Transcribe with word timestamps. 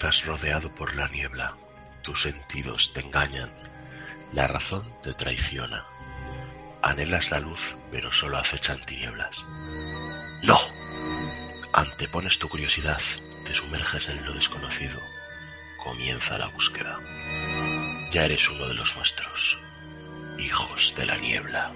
Estás 0.00 0.24
rodeado 0.24 0.74
por 0.74 0.96
la 0.96 1.08
niebla, 1.08 1.56
tus 2.00 2.22
sentidos 2.22 2.90
te 2.94 3.00
engañan, 3.00 3.52
la 4.32 4.46
razón 4.46 4.90
te 5.02 5.12
traiciona. 5.12 5.84
Anhelas 6.80 7.30
la 7.30 7.38
luz, 7.38 7.60
pero 7.92 8.10
solo 8.10 8.38
acechan 8.38 8.80
tinieblas. 8.86 9.36
¡No! 10.42 10.58
Antepones 11.74 12.38
tu 12.38 12.48
curiosidad, 12.48 12.98
te 13.44 13.54
sumerges 13.54 14.08
en 14.08 14.24
lo 14.24 14.32
desconocido. 14.32 14.98
Comienza 15.84 16.38
la 16.38 16.46
búsqueda. 16.46 16.98
Ya 18.10 18.24
eres 18.24 18.48
uno 18.48 18.68
de 18.68 18.74
los 18.76 18.96
nuestros, 18.96 19.58
hijos 20.38 20.94
de 20.96 21.04
la 21.04 21.18
niebla. 21.18 21.72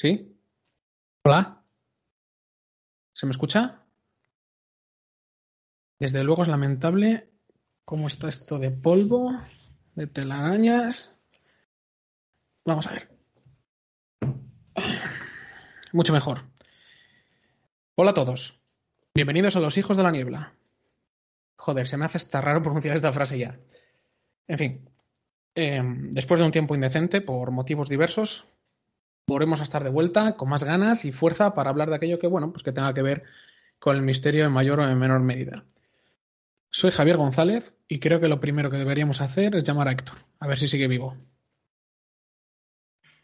¿Sí? 0.00 0.34
Hola. 1.26 1.62
¿Se 3.12 3.26
me 3.26 3.32
escucha? 3.32 3.84
Desde 5.98 6.24
luego 6.24 6.40
es 6.40 6.48
lamentable 6.48 7.28
cómo 7.84 8.06
está 8.06 8.26
esto 8.26 8.58
de 8.58 8.70
polvo, 8.70 9.30
de 9.94 10.06
telarañas. 10.06 11.20
Vamos 12.64 12.86
a 12.86 12.92
ver. 12.92 13.10
Mucho 15.92 16.14
mejor. 16.14 16.46
Hola 17.96 18.12
a 18.12 18.14
todos. 18.14 18.58
Bienvenidos 19.14 19.56
a 19.56 19.60
los 19.60 19.76
hijos 19.76 19.98
de 19.98 20.02
la 20.02 20.12
niebla. 20.12 20.54
Joder, 21.56 21.86
se 21.86 21.98
me 21.98 22.06
hace 22.06 22.16
hasta 22.16 22.40
raro 22.40 22.62
pronunciar 22.62 22.96
esta 22.96 23.12
frase 23.12 23.38
ya. 23.38 23.60
En 24.48 24.56
fin. 24.56 24.90
eh, 25.54 25.82
después 25.84 26.40
de 26.40 26.46
un 26.46 26.52
tiempo 26.52 26.74
indecente, 26.74 27.20
por 27.20 27.50
motivos 27.50 27.90
diversos, 27.90 28.50
volvemos 29.26 29.60
a 29.60 29.62
estar 29.62 29.84
de 29.84 29.90
vuelta 29.90 30.36
con 30.36 30.48
más 30.48 30.64
ganas 30.64 31.04
y 31.04 31.12
fuerza 31.12 31.54
para 31.54 31.70
hablar 31.70 31.90
de 31.90 31.96
aquello 31.96 32.18
que, 32.18 32.26
bueno, 32.26 32.52
pues 32.52 32.62
que 32.62 32.72
tenga 32.72 32.94
que 32.94 33.02
ver 33.02 33.24
con 33.78 33.96
el 33.96 34.02
misterio 34.02 34.44
en 34.44 34.52
mayor 34.52 34.80
o 34.80 34.88
en 34.88 34.98
menor 34.98 35.20
medida. 35.20 35.64
Soy 36.70 36.90
Javier 36.90 37.16
González 37.16 37.74
y 37.88 37.98
creo 37.98 38.20
que 38.20 38.28
lo 38.28 38.40
primero 38.40 38.70
que 38.70 38.78
deberíamos 38.78 39.20
hacer 39.20 39.56
es 39.56 39.64
llamar 39.64 39.88
a 39.88 39.92
Héctor, 39.92 40.18
a 40.38 40.46
ver 40.46 40.58
si 40.58 40.68
sigue 40.68 40.88
vivo. 40.88 41.16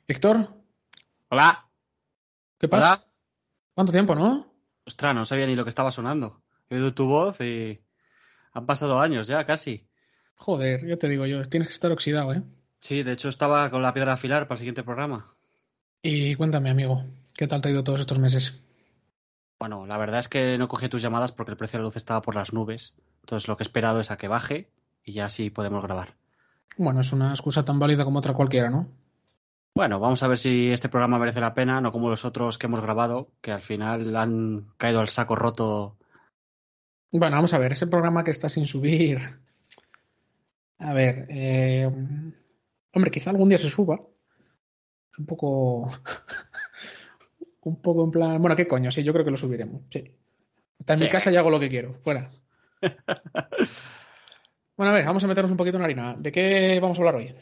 Héctor, 0.08 0.56
Hola. 1.28 1.68
¿qué 2.58 2.68
pasa? 2.68 2.94
Hola. 2.94 3.04
¿Cuánto 3.74 3.92
tiempo, 3.92 4.14
no? 4.14 4.52
Ostras, 4.84 5.14
no 5.14 5.24
sabía 5.24 5.46
ni 5.46 5.56
lo 5.56 5.64
que 5.64 5.70
estaba 5.70 5.90
sonando. 5.90 6.42
He 6.70 6.76
oído 6.76 6.94
tu 6.94 7.06
voz 7.06 7.40
y 7.40 7.82
han 8.52 8.66
pasado 8.66 9.00
años 9.00 9.26
ya, 9.26 9.44
casi. 9.44 9.88
Joder, 10.36 10.86
ya 10.86 10.96
te 10.96 11.08
digo 11.08 11.26
yo, 11.26 11.42
tienes 11.42 11.68
que 11.68 11.74
estar 11.74 11.90
oxidado, 11.90 12.32
¿eh? 12.32 12.42
Sí, 12.78 13.02
de 13.02 13.12
hecho 13.12 13.28
estaba 13.28 13.70
con 13.70 13.82
la 13.82 13.92
piedra 13.92 14.12
afilar 14.12 14.46
para 14.46 14.54
el 14.54 14.58
siguiente 14.60 14.84
programa. 14.84 15.35
Y 16.08 16.36
cuéntame, 16.36 16.70
amigo, 16.70 17.02
¿qué 17.36 17.48
tal 17.48 17.60
te 17.60 17.66
ha 17.66 17.72
ido 17.72 17.82
todos 17.82 17.98
estos 17.98 18.20
meses? 18.20 18.60
Bueno, 19.58 19.86
la 19.86 19.98
verdad 19.98 20.20
es 20.20 20.28
que 20.28 20.56
no 20.56 20.68
cogí 20.68 20.88
tus 20.88 21.02
llamadas 21.02 21.32
porque 21.32 21.50
el 21.50 21.56
precio 21.56 21.78
de 21.78 21.82
la 21.82 21.86
luz 21.88 21.96
estaba 21.96 22.22
por 22.22 22.36
las 22.36 22.52
nubes. 22.52 22.94
Entonces 23.22 23.48
lo 23.48 23.56
que 23.56 23.64
he 23.64 23.66
esperado 23.66 24.00
es 24.00 24.12
a 24.12 24.16
que 24.16 24.28
baje 24.28 24.70
y 25.02 25.14
ya 25.14 25.28
sí 25.28 25.50
podemos 25.50 25.82
grabar. 25.82 26.14
Bueno, 26.76 27.00
es 27.00 27.12
una 27.12 27.30
excusa 27.30 27.64
tan 27.64 27.80
válida 27.80 28.04
como 28.04 28.20
otra 28.20 28.34
cualquiera, 28.34 28.70
¿no? 28.70 28.86
Bueno, 29.74 29.98
vamos 29.98 30.22
a 30.22 30.28
ver 30.28 30.38
si 30.38 30.70
este 30.70 30.88
programa 30.88 31.18
merece 31.18 31.40
la 31.40 31.54
pena, 31.54 31.80
no 31.80 31.90
como 31.90 32.08
los 32.08 32.24
otros 32.24 32.56
que 32.56 32.66
hemos 32.66 32.80
grabado, 32.80 33.32
que 33.40 33.50
al 33.50 33.62
final 33.62 34.14
han 34.14 34.68
caído 34.76 35.00
al 35.00 35.08
saco 35.08 35.34
roto. 35.34 35.96
Bueno, 37.10 37.34
vamos 37.34 37.52
a 37.52 37.58
ver, 37.58 37.72
ese 37.72 37.88
programa 37.88 38.22
que 38.22 38.30
está 38.30 38.48
sin 38.48 38.68
subir. 38.68 39.18
A 40.78 40.92
ver, 40.92 41.26
eh... 41.30 41.90
hombre, 42.94 43.10
quizá 43.10 43.30
algún 43.30 43.48
día 43.48 43.58
se 43.58 43.68
suba. 43.68 43.98
Un 45.18 45.26
poco. 45.26 45.88
un 47.62 47.82
poco 47.82 48.04
en 48.04 48.10
plan. 48.10 48.40
Bueno, 48.40 48.56
¿qué 48.56 48.66
coño? 48.66 48.90
Sí, 48.90 49.02
yo 49.02 49.12
creo 49.12 49.24
que 49.24 49.30
lo 49.30 49.36
subiremos. 49.36 49.82
Sí. 49.90 50.04
Está 50.78 50.94
en 50.94 51.00
mi 51.00 51.08
casa 51.08 51.30
y 51.32 51.36
hago 51.36 51.50
lo 51.50 51.60
que 51.60 51.68
quiero. 51.68 51.94
Fuera. 52.02 52.30
Bueno, 54.76 54.92
a 54.92 54.94
ver, 54.94 55.06
vamos 55.06 55.24
a 55.24 55.26
meternos 55.26 55.50
un 55.50 55.56
poquito 55.56 55.78
en 55.78 55.84
harina. 55.84 56.14
¿De 56.18 56.30
qué 56.30 56.78
vamos 56.82 56.98
a 56.98 57.00
hablar 57.00 57.14
hoy? 57.14 57.34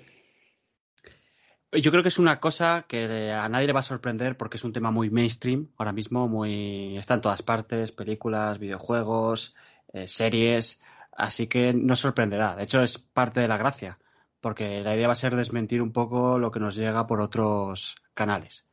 Yo 1.72 1.90
creo 1.90 2.04
que 2.04 2.08
es 2.08 2.20
una 2.20 2.38
cosa 2.38 2.84
que 2.86 3.32
a 3.32 3.48
nadie 3.48 3.66
le 3.66 3.72
va 3.72 3.80
a 3.80 3.82
sorprender 3.82 4.36
porque 4.36 4.56
es 4.56 4.62
un 4.62 4.72
tema 4.72 4.92
muy 4.92 5.10
mainstream 5.10 5.70
ahora 5.76 5.92
mismo, 5.92 6.28
muy 6.28 6.96
está 6.96 7.14
en 7.14 7.20
todas 7.20 7.42
partes, 7.42 7.90
películas, 7.90 8.60
videojuegos, 8.60 9.56
eh, 9.92 10.06
series, 10.06 10.80
así 11.10 11.48
que 11.48 11.74
no 11.74 11.96
sorprenderá. 11.96 12.54
De 12.54 12.62
hecho, 12.62 12.80
es 12.80 12.98
parte 12.98 13.40
de 13.40 13.48
la 13.48 13.56
gracia, 13.56 13.98
porque 14.44 14.82
la 14.82 14.94
idea 14.94 15.06
va 15.06 15.14
a 15.14 15.16
ser 15.16 15.34
desmentir 15.36 15.80
un 15.80 15.90
poco 15.90 16.38
lo 16.38 16.50
que 16.50 16.60
nos 16.60 16.76
llega 16.76 17.06
por 17.06 17.22
otros 17.22 17.96
canales. 18.12 18.68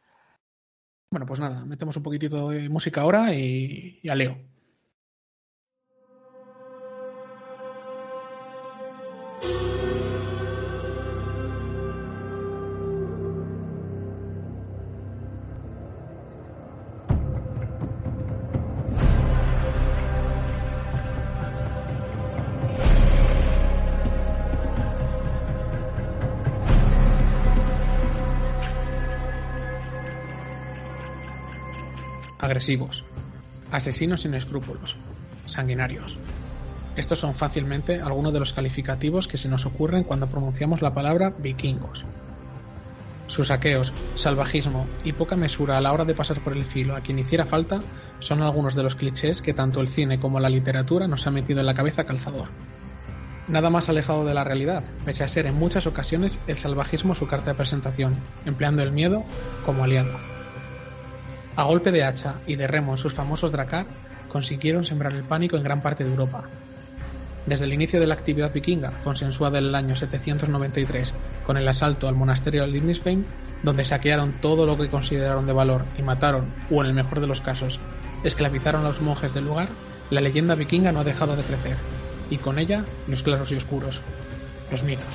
Bueno, 1.09 1.25
pues 1.25 1.39
nada, 1.39 1.65
metemos 1.65 1.95
un 1.95 2.03
poquitito 2.03 2.49
de 2.49 2.67
música 2.67 2.99
ahora 2.99 3.33
y, 3.33 4.01
y 4.03 4.09
a 4.09 4.15
Leo. 4.15 4.37
Asesinos 33.71 34.21
sin 34.21 34.33
escrúpulos, 34.33 34.95
sanguinarios. 35.45 36.17
Estos 36.95 37.19
son 37.19 37.33
fácilmente 37.33 38.01
algunos 38.01 38.33
de 38.33 38.39
los 38.39 38.53
calificativos 38.53 39.27
que 39.27 39.37
se 39.37 39.47
nos 39.47 39.65
ocurren 39.65 40.03
cuando 40.03 40.27
pronunciamos 40.27 40.81
la 40.81 40.93
palabra 40.93 41.33
vikingos. 41.37 42.05
Sus 43.27 43.47
saqueos, 43.47 43.93
salvajismo 44.15 44.85
y 45.05 45.13
poca 45.13 45.37
mesura 45.37 45.77
a 45.77 45.81
la 45.81 45.93
hora 45.93 46.03
de 46.03 46.13
pasar 46.13 46.41
por 46.41 46.51
el 46.51 46.65
filo 46.65 46.95
a 46.97 46.99
quien 46.99 47.17
hiciera 47.17 47.45
falta 47.45 47.81
son 48.19 48.41
algunos 48.41 48.75
de 48.75 48.83
los 48.83 48.95
clichés 48.95 49.41
que 49.41 49.53
tanto 49.53 49.79
el 49.79 49.87
cine 49.87 50.19
como 50.19 50.41
la 50.41 50.49
literatura 50.49 51.07
nos 51.07 51.25
ha 51.27 51.31
metido 51.31 51.61
en 51.61 51.65
la 51.65 51.73
cabeza 51.73 52.03
calzador. 52.03 52.49
Nada 53.47 53.69
más 53.69 53.87
alejado 53.87 54.25
de 54.25 54.33
la 54.33 54.43
realidad, 54.43 54.83
pese 55.05 55.23
a 55.23 55.29
ser 55.29 55.45
en 55.45 55.55
muchas 55.55 55.87
ocasiones 55.87 56.39
el 56.47 56.57
salvajismo 56.57 57.15
su 57.15 57.27
carta 57.27 57.51
de 57.51 57.57
presentación, 57.57 58.15
empleando 58.45 58.83
el 58.83 58.91
miedo 58.91 59.23
como 59.65 59.85
aliado. 59.85 60.11
A 61.55 61.63
golpe 61.63 61.91
de 61.91 62.03
hacha 62.03 62.35
y 62.47 62.55
de 62.55 62.67
remo 62.67 62.93
en 62.93 62.97
sus 62.97 63.13
famosos 63.13 63.51
Drakkar, 63.51 63.85
consiguieron 64.29 64.85
sembrar 64.85 65.13
el 65.13 65.23
pánico 65.23 65.57
en 65.57 65.63
gran 65.63 65.81
parte 65.81 66.03
de 66.03 66.09
Europa. 66.09 66.49
Desde 67.45 67.65
el 67.65 67.73
inicio 67.73 67.99
de 67.99 68.07
la 68.07 68.13
actividad 68.13 68.53
vikinga, 68.53 68.93
consensuada 69.03 69.57
en 69.57 69.65
el 69.65 69.75
año 69.75 69.95
793 69.95 71.13
con 71.45 71.57
el 71.57 71.67
asalto 71.67 72.07
al 72.07 72.15
monasterio 72.15 72.61
de 72.61 72.69
Lindisfarne, 72.69 73.25
donde 73.63 73.83
saquearon 73.83 74.33
todo 74.39 74.65
lo 74.65 74.77
que 74.77 74.89
consideraron 74.89 75.45
de 75.45 75.53
valor 75.53 75.83
y 75.97 76.01
mataron, 76.03 76.45
o 76.71 76.81
en 76.81 76.87
el 76.87 76.93
mejor 76.93 77.19
de 77.19 77.27
los 77.27 77.41
casos, 77.41 77.79
esclavizaron 78.23 78.85
a 78.85 78.89
los 78.89 79.01
monjes 79.01 79.33
del 79.33 79.45
lugar, 79.45 79.67
la 80.09 80.21
leyenda 80.21 80.55
vikinga 80.55 80.91
no 80.91 81.01
ha 81.01 81.03
dejado 81.03 81.35
de 81.35 81.43
crecer, 81.43 81.77
y 82.29 82.37
con 82.37 82.59
ella 82.59 82.85
los 83.07 83.23
claros 83.23 83.51
y 83.51 83.55
oscuros, 83.55 84.01
los 84.71 84.83
mitos. 84.83 85.07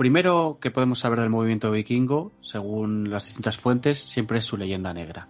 Primero 0.00 0.56
que 0.62 0.70
podemos 0.70 0.98
saber 0.98 1.20
del 1.20 1.28
movimiento 1.28 1.70
vikingo, 1.70 2.32
según 2.40 3.10
las 3.10 3.26
distintas 3.26 3.58
fuentes, 3.58 3.98
siempre 3.98 4.38
es 4.38 4.46
su 4.46 4.56
leyenda 4.56 4.94
negra. 4.94 5.28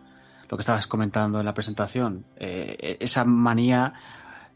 Lo 0.49 0.57
que 0.57 0.61
estabas 0.61 0.87
comentando 0.87 1.41
en 1.41 1.45
la 1.45 1.55
presentación, 1.55 2.25
eh, 2.37 2.97
esa 3.01 3.25
manía 3.25 3.95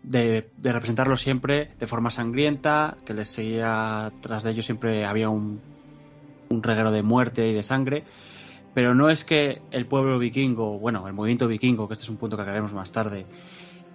de, 0.04 0.52
representarlo 0.62 1.16
siempre 1.16 1.72
de 1.80 1.88
forma 1.88 2.10
sangrienta, 2.10 2.96
que 3.04 3.12
les 3.12 3.28
seguía 3.28 4.12
tras 4.20 4.44
de 4.44 4.52
ellos 4.52 4.66
siempre 4.66 5.04
había 5.04 5.30
un, 5.30 5.60
un 6.48 6.62
reguero 6.62 6.92
de 6.92 7.02
muerte 7.02 7.48
y 7.48 7.52
de 7.52 7.64
sangre. 7.64 8.04
Pero 8.72 8.94
no 8.94 9.08
es 9.08 9.24
que 9.24 9.62
el 9.72 9.86
pueblo 9.86 10.20
vikingo, 10.20 10.78
bueno, 10.78 11.08
el 11.08 11.12
movimiento 11.12 11.48
vikingo, 11.48 11.88
que 11.88 11.94
este 11.94 12.04
es 12.04 12.10
un 12.10 12.18
punto 12.18 12.36
que 12.36 12.42
aclararemos 12.42 12.72
más 12.72 12.92
tarde, 12.92 13.26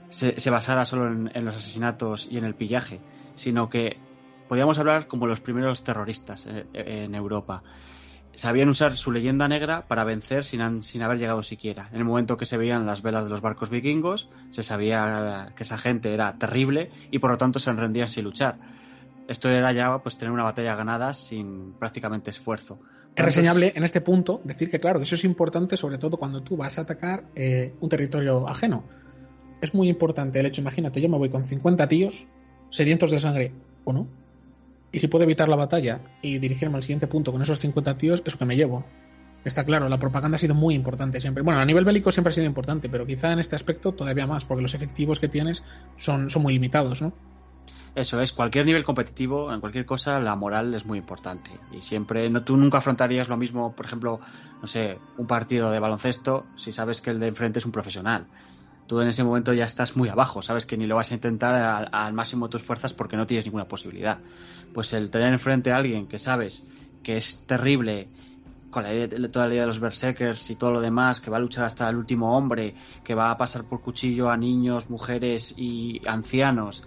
se, 0.09 0.49
basara 0.49 0.83
solo 0.83 1.29
en, 1.33 1.45
los 1.45 1.55
asesinatos 1.55 2.27
y 2.29 2.37
en 2.39 2.43
el 2.43 2.55
pillaje, 2.55 2.99
sino 3.35 3.69
que 3.69 4.08
podíamos 4.49 4.77
hablar 4.79 5.07
como 5.07 5.27
los 5.27 5.39
primeros 5.39 5.83
terroristas 5.85 6.45
en, 6.45 6.67
en 6.73 7.15
Europa 7.15 7.63
sabían 8.39 8.69
usar 8.69 8.95
su 8.95 9.11
leyenda 9.11 9.49
negra 9.49 9.87
para 9.87 10.05
vencer 10.05 10.45
sin, 10.45 10.81
sin 10.81 11.01
haber 11.01 11.17
llegado 11.17 11.43
siquiera. 11.43 11.89
En 11.91 11.97
el 11.97 12.05
momento 12.05 12.37
que 12.37 12.45
se 12.45 12.57
veían 12.57 12.85
las 12.85 13.01
velas 13.01 13.25
de 13.25 13.29
los 13.29 13.41
barcos 13.41 13.69
vikingos, 13.69 14.29
se 14.51 14.63
sabía 14.63 15.51
que 15.57 15.63
esa 15.63 15.77
gente 15.77 16.13
era 16.13 16.37
terrible 16.37 16.89
y 17.11 17.19
por 17.19 17.31
lo 17.31 17.37
tanto 17.37 17.59
se 17.59 17.73
rendían 17.73 18.07
sin 18.07 18.23
luchar. 18.23 18.57
Esto 19.27 19.49
era 19.49 19.73
ya 19.73 19.99
pues 19.99 20.17
tener 20.17 20.31
una 20.31 20.43
batalla 20.43 20.73
ganada 20.75 21.13
sin 21.13 21.73
prácticamente 21.73 22.29
esfuerzo. 22.31 22.79
Es 23.13 23.25
reseñable 23.25 23.73
en 23.75 23.83
este 23.83 23.99
punto 23.99 24.39
decir 24.45 24.71
que, 24.71 24.79
claro, 24.79 25.01
eso 25.01 25.15
es 25.15 25.25
importante 25.25 25.75
sobre 25.75 25.97
todo 25.97 26.15
cuando 26.15 26.41
tú 26.41 26.55
vas 26.55 26.77
a 26.77 26.83
atacar 26.83 27.25
eh, 27.35 27.73
un 27.81 27.89
territorio 27.89 28.47
ajeno. 28.47 28.85
Es 29.61 29.73
muy 29.73 29.89
importante 29.89 30.39
el 30.39 30.45
hecho, 30.45 30.61
imagínate, 30.61 31.01
yo 31.01 31.09
me 31.09 31.17
voy 31.17 31.29
con 31.29 31.45
50 31.45 31.87
tíos, 31.89 32.25
sedientos 32.69 33.11
de 33.11 33.19
sangre, 33.19 33.51
¿o 33.83 33.91
no? 33.91 34.07
Y 34.91 34.99
si 34.99 35.07
puedo 35.07 35.23
evitar 35.23 35.47
la 35.49 35.55
batalla 35.55 36.01
y 36.21 36.39
dirigirme 36.39 36.77
al 36.77 36.83
siguiente 36.83 37.07
punto 37.07 37.31
con 37.31 37.41
esos 37.41 37.59
50 37.59 37.97
tíos, 37.97 38.23
eso 38.25 38.37
que 38.37 38.45
me 38.45 38.55
llevo. 38.55 38.85
Está 39.45 39.63
claro, 39.63 39.87
la 39.87 39.99
propaganda 39.99 40.35
ha 40.35 40.39
sido 40.39 40.55
muy 40.55 40.75
importante 40.75 41.21
siempre. 41.21 41.43
Bueno, 41.43 41.59
a 41.59 41.65
nivel 41.65 41.85
bélico 41.85 42.11
siempre 42.11 42.29
ha 42.29 42.33
sido 42.33 42.47
importante, 42.47 42.89
pero 42.89 43.05
quizá 43.05 43.31
en 43.31 43.39
este 43.39 43.55
aspecto 43.55 43.93
todavía 43.93 44.27
más, 44.27 44.45
porque 44.45 44.61
los 44.61 44.73
efectivos 44.73 45.19
que 45.19 45.29
tienes 45.29 45.63
son, 45.95 46.29
son 46.29 46.41
muy 46.41 46.53
limitados, 46.53 47.01
¿no? 47.01 47.13
Eso 47.95 48.21
es, 48.21 48.33
cualquier 48.33 48.65
nivel 48.65 48.83
competitivo, 48.83 49.51
en 49.53 49.61
cualquier 49.61 49.85
cosa, 49.85 50.19
la 50.19 50.35
moral 50.35 50.73
es 50.73 50.85
muy 50.85 50.97
importante. 50.97 51.51
Y 51.71 51.81
siempre, 51.81 52.29
no, 52.29 52.43
tú 52.43 52.55
nunca 52.57 52.79
afrontarías 52.79 53.29
lo 53.29 53.37
mismo, 53.37 53.75
por 53.75 53.85
ejemplo, 53.85 54.19
no 54.61 54.67
sé, 54.67 54.99
un 55.17 55.25
partido 55.25 55.71
de 55.71 55.79
baloncesto 55.79 56.45
si 56.55 56.71
sabes 56.71 57.01
que 57.01 57.09
el 57.09 57.19
de 57.19 57.27
enfrente 57.27 57.59
es 57.59 57.65
un 57.65 57.71
profesional 57.71 58.27
tú 58.89 58.99
en 59.01 59.07
ese 59.07 59.23
momento 59.23 59.53
ya 59.53 59.65
estás 59.65 59.95
muy 59.95 60.09
abajo, 60.09 60.41
sabes 60.41 60.65
que 60.65 60.75
ni 60.75 60.87
lo 60.87 60.95
vas 60.95 61.11
a 61.11 61.13
intentar 61.13 61.87
al, 61.91 62.13
máximo 62.13 62.47
de 62.47 62.53
tus 62.53 62.63
fuerzas 62.63 62.91
porque 62.91 63.15
no 63.15 63.27
tienes 63.27 63.45
ninguna 63.45 63.65
posibilidad. 63.65 64.17
Pues 64.73 64.93
el 64.93 65.11
tener 65.11 65.31
enfrente 65.31 65.71
a 65.71 65.77
alguien 65.77 66.07
que 66.07 66.17
sabes 66.17 66.67
que 67.03 67.15
es 67.15 67.45
terrible, 67.45 68.07
con 68.71 68.81
la 68.81 68.91
idea, 68.91 69.07
toda 69.31 69.45
la 69.45 69.53
idea 69.53 69.61
de 69.61 69.67
los 69.67 69.79
berserkers 69.79 70.49
y 70.49 70.55
todo 70.55 70.71
lo 70.71 70.81
demás, 70.81 71.21
que 71.21 71.29
va 71.29 71.37
a 71.37 71.39
luchar 71.39 71.65
hasta 71.65 71.87
el 71.87 71.97
último 71.97 72.35
hombre, 72.35 72.73
que 73.03 73.13
va 73.13 73.29
a 73.29 73.37
pasar 73.37 73.63
por 73.65 73.79
cuchillo 73.79 74.31
a 74.31 74.37
niños, 74.37 74.89
mujeres 74.89 75.53
y 75.55 76.01
ancianos 76.07 76.83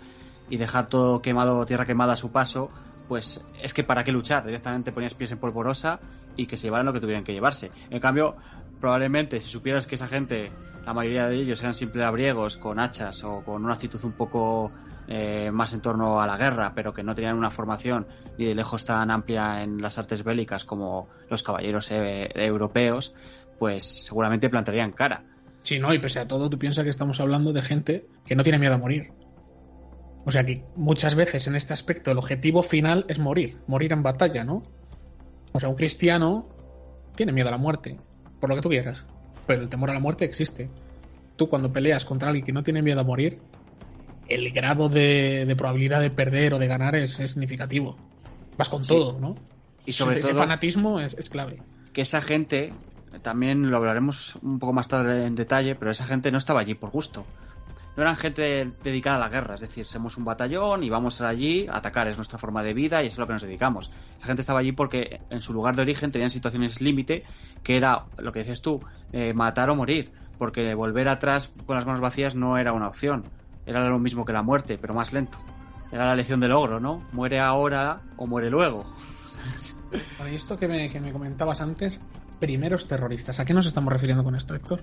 y 0.51 0.57
dejar 0.57 0.89
todo 0.89 1.23
quemado, 1.23 1.65
tierra 1.67 1.87
quemada 1.87 2.15
a 2.15 2.17
su 2.17 2.33
paso, 2.33 2.69
pues 3.07 3.47
es 3.63 3.73
que 3.73 3.85
para 3.85 4.03
qué 4.03 4.11
luchar, 4.11 4.45
directamente 4.45 4.91
ponías 4.91 5.15
pies 5.15 5.31
en 5.31 5.39
polvorosa 5.39 6.01
y 6.37 6.47
que 6.47 6.57
se 6.57 6.65
llevaran 6.65 6.87
lo 6.87 6.93
que 6.93 7.01
tuvieran 7.01 7.23
que 7.23 7.33
llevarse. 7.33 7.71
En 7.91 8.01
cambio, 8.01 8.35
probablemente 8.81 9.41
si 9.41 9.49
supieras 9.49 9.87
que 9.87 9.95
esa 9.95 10.09
gente 10.09 10.51
la 10.85 10.93
mayoría 10.93 11.29
de 11.29 11.37
ellos 11.37 11.61
eran 11.61 11.75
simples 11.75 12.05
abriegos 12.05 12.57
con 12.57 12.81
hachas 12.81 13.23
o 13.25 13.43
con 13.45 13.65
una 13.65 13.75
actitud 13.75 14.03
un 14.05 14.13
poco 14.13 14.73
eh, 15.09 15.51
más 15.51 15.73
en 15.73 15.81
torno 15.81 16.21
a 16.21 16.27
la 16.27 16.37
guerra, 16.37 16.73
pero 16.75 16.93
que 16.93 17.03
no 17.03 17.15
tenían 17.15 17.37
una 17.37 17.51
formación 17.51 18.07
ni 18.39 18.47
de 18.47 18.55
lejos 18.55 18.85
tan 18.85 19.11
amplia 19.11 19.63
en 19.63 19.81
las 19.81 19.99
artes 19.99 20.25
bélicas 20.25 20.65
como 20.65 21.09
los 21.29 21.43
caballeros 21.43 21.91
eh, 21.91 22.29
europeos, 22.35 23.15
pues 23.59 24.07
seguramente 24.07 24.49
plantarían 24.49 24.93
cara. 24.93 25.25
Sí, 25.63 25.79
no, 25.79 25.95
y 25.95 25.99
pese 25.99 26.19
a 26.19 26.27
todo, 26.27 26.51
tú 26.51 26.59
piensas 26.59 26.85
que 26.85 26.91
estamos 26.91 27.21
hablando 27.21 27.53
de 27.53 27.63
gente 27.63 28.07
que 28.27 28.35
no 28.35 28.43
tiene 28.43 28.59
miedo 28.59 28.75
a 28.75 28.79
morir. 28.79 29.13
O 30.25 30.31
sea 30.31 30.45
que 30.45 30.65
muchas 30.77 31.15
veces 31.15 31.47
en 31.47 31.57
este 31.57 31.73
aspecto 31.73 32.11
el 32.11 32.19
objetivo 32.19 32.63
final 32.63 33.05
es 33.09 33.19
morir, 33.19 33.61
morir 33.67 33.93
en 33.93 34.03
batalla, 34.03 34.45
¿no? 34.45 34.63
O 35.53 35.61
sea, 35.61 35.69
un 35.69 35.75
cristiano 35.75 36.49
tiene 37.17 37.33
miedo 37.33 37.49
a 37.49 37.53
la 37.53 37.59
muerte, 37.59 37.99
por 38.41 38.49
lo 38.51 38.57
que 38.57 38.63
tú 38.63 38.69
pero 39.47 39.63
el 39.63 39.69
temor 39.69 39.91
a 39.91 39.95
la 39.95 40.01
muerte 40.01 40.25
existe. 40.25 40.69
Tú 41.37 41.49
cuando 41.49 41.73
peleas 41.73 42.05
contra 42.05 42.29
alguien 42.29 42.45
que 42.45 42.53
no 42.53 42.63
tiene 42.63 42.83
miedo 42.83 43.01
a 43.01 43.05
morir, 43.05 43.39
el 44.29 44.51
grado 44.53 44.89
de, 44.89 45.53
probabilidad 45.57 46.01
de 46.01 46.11
perder 46.11 46.55
o 46.55 46.59
de 46.59 46.67
ganar 46.67 46.95
es, 46.95 47.15
significativo. 47.15 47.97
Vas 48.57 48.69
con 48.69 48.87
todo, 48.87 49.19
¿no? 49.19 49.35
Y 49.85 49.93
sobre 49.93 50.21
ese, 50.21 50.31
todo, 50.31 50.41
fanatismo 50.41 51.01
es, 51.01 51.15
es 51.15 51.29
clave. 51.29 51.59
Que 51.93 52.03
esa 52.03 52.21
gente, 52.21 52.73
también 53.23 53.71
lo 53.71 53.77
hablaremos 53.79 54.37
un 54.43 54.59
poco 54.59 54.73
más 54.73 54.89
tarde 54.89 55.27
en 55.27 55.35
detalle, 55.35 55.75
pero 55.75 55.91
esa 55.91 56.07
gente 56.07 56.31
no 56.31 56.39
estaba 56.39 56.61
allí 56.61 56.75
por 56.75 56.91
gusto 56.91 57.27
no 57.97 58.03
eran 58.03 58.17
gente 58.17 58.71
dedicada 58.83 59.17
a 59.17 59.21
la 59.21 59.29
guerra, 59.29 59.55
es 59.55 59.61
decir, 59.61 59.85
somos 59.85 60.17
un 60.17 60.25
batallón 60.25 60.83
y 60.83 60.91
vamos 60.91 61.21
allí 61.21 61.67
a 61.69 61.77
atacar, 61.77 62.09
es 62.09 62.17
nuestra 62.17 62.39
forma 62.39 62.63
de 62.63 62.73
vida 62.73 63.03
y 63.03 63.07
es 63.07 63.19
lo 63.19 63.27
que 63.27 63.35
nos 63.35 63.43
dedicamos. 63.43 63.91
Esa 64.17 64.27
gente 64.27 64.41
estaba 64.41 64.61
allí 64.61 64.73
porque 64.73 65.21
en 65.29 65.43
su 65.43 65.53
lugar 65.53 65.77
de 65.77 65.83
origen 65.83 66.11
tenían 66.11 66.31
situaciones 66.31 66.81
límite, 66.81 67.25
que 67.63 67.77
era 67.77 68.05
lo 68.19 68.33
que 68.33 68.41
dices 68.41 68.63
tú, 68.63 68.81
eh, 69.13 69.35
matar 69.35 69.69
o 69.71 69.77
morir, 69.77 70.13
porque 70.39 70.75
volver 70.75 71.09
atrás 71.09 71.51
con 71.67 71.77
las 71.77 71.85
manos 71.85 72.01
vacías 72.01 72.35
no 72.35 72.57
era 72.57 72.73
una 72.73 72.89
opción, 72.89 73.25
era 73.67 73.87
lo 73.87 73.99
mismo 73.99 74.25
que 74.25 74.33
la 74.33 74.43
muerte, 74.43 74.79
pero 74.81 74.95
más 74.95 75.13
lento. 75.13 75.39
Era 75.93 76.07
la 76.07 76.17
lección 76.17 76.41
del 76.41 76.53
ogro, 76.53 76.81
¿no? 76.81 77.03
Muere 77.13 77.39
ahora 77.41 78.01
o 78.17 78.27
muere 78.27 78.49
luego. 78.49 78.87
y 80.31 80.35
esto 80.35 80.57
que 80.57 80.67
me, 80.67 80.89
que 80.89 80.99
me 80.99 81.13
comentabas 81.13 81.61
antes, 81.61 82.03
primeros 82.41 82.89
terroristas, 82.89 83.39
¿a 83.39 83.45
qué 83.45 83.53
nos 83.53 83.67
estamos 83.67 83.93
refiriendo 83.93 84.25
con 84.25 84.35
esto, 84.35 84.55
Héctor? 84.55 84.81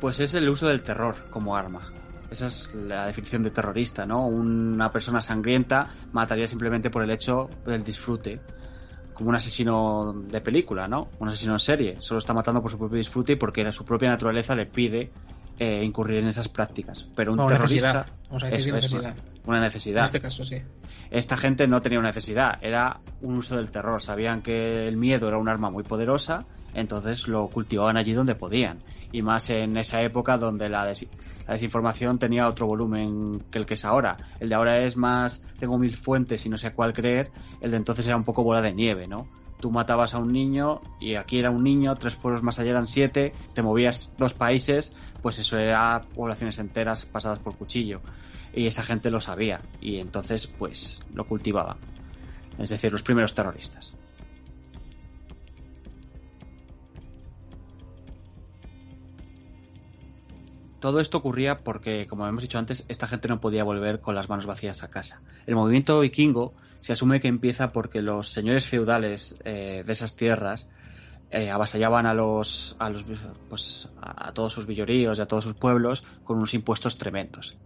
Pues 0.00 0.18
es 0.18 0.34
el 0.34 0.48
uso 0.48 0.66
del 0.66 0.82
terror 0.82 1.16
como 1.30 1.56
arma. 1.56 1.82
Esa 2.30 2.46
es 2.46 2.74
la 2.74 3.06
definición 3.06 3.42
de 3.42 3.50
terrorista, 3.50 4.04
¿no? 4.04 4.26
Una 4.26 4.90
persona 4.90 5.20
sangrienta 5.20 5.88
mataría 6.12 6.46
simplemente 6.46 6.90
por 6.90 7.02
el 7.02 7.10
hecho 7.10 7.48
del 7.64 7.82
disfrute. 7.82 8.40
Como 9.14 9.30
un 9.30 9.36
asesino 9.36 10.12
de 10.12 10.40
película, 10.40 10.86
¿no? 10.86 11.08
Un 11.18 11.28
asesino 11.28 11.54
en 11.54 11.58
serie. 11.58 11.96
Solo 12.00 12.18
está 12.18 12.34
matando 12.34 12.60
por 12.60 12.70
su 12.70 12.78
propio 12.78 12.98
disfrute 12.98 13.32
y 13.32 13.36
porque 13.36 13.70
su 13.72 13.84
propia 13.84 14.10
naturaleza 14.10 14.54
le 14.54 14.66
pide 14.66 15.10
eh, 15.58 15.82
incurrir 15.82 16.18
en 16.18 16.28
esas 16.28 16.48
prácticas. 16.48 17.08
Pero 17.16 17.32
un 17.32 17.46
terrorista. 17.46 18.06
Vamos 18.28 18.44
a 18.44 18.48
decir 18.48 18.74
necesidad. 18.74 19.16
Una 19.46 19.60
necesidad. 19.60 20.00
En 20.00 20.04
este 20.04 20.20
caso, 20.20 20.44
sí. 20.44 20.56
Esta 21.10 21.36
gente 21.36 21.66
no 21.66 21.80
tenía 21.80 21.98
una 21.98 22.08
necesidad, 22.08 22.58
era 22.60 23.00
un 23.22 23.38
uso 23.38 23.56
del 23.56 23.70
terror. 23.70 24.02
Sabían 24.02 24.42
que 24.42 24.86
el 24.86 24.98
miedo 24.98 25.26
era 25.26 25.38
un 25.38 25.48
arma 25.48 25.70
muy 25.70 25.82
poderosa, 25.82 26.44
entonces 26.74 27.26
lo 27.26 27.48
cultivaban 27.48 27.96
allí 27.96 28.12
donde 28.12 28.34
podían 28.34 28.80
y 29.12 29.22
más 29.22 29.48
en 29.50 29.76
esa 29.76 30.02
época 30.02 30.36
donde 30.36 30.68
la, 30.68 30.92
desinformación 31.48 32.18
tenía 32.18 32.46
otro 32.46 32.66
volumen 32.66 33.40
que 33.50 33.58
el 33.58 33.66
que 33.66 33.74
es 33.74 33.84
ahora. 33.84 34.16
El 34.40 34.48
de 34.48 34.54
ahora 34.54 34.78
es 34.84 34.96
más, 34.96 35.46
tengo 35.58 35.78
mil 35.78 35.96
fuentes 35.96 36.44
y 36.46 36.48
no 36.48 36.56
sé 36.56 36.72
cuál 36.72 36.92
creer, 36.92 37.30
el 37.60 37.70
de 37.70 37.76
entonces 37.78 38.06
era 38.06 38.16
un 38.16 38.24
poco 38.24 38.42
bola 38.42 38.60
de 38.60 38.72
nieve, 38.72 39.06
¿no? 39.06 39.26
Tú 39.60 39.70
matabas 39.70 40.14
a 40.14 40.18
un 40.18 40.32
niño 40.32 40.80
y 41.00 41.16
aquí 41.16 41.38
era 41.38 41.50
un 41.50 41.64
niño, 41.64 41.96
tres 41.96 42.16
pueblos 42.16 42.42
más 42.42 42.58
allá 42.58 42.70
eran 42.70 42.86
siete, 42.86 43.32
te 43.54 43.62
movías 43.62 44.14
dos 44.16 44.34
países, 44.34 44.96
pues 45.20 45.38
eso 45.38 45.58
era 45.58 46.00
poblaciones 46.14 46.58
enteras 46.58 47.04
pasadas 47.06 47.40
por 47.40 47.56
cuchillo. 47.56 48.00
Y 48.54 48.66
esa 48.66 48.82
gente 48.82 49.10
lo 49.10 49.20
sabía 49.20 49.60
y 49.80 49.98
entonces 49.98 50.46
pues 50.46 51.00
lo 51.12 51.24
cultivaba. 51.26 51.76
Es 52.56 52.70
decir, 52.70 52.92
los 52.92 53.02
primeros 53.02 53.34
terroristas. 53.34 53.94
Todo 60.80 61.00
esto 61.00 61.18
ocurría 61.18 61.58
porque, 61.58 62.06
como 62.06 62.26
hemos 62.26 62.42
dicho 62.42 62.58
antes, 62.58 62.84
esta 62.88 63.08
gente 63.08 63.28
no 63.28 63.40
podía 63.40 63.64
volver 63.64 64.00
con 64.00 64.14
las 64.14 64.28
manos 64.28 64.46
vacías 64.46 64.84
a 64.84 64.88
casa. 64.88 65.20
El 65.46 65.56
movimiento 65.56 65.98
vikingo 66.00 66.54
se 66.78 66.92
asume 66.92 67.20
que 67.20 67.28
empieza 67.28 67.72
porque 67.72 68.00
los 68.00 68.30
señores 68.30 68.66
feudales 68.66 69.38
eh, 69.44 69.82
de 69.84 69.92
esas 69.92 70.14
tierras 70.14 70.70
eh, 71.30 71.50
avasallaban 71.50 72.06
a 72.06 72.14
los, 72.14 72.76
a 72.78 72.90
los 72.90 73.04
pues, 73.48 73.88
a 74.00 74.32
todos 74.32 74.52
sus 74.52 74.66
villoríos 74.66 75.18
y 75.18 75.22
a 75.22 75.26
todos 75.26 75.44
sus 75.44 75.54
pueblos 75.54 76.04
con 76.22 76.36
unos 76.36 76.54
impuestos 76.54 76.96
tremendos. 76.96 77.56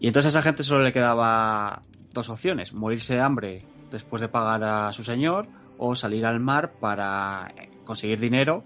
Y 0.00 0.08
entonces 0.08 0.34
a 0.34 0.40
esa 0.40 0.42
gente 0.42 0.64
solo 0.64 0.82
le 0.82 0.92
quedaba 0.92 1.82
dos 2.12 2.28
opciones, 2.28 2.72
morirse 2.72 3.14
de 3.14 3.20
hambre 3.20 3.64
después 3.90 4.20
de 4.20 4.28
pagar 4.28 4.64
a 4.64 4.92
su 4.92 5.04
señor 5.04 5.46
o 5.78 5.94
salir 5.94 6.26
al 6.26 6.40
mar 6.40 6.72
para 6.80 7.54
conseguir 7.84 8.18
dinero 8.18 8.64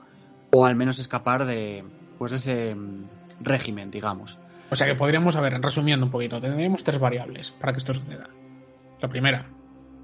o 0.52 0.64
al 0.64 0.76
menos 0.76 0.98
escapar 0.98 1.44
de 1.44 1.84
pues 2.18 2.32
ese 2.32 2.74
régimen, 3.40 3.90
digamos. 3.90 4.38
O 4.70 4.76
sea 4.76 4.86
que 4.86 4.94
podríamos, 4.94 5.36
haber 5.36 5.60
resumiendo 5.60 6.06
un 6.06 6.12
poquito, 6.12 6.40
tendríamos 6.40 6.82
tres 6.82 6.98
variables 6.98 7.52
para 7.52 7.72
que 7.72 7.78
esto 7.78 7.94
suceda. 7.94 8.28
La 9.00 9.08
primera, 9.08 9.46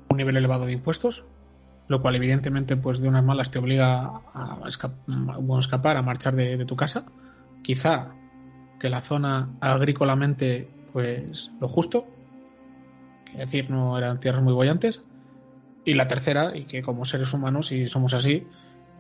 un 0.09 0.17
nivel 0.17 0.37
elevado 0.37 0.67
de 0.67 0.73
impuestos, 0.73 1.25
lo 1.89 2.01
cual 2.01 2.15
evidentemente 2.15 2.77
pues 2.77 3.01
de 3.01 3.09
unas 3.09 3.25
malas 3.25 3.51
te 3.51 3.59
obliga 3.59 4.21
a, 4.33 4.61
escapar, 4.67 5.97
a 5.97 6.03
marchar 6.03 6.35
de, 6.37 6.65
tu 6.65 6.77
casa. 6.77 7.07
Quizá 7.63 8.09
que 8.79 8.89
la 8.89 9.01
zona 9.01 9.51
agrícolamente 9.61 10.69
pues 10.93 11.51
lo 11.61 11.69
justo, 11.69 12.07
es 13.33 13.39
decir, 13.39 13.71
no 13.71 13.97
eran 13.99 14.21
tierras 14.21 14.43
muy 14.43 14.53
bollantes. 14.53 15.03
Y 15.85 15.95
la 15.95 16.07
tercera, 16.07 16.57
y 16.57 16.65
que 16.65 16.83
como 16.83 17.05
seres 17.05 17.33
humanos, 17.33 17.67
si 17.67 17.89
somos 17.89 18.15
así, 18.15 18.47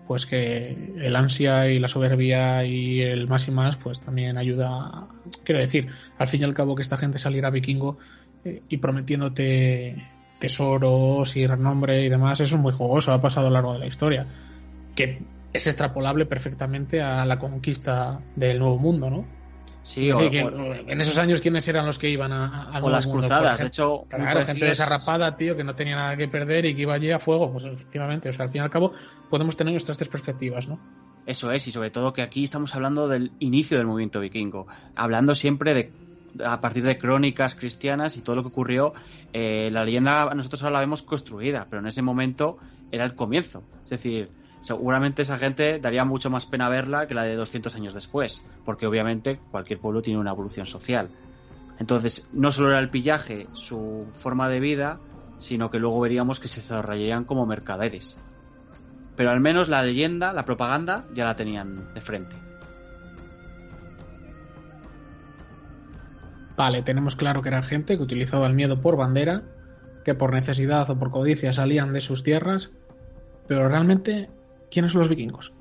pues 0.06 0.26
que 0.26 0.76
el 0.98 1.16
ansia 1.16 1.68
y 1.68 1.78
la 1.78 1.88
soberbia 1.88 2.64
y 2.64 3.00
el 3.00 3.28
más 3.28 3.48
y 3.48 3.50
más, 3.50 3.76
pues 3.76 4.00
también 4.00 4.36
ayuda. 4.36 5.08
Quiero 5.44 5.60
decir, 5.60 5.88
al 6.18 6.28
fin 6.28 6.40
y 6.40 6.44
al 6.44 6.54
cabo 6.54 6.74
que 6.74 6.82
esta 6.82 6.98
gente 6.98 7.18
saliera 7.18 7.50
vikingo 7.50 7.98
eh, 8.44 8.62
y 8.68 8.78
prometiéndote 8.78 9.96
tesoros 10.38 11.36
y 11.36 11.46
renombre 11.46 12.02
y 12.02 12.08
demás, 12.08 12.40
eso 12.40 12.56
es 12.56 12.60
muy 12.60 12.72
jugoso, 12.72 13.12
ha 13.12 13.20
pasado 13.20 13.46
a 13.46 13.50
lo 13.50 13.54
largo 13.54 13.74
de 13.74 13.78
la 13.78 13.86
historia. 13.86 14.26
Que 14.94 15.22
es 15.52 15.66
extrapolable 15.66 16.26
perfectamente 16.26 17.00
a 17.00 17.24
la 17.24 17.38
conquista 17.38 18.20
del 18.34 18.58
nuevo 18.58 18.78
mundo, 18.78 19.10
¿no? 19.10 19.41
Sí, 19.84 20.10
o, 20.12 20.18
decir, 20.18 20.30
que 20.30 20.44
o- 20.44 20.74
en 20.74 21.00
esos 21.00 21.18
años, 21.18 21.40
¿quiénes 21.40 21.66
eran 21.68 21.84
los 21.86 21.98
que 21.98 22.08
iban 22.08 22.32
a, 22.32 22.64
al 22.72 22.84
o 22.84 22.88
las 22.88 23.06
Mundo? 23.06 23.20
cruzadas. 23.20 23.58
De 23.58 23.66
hecho, 23.66 24.04
Claro, 24.08 24.44
gente 24.44 24.64
desarrapada, 24.64 25.36
tío, 25.36 25.56
que 25.56 25.64
no 25.64 25.74
tenía 25.74 25.96
nada 25.96 26.16
que 26.16 26.28
perder 26.28 26.64
y 26.66 26.74
que 26.74 26.82
iba 26.82 26.94
allí 26.94 27.10
a 27.10 27.18
fuego. 27.18 27.50
Pues 27.52 27.64
efectivamente, 27.64 28.28
o 28.28 28.32
sea, 28.32 28.44
al 28.44 28.50
fin 28.50 28.60
y 28.62 28.64
al 28.64 28.70
cabo 28.70 28.92
podemos 29.28 29.56
tener 29.56 29.72
nuestras 29.72 29.98
tres 29.98 30.08
perspectivas, 30.08 30.68
¿no? 30.68 30.78
Eso 31.26 31.52
es, 31.52 31.66
y 31.68 31.72
sobre 31.72 31.90
todo 31.90 32.12
que 32.12 32.22
aquí 32.22 32.42
estamos 32.42 32.74
hablando 32.74 33.06
del 33.08 33.32
inicio 33.38 33.76
del 33.76 33.86
movimiento 33.86 34.18
vikingo, 34.20 34.66
hablando 34.96 35.34
siempre 35.34 35.74
de 35.74 35.92
a 36.44 36.60
partir 36.60 36.82
de 36.82 36.98
crónicas 36.98 37.54
cristianas 37.54 38.16
y 38.16 38.22
todo 38.22 38.36
lo 38.36 38.42
que 38.42 38.48
ocurrió, 38.48 38.94
eh, 39.34 39.68
la 39.70 39.84
leyenda 39.84 40.32
nosotros 40.34 40.62
ahora 40.62 40.74
la 40.74 40.80
vemos 40.80 41.02
construida, 41.02 41.66
pero 41.68 41.80
en 41.80 41.86
ese 41.88 42.02
momento 42.02 42.56
era 42.90 43.04
el 43.04 43.14
comienzo. 43.14 43.62
Es 43.84 43.90
decir, 43.90 44.30
seguramente 44.62 45.22
esa 45.22 45.38
gente 45.38 45.78
daría 45.78 46.04
mucho 46.04 46.30
más 46.30 46.46
pena 46.46 46.68
verla 46.68 47.06
que 47.06 47.14
la 47.14 47.24
de 47.24 47.36
200 47.36 47.74
años 47.74 47.94
después, 47.94 48.44
porque 48.64 48.86
obviamente 48.86 49.38
cualquier 49.50 49.80
pueblo 49.80 50.00
tiene 50.00 50.18
una 50.18 50.30
evolución 50.30 50.66
social. 50.66 51.10
Entonces, 51.78 52.30
no 52.32 52.52
solo 52.52 52.70
era 52.70 52.78
el 52.78 52.90
pillaje 52.90 53.48
su 53.52 54.06
forma 54.14 54.48
de 54.48 54.60
vida, 54.60 55.00
sino 55.38 55.70
que 55.70 55.78
luego 55.78 56.00
veríamos 56.00 56.38
que 56.38 56.48
se 56.48 56.60
desarrollarían 56.60 57.24
como 57.24 57.44
mercaderes. 57.44 58.16
Pero 59.16 59.30
al 59.30 59.40
menos 59.40 59.68
la 59.68 59.82
leyenda, 59.82 60.32
la 60.32 60.44
propaganda, 60.44 61.04
ya 61.14 61.26
la 61.26 61.36
tenían 61.36 61.92
de 61.92 62.00
frente. 62.00 62.36
Vale, 66.56 66.82
tenemos 66.82 67.16
claro 67.16 67.42
que 67.42 67.48
era 67.48 67.62
gente 67.62 67.96
que 67.96 68.02
utilizaba 68.02 68.46
el 68.46 68.54
miedo 68.54 68.80
por 68.80 68.96
bandera, 68.96 69.42
que 70.04 70.14
por 70.14 70.32
necesidad 70.32 70.88
o 70.90 70.98
por 70.98 71.10
codicia 71.10 71.52
salían 71.52 71.92
de 71.92 72.00
sus 72.00 72.22
tierras, 72.22 72.70
pero 73.48 73.68
realmente, 73.68 74.30
¿quiénes 74.72 74.92
son 74.92 75.00
los 75.00 75.08
vikingos? 75.08 75.52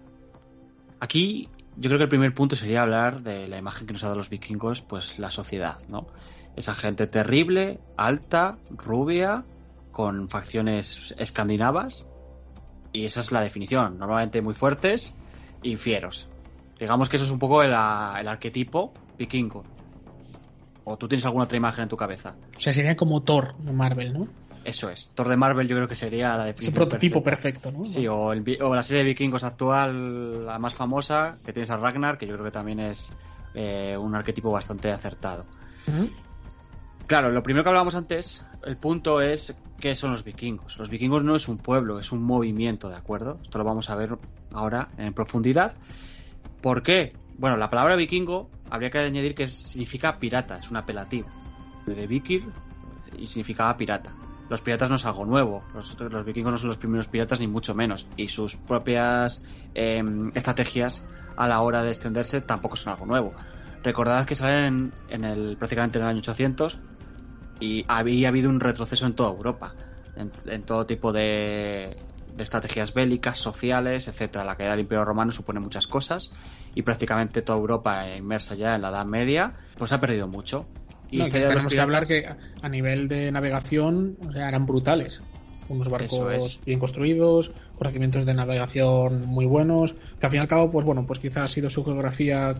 Aquí 0.99 1.49
yo 1.75 1.89
creo 1.89 1.97
que 1.97 2.03
el 2.03 2.09
primer 2.09 2.33
punto 2.33 2.55
sería 2.55 2.81
hablar 2.81 3.21
de 3.21 3.47
la 3.47 3.57
imagen 3.57 3.85
que 3.85 3.93
nos 3.93 4.03
ha 4.03 4.07
dado 4.07 4.17
los 4.17 4.29
vikingos, 4.29 4.81
pues 4.81 5.19
la 5.19 5.31
sociedad, 5.31 5.79
¿no? 5.89 6.07
Esa 6.55 6.75
gente 6.75 7.07
terrible, 7.07 7.79
alta, 7.97 8.57
rubia, 8.69 9.43
con 9.91 10.29
facciones 10.29 11.13
escandinavas, 11.17 12.07
y 12.93 13.05
esa 13.05 13.21
es 13.21 13.31
la 13.31 13.41
definición, 13.41 13.97
normalmente 13.97 14.41
muy 14.41 14.53
fuertes 14.53 15.13
y 15.63 15.77
fieros. 15.77 16.27
Digamos 16.79 17.09
que 17.09 17.17
eso 17.17 17.25
es 17.25 17.31
un 17.31 17.39
poco 17.39 17.61
el, 17.63 17.69
el 17.69 18.27
arquetipo 18.27 18.93
vikingo. 19.17 19.63
¿O 20.83 20.97
tú 20.97 21.07
tienes 21.07 21.25
alguna 21.25 21.45
otra 21.45 21.57
imagen 21.57 21.83
en 21.83 21.89
tu 21.89 21.97
cabeza? 21.97 22.35
O 22.55 22.59
sea, 22.59 22.73
serían 22.73 22.95
como 22.95 23.21
Thor 23.21 23.55
de 23.57 23.71
Marvel, 23.71 24.13
¿no? 24.13 24.27
Eso 24.63 24.89
es. 24.89 25.11
Thor 25.15 25.27
de 25.27 25.37
Marvel 25.37 25.67
yo 25.67 25.75
creo 25.75 25.87
que 25.87 25.95
sería 25.95 26.29
la 26.37 26.43
Ese 26.43 26.47
definición 26.47 26.75
prototipo 26.75 27.23
perfecta. 27.23 27.69
perfecto, 27.69 27.79
¿no? 27.79 27.85
Sí, 27.85 28.07
o, 28.07 28.31
el 28.31 28.43
o 28.61 28.75
la 28.75 28.83
serie 28.83 29.03
de 29.03 29.09
vikingos 29.09 29.43
actual, 29.43 30.45
la 30.45 30.59
más 30.59 30.75
famosa, 30.75 31.35
que 31.43 31.51
tienes 31.51 31.71
a 31.71 31.77
Ragnar, 31.77 32.17
que 32.17 32.27
yo 32.27 32.33
creo 32.33 32.45
que 32.45 32.51
también 32.51 32.79
es 32.79 33.11
eh, 33.53 33.97
un 33.97 34.13
arquetipo 34.15 34.51
bastante 34.51 34.91
acertado. 34.91 35.45
Claro, 37.07 37.31
lo 37.31 37.43
primero 37.43 37.63
que 37.63 37.69
hablábamos 37.69 37.95
antes, 37.95 38.45
el 38.63 38.77
punto 38.77 39.19
es 39.19 39.57
qué 39.79 39.95
son 39.95 40.11
los 40.11 40.23
vikingos. 40.23 40.77
Los 40.77 40.89
vikingos 40.89 41.23
no 41.23 41.35
es 41.35 41.47
un 41.47 41.57
pueblo, 41.57 41.99
es 41.99 42.11
un 42.11 42.23
movimiento, 42.23 42.87
¿de 42.87 42.95
acuerdo? 42.95 43.39
Esto 43.43 43.57
lo 43.57 43.65
vamos 43.65 43.89
a 43.89 43.95
ver 43.95 44.17
ahora 44.53 44.87
en 44.97 45.13
profundidad. 45.13 45.73
¿Por 46.61 46.83
qué? 46.83 47.13
Bueno, 47.37 47.57
la 47.57 47.69
palabra 47.69 47.95
vikingo 47.95 48.49
habría 48.69 48.91
que 48.91 48.99
añadir 48.99 49.33
que 49.33 49.47
significa 49.47 50.19
pirata, 50.19 50.57
es 50.57 50.69
un 50.69 50.77
apelativo. 50.77 51.27
De 51.87 52.05
vikir 52.05 52.47
y 53.17 53.25
significaba 53.27 53.75
pirata. 53.75 54.13
Los 54.51 54.59
piratas 54.59 54.89
no 54.89 54.97
es 54.97 55.05
algo 55.05 55.25
nuevo, 55.25 55.63
los, 55.73 56.25
vikingos 56.25 56.51
no 56.51 56.57
son 56.57 56.67
los 56.67 56.77
primeros 56.77 57.07
piratas 57.07 57.39
ni 57.39 57.47
mucho 57.47 57.73
menos. 57.73 58.09
Y 58.17 58.27
sus 58.27 58.57
propias 58.57 59.41
eh, 59.73 60.03
estrategias 60.35 61.05
a 61.37 61.47
la 61.47 61.61
hora 61.61 61.81
de 61.83 61.87
extenderse 61.87 62.41
tampoco 62.41 62.75
son 62.75 62.91
algo 62.91 63.05
nuevo. 63.05 63.33
Recordad 63.81 64.25
que 64.25 64.35
salen 64.35 64.65
en, 64.65 64.93
en 65.07 65.23
el, 65.23 65.55
prácticamente 65.55 65.99
en 65.99 66.03
el 66.03 66.09
año 66.09 66.19
800 66.19 66.79
y 67.61 67.85
había 67.87 68.27
habido 68.27 68.49
un 68.49 68.59
retroceso 68.59 69.05
en 69.05 69.15
toda 69.15 69.29
Europa, 69.29 69.73
en, 70.17 70.33
en 70.45 70.63
todo 70.63 70.85
tipo 70.85 71.13
de, 71.13 71.95
de 72.35 72.43
estrategias 72.43 72.93
bélicas, 72.93 73.37
sociales, 73.37 74.09
etcétera. 74.09 74.43
La 74.43 74.57
caída 74.57 74.71
del 74.71 74.81
Imperio 74.81 75.05
Romano 75.05 75.31
supone 75.31 75.61
muchas 75.61 75.87
cosas 75.87 76.33
y 76.75 76.81
prácticamente 76.81 77.41
toda 77.41 77.57
Europa 77.57 78.05
inmersa 78.17 78.55
ya 78.55 78.75
en 78.75 78.81
la 78.81 78.89
Edad 78.89 79.05
Media, 79.05 79.53
pues 79.77 79.93
ha 79.93 80.01
perdido 80.01 80.27
mucho. 80.27 80.65
Y 81.11 81.17
No, 81.17 81.25
que 81.25 81.41
tenemos 81.41 81.71
que 81.73 81.79
hablar 81.81 82.07
que 82.07 82.25
a 82.61 82.69
nivel 82.69 83.07
de 83.07 83.31
navegación 83.31 84.17
o 84.27 84.31
sea, 84.31 84.47
eran 84.47 84.65
brutales. 84.65 85.21
Unos 85.67 85.87
barcos 85.89 86.55
es. 86.57 86.65
bien 86.65 86.79
construidos, 86.79 87.51
conocimientos 87.75 88.25
de 88.25 88.33
navegación 88.33 89.25
muy 89.25 89.45
buenos, 89.45 89.93
que 90.19 90.25
al 90.25 90.29
fin 90.31 90.39
y 90.39 90.41
al 90.41 90.47
cabo, 90.47 90.71
pues 90.71 90.85
bueno, 90.85 91.05
pues 91.05 91.19
quizás 91.19 91.43
ha 91.43 91.47
sido 91.47 91.69
su 91.69 91.83
geografía 91.85 92.55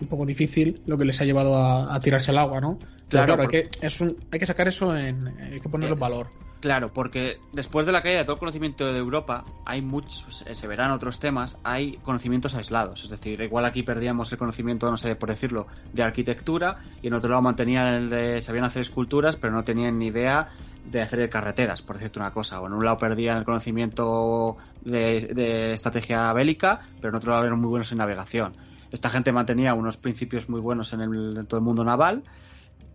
un 0.00 0.08
poco 0.08 0.26
difícil 0.26 0.80
lo 0.86 0.98
que 0.98 1.04
les 1.04 1.20
ha 1.20 1.24
llevado 1.24 1.56
a, 1.56 1.94
a 1.94 2.00
tirarse 2.00 2.30
al 2.32 2.38
agua, 2.38 2.60
¿no? 2.60 2.78
Pero 2.78 3.24
Claro, 3.24 3.26
claro, 3.26 3.42
hay, 3.42 3.46
porque- 3.46 3.62
que, 3.80 3.86
es 3.86 4.00
un, 4.00 4.16
hay 4.30 4.38
que 4.38 4.46
sacar 4.46 4.68
eso 4.68 4.96
en. 4.96 5.28
hay 5.28 5.60
que 5.60 5.68
ponerlo 5.68 5.94
en 5.94 5.98
Eh, 5.98 6.00
valor. 6.00 6.26
Claro, 6.62 6.92
porque 6.92 7.40
después 7.52 7.86
de 7.86 7.90
la 7.90 8.02
caída 8.02 8.18
de 8.18 8.24
todo 8.24 8.34
el 8.34 8.38
conocimiento 8.38 8.86
de 8.86 8.96
Europa, 8.96 9.44
hay 9.66 9.82
muchos, 9.82 10.44
eh, 10.46 10.54
se 10.54 10.68
verán 10.68 10.92
otros 10.92 11.18
temas, 11.18 11.58
hay 11.64 11.96
conocimientos 12.04 12.54
aislados. 12.54 13.02
Es 13.02 13.10
decir, 13.10 13.40
igual 13.40 13.64
aquí 13.64 13.82
perdíamos 13.82 14.30
el 14.30 14.38
conocimiento, 14.38 14.88
no 14.88 14.96
sé, 14.96 15.16
por 15.16 15.28
decirlo, 15.28 15.66
de 15.92 16.04
arquitectura, 16.04 16.78
y 17.02 17.08
en 17.08 17.14
otro 17.14 17.30
lado 17.30 17.42
mantenían 17.42 17.88
el 17.94 18.10
de, 18.10 18.40
sabían 18.40 18.64
hacer 18.64 18.82
esculturas, 18.82 19.34
pero 19.34 19.52
no 19.52 19.64
tenían 19.64 19.98
ni 19.98 20.06
idea 20.06 20.50
de 20.84 21.02
hacer 21.02 21.28
carreteras, 21.28 21.82
por 21.82 21.96
decirte 21.96 22.20
una 22.20 22.30
cosa. 22.30 22.60
O 22.60 22.68
en 22.68 22.74
un 22.74 22.84
lado 22.84 22.96
perdían 22.96 23.38
el 23.38 23.44
conocimiento 23.44 24.56
de, 24.82 25.32
de 25.34 25.72
estrategia 25.72 26.32
bélica, 26.32 26.82
pero 27.00 27.08
en 27.08 27.16
otro 27.16 27.32
lado 27.32 27.44
eran 27.44 27.60
muy 27.60 27.70
buenos 27.70 27.90
en 27.90 27.98
navegación. 27.98 28.54
Esta 28.92 29.10
gente 29.10 29.32
mantenía 29.32 29.74
unos 29.74 29.96
principios 29.96 30.48
muy 30.48 30.60
buenos 30.60 30.92
en, 30.92 31.00
el, 31.00 31.38
en 31.38 31.46
todo 31.46 31.58
el 31.58 31.64
mundo 31.64 31.82
naval, 31.82 32.22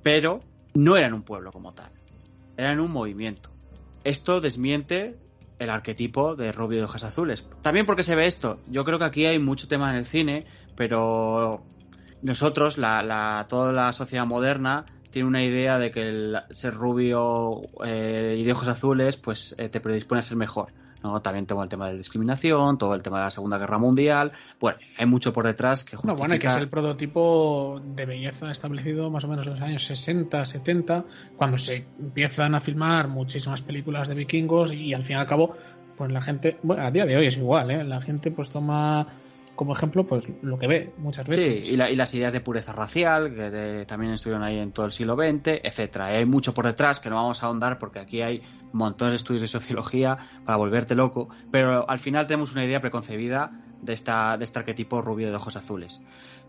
pero 0.03 0.39
no 0.74 0.95
eran 0.95 1.13
un 1.13 1.24
pueblo 1.24 1.51
como 1.51 1.74
tal. 1.74 1.91
Eran 2.55 2.79
un 2.79 2.91
movimiento. 2.91 3.56
Esto 4.13 4.41
desmiente 4.41 5.21
el 5.59 5.69
arquetipo 5.69 6.35
de 6.35 6.51
rubio 6.51 6.79
de 6.79 6.85
hojas 6.85 7.03
azules. 7.03 7.47
También 7.61 7.85
porque 7.85 8.03
se 8.03 8.15
ve 8.15 8.27
esto. 8.27 8.61
Yo 8.65 8.85
creo 8.85 8.99
que 8.99 9.05
aquí 9.05 9.25
hay 9.25 9.39
mucho 9.39 9.67
tema 9.67 9.89
en 9.91 9.97
el 9.97 10.05
cine, 10.05 10.45
pero 10.75 11.67
nosotros, 12.21 12.77
la, 12.77 13.01
la- 13.03 13.45
toda 13.49 13.71
la 13.73 13.91
sociedad 13.93 14.25
moderna, 14.25 14.85
tiene 15.09 15.27
una 15.27 15.43
idea 15.43 15.79
de 15.79 15.91
que 15.91 16.07
el 16.09 16.37
ser 16.51 16.73
rubio 16.75 17.61
eh, 17.85 18.35
y 18.39 18.43
de 18.43 18.51
ojos 18.51 18.67
azules, 18.67 19.17
pues 19.17 19.55
eh, 19.57 19.69
te 19.69 19.81
predispone 19.81 20.19
a 20.19 20.21
ser 20.21 20.37
mejor. 20.37 20.73
¿No? 21.04 21.22
También 21.22 21.46
todo 21.46 21.63
el 21.63 21.70
tema 21.70 21.86
de 21.88 21.94
la 21.94 21.98
discriminación, 21.98 22.77
todo 22.77 22.96
el 22.96 23.01
tema 23.01 23.20
de 23.20 23.25
la 23.25 23.32
Segunda 23.32 23.58
Guerra 23.58 23.77
Mundial. 23.77 24.32
Bueno, 24.60 24.80
hay 24.98 25.06
mucho 25.06 25.34
por 25.34 25.46
detrás 25.46 25.84
que 25.84 25.96
No, 25.96 26.01
justifica... 26.01 26.20
bueno, 26.20 26.36
y 26.36 26.39
que 26.39 26.48
es 26.48 26.56
el 26.56 26.70
prototipo 26.70 27.82
de 27.84 28.06
belleza 28.06 28.51
establecido 28.51 29.10
más 29.10 29.24
o 29.24 29.27
menos 29.27 29.46
en 29.48 29.54
los 29.54 29.62
años 29.62 29.84
60, 29.86 30.46
70, 30.46 31.06
cuando 31.36 31.58
se 31.58 31.86
empiezan 32.00 32.56
a 32.56 32.60
filmar 32.60 33.08
muchísimas 33.08 33.62
películas 33.62 34.08
de 34.08 34.16
vikingos 34.16 34.74
y 34.74 34.94
al 34.94 35.04
fin 35.04 35.18
y 35.18 35.20
al 35.20 35.27
cabo, 35.27 35.56
pues 35.96 36.12
la 36.12 36.22
gente, 36.22 36.58
bueno, 36.63 36.84
a 36.84 36.92
día 36.92 37.06
de 37.06 37.18
hoy 37.18 37.27
es 37.27 37.38
igual, 37.38 37.72
¿eh? 37.72 37.84
La 37.84 38.01
gente 38.01 38.32
pues 38.32 38.50
toma 38.50 39.08
como 39.57 39.73
ejemplo 39.73 40.05
pues 40.07 40.25
lo 40.41 40.57
que 40.57 40.67
ve 40.67 40.93
muchas 40.97 41.27
veces. 41.27 41.67
Sí, 41.67 41.73
y, 41.73 41.77
la- 41.77 41.91
y 41.91 41.97
las 41.97 42.13
ideas 42.13 42.31
de 42.31 42.39
pureza 42.39 42.71
racial, 42.71 43.35
que 43.35 43.49
de- 43.49 43.85
también 43.85 44.13
estuvieron 44.13 44.43
ahí 44.43 44.57
en 44.57 44.71
todo 44.71 44.85
el 44.85 44.93
siglo 44.93 45.15
XX, 45.17 45.59
etcétera. 45.61 46.05
Hay 46.05 46.25
mucho 46.25 46.53
por 46.53 46.65
detrás 46.65 47.01
que 47.01 47.09
no 47.09 47.17
vamos 47.17 47.43
a 47.43 47.47
ahondar 47.47 47.77
porque 47.79 47.99
aquí 47.99 48.21
hay 48.21 48.41
montones 48.71 49.11
de 49.11 49.17
estudios 49.17 49.41
de 49.41 49.47
sociología 49.49 50.15
para 50.45 50.57
volverte 50.57 50.95
loco, 50.95 51.27
pero 51.51 51.89
al 51.89 51.99
final 51.99 52.25
tenemos 52.27 52.53
una 52.53 52.63
idea 52.63 52.79
preconcebida 52.79 53.51
de, 53.81 53.91
esta, 53.93 54.37
de 54.37 54.45
este 54.45 54.59
arquetipo 54.59 55.01
rubio 55.01 55.29
de 55.29 55.35
ojos 55.35 55.57
azules. 55.57 56.01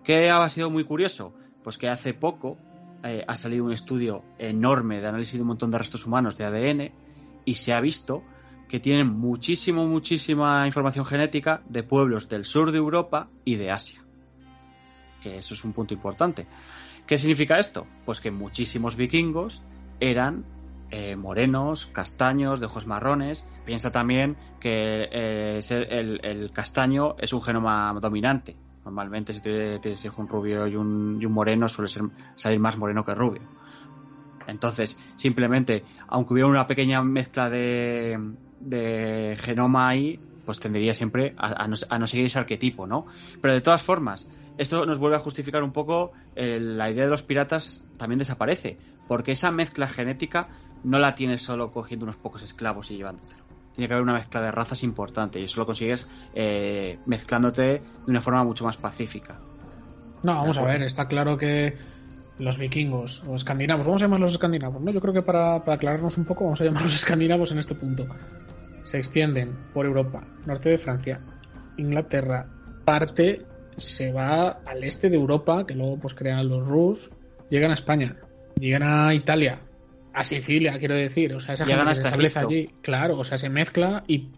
¿Qué 0.04 0.30
ha 0.30 0.48
sido 0.48 0.70
muy 0.70 0.84
curioso? 0.84 1.34
Pues 1.64 1.76
que 1.78 1.88
hace 1.88 2.14
poco 2.14 2.56
eh, 3.04 3.24
ha 3.26 3.36
salido 3.36 3.64
un 3.64 3.72
estudio 3.72 4.22
enorme 4.38 5.00
de 5.00 5.06
análisis 5.08 5.34
de 5.34 5.42
un 5.42 5.48
montón 5.48 5.70
de 5.70 5.78
restos 5.78 6.06
humanos 6.06 6.36
de 6.38 6.44
ADN 6.44 6.92
y 7.44 7.54
se 7.54 7.72
ha 7.72 7.80
visto 7.80 8.22
que 8.68 8.80
tienen 8.80 9.08
muchísimo, 9.08 9.86
muchísima 9.86 10.66
información 10.66 11.04
genética 11.04 11.62
de 11.68 11.82
pueblos 11.82 12.28
del 12.28 12.44
sur 12.44 12.70
de 12.70 12.78
Europa 12.78 13.28
y 13.44 13.56
de 13.56 13.70
Asia. 13.70 14.02
Que 15.22 15.38
eso 15.38 15.54
es 15.54 15.64
un 15.64 15.72
punto 15.72 15.94
importante. 15.94 16.46
¿Qué 17.06 17.16
significa 17.16 17.58
esto? 17.58 17.86
Pues 18.04 18.20
que 18.20 18.30
muchísimos 18.30 18.94
vikingos 18.94 19.62
eran 19.98 20.44
eh, 20.90 21.16
morenos, 21.16 21.86
castaños, 21.86 22.60
de 22.60 22.66
ojos 22.66 22.86
marrones. 22.86 23.48
Piensa 23.64 23.90
también 23.90 24.36
que 24.60 25.08
eh, 25.10 25.60
el, 26.22 26.50
castaño 26.52 27.16
es 27.18 27.32
un 27.32 27.40
genoma 27.40 27.98
dominante. 28.00 28.54
Normalmente 28.84 29.32
si 29.32 29.40
tienes 29.40 30.04
un 30.16 30.28
rubio 30.28 30.66
y 30.66 30.76
un, 30.76 31.18
y 31.20 31.26
un 31.26 31.32
moreno 31.32 31.68
suele 31.68 31.88
ser, 31.88 32.02
salir 32.36 32.60
más 32.60 32.76
moreno 32.76 33.04
que 33.04 33.14
rubio. 33.14 33.42
Entonces, 34.46 34.98
simplemente, 35.16 35.84
aunque 36.06 36.32
hubiera 36.32 36.48
una 36.48 36.66
pequeña 36.66 37.02
mezcla 37.02 37.50
de, 37.50 38.18
de 38.60 39.36
genoma 39.40 39.88
ahí, 39.88 40.20
pues 40.44 40.60
tendería 40.60 40.94
siempre 40.94 41.34
a, 41.36 41.64
a 41.64 41.68
no, 41.68 41.76
a 41.88 41.98
no 41.98 42.06
seguir 42.06 42.26
ese 42.26 42.38
arquetipo, 42.38 42.86
¿no? 42.86 43.06
Pero 43.40 43.54
de 43.54 43.60
todas 43.60 43.82
formas, 43.82 44.28
esto 44.58 44.84
nos 44.86 44.98
vuelve 44.98 45.16
a 45.16 45.20
justificar 45.20 45.62
un 45.62 45.72
poco 45.72 46.12
eh, 46.34 46.58
la 46.58 46.90
idea 46.90 47.04
de 47.04 47.10
los 47.10 47.22
piratas 47.22 47.84
también 47.96 48.18
desaparece, 48.18 48.76
porque 49.06 49.32
esa 49.32 49.50
mezcla 49.52 49.88
genética 49.88 50.48
no 50.82 50.98
la 50.98 51.14
tienes 51.14 51.42
solo 51.42 51.70
cogiendo 51.70 52.04
unos 52.04 52.16
pocos 52.16 52.42
esclavos 52.42 52.90
y 52.90 52.96
llevándotelo. 52.96 53.44
Tiene 53.74 53.86
que 53.86 53.94
haber 53.94 54.02
una 54.02 54.14
mezcla 54.14 54.42
de 54.42 54.50
razas 54.50 54.82
importante 54.82 55.38
y 55.38 55.44
eso 55.44 55.60
lo 55.60 55.66
consigues 55.66 56.10
eh, 56.34 56.98
mezclándote 57.06 57.62
de 57.62 57.82
una 58.08 58.20
forma 58.20 58.42
mucho 58.42 58.64
más 58.64 58.76
pacífica. 58.76 59.38
No, 60.24 60.34
vamos 60.34 60.58
a 60.58 60.64
ver, 60.64 60.82
está 60.82 61.06
claro 61.06 61.38
que 61.38 61.78
los 62.38 62.58
vikingos 62.58 63.22
o 63.26 63.34
escandinavos, 63.34 63.86
vamos 63.86 64.02
a 64.02 64.04
llamarlos 64.06 64.32
escandinavos, 64.32 64.80
¿no? 64.80 64.90
Yo 64.90 65.00
creo 65.00 65.14
que 65.14 65.22
para, 65.22 65.64
para 65.64 65.76
aclararnos 65.76 66.16
un 66.18 66.24
poco, 66.24 66.44
vamos 66.44 66.60
a 66.60 66.64
llamarlos 66.64 66.94
escandinavos 66.94 67.52
en 67.52 67.58
este 67.58 67.74
punto. 67.74 68.06
Se 68.84 68.98
extienden 68.98 69.56
por 69.74 69.86
Europa, 69.86 70.24
norte 70.46 70.70
de 70.70 70.78
Francia, 70.78 71.20
Inglaterra, 71.76 72.46
parte 72.84 73.44
se 73.76 74.12
va 74.12 74.60
al 74.64 74.84
este 74.84 75.10
de 75.10 75.16
Europa, 75.16 75.66
que 75.66 75.74
luego 75.74 75.98
pues 75.98 76.14
crean 76.14 76.48
los 76.48 76.66
Rus, 76.66 77.10
llegan 77.50 77.70
a 77.70 77.74
España, 77.74 78.16
llegan 78.58 78.82
a 78.82 79.14
Italia, 79.14 79.60
a 80.12 80.24
Sicilia, 80.24 80.78
quiero 80.78 80.96
decir, 80.96 81.34
o 81.34 81.40
sea, 81.40 81.54
esa 81.54 81.64
Llegan 81.64 81.86
gente 81.86 81.96
se 81.96 82.08
establece 82.08 82.38
Egipto. 82.40 82.54
allí, 82.54 82.70
claro, 82.82 83.18
o 83.18 83.24
sea, 83.24 83.38
se 83.38 83.48
mezcla 83.48 84.04
y 84.08 84.30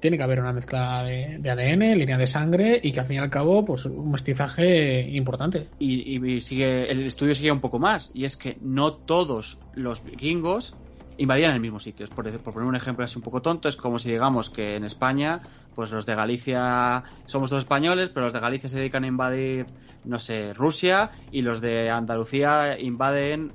tiene 0.00 0.16
que 0.16 0.22
haber 0.22 0.40
una 0.40 0.52
mezcla 0.52 1.02
de, 1.02 1.50
ADN, 1.50 1.98
línea 1.98 2.16
de 2.16 2.26
sangre 2.26 2.80
y 2.82 2.92
que 2.92 3.00
al 3.00 3.06
fin 3.06 3.16
y 3.16 3.20
al 3.20 3.30
cabo, 3.30 3.64
pues 3.64 3.84
un 3.84 4.10
mestizaje 4.10 5.00
importante. 5.10 5.68
Y, 5.78 6.18
y 6.34 6.40
sigue, 6.40 6.90
el 6.90 7.04
estudio 7.04 7.34
sigue 7.34 7.50
un 7.50 7.60
poco 7.60 7.78
más, 7.78 8.10
y 8.14 8.24
es 8.24 8.36
que 8.36 8.58
no 8.60 8.94
todos 8.94 9.58
los 9.72 10.04
vikingos 10.04 10.74
invadían 11.18 11.52
el 11.52 11.60
mismo 11.60 11.78
sitio. 11.78 12.06
Por, 12.14 12.30
por 12.40 12.54
poner 12.54 12.68
un 12.68 12.76
ejemplo 12.76 13.04
así 13.04 13.18
un 13.18 13.24
poco 13.24 13.42
tonto, 13.42 13.68
es 13.68 13.76
como 13.76 13.98
si 13.98 14.10
digamos 14.10 14.50
que 14.50 14.76
en 14.76 14.84
España, 14.84 15.42
pues 15.74 15.90
los 15.90 16.06
de 16.06 16.14
Galicia 16.14 17.02
somos 17.26 17.50
todos 17.50 17.64
españoles, 17.64 18.10
pero 18.10 18.24
los 18.24 18.32
de 18.32 18.40
Galicia 18.40 18.68
se 18.68 18.78
dedican 18.78 19.04
a 19.04 19.08
invadir, 19.08 19.66
no 20.04 20.18
sé, 20.18 20.54
Rusia, 20.54 21.10
y 21.30 21.42
los 21.42 21.60
de 21.60 21.90
Andalucía 21.90 22.78
invaden 22.78 23.52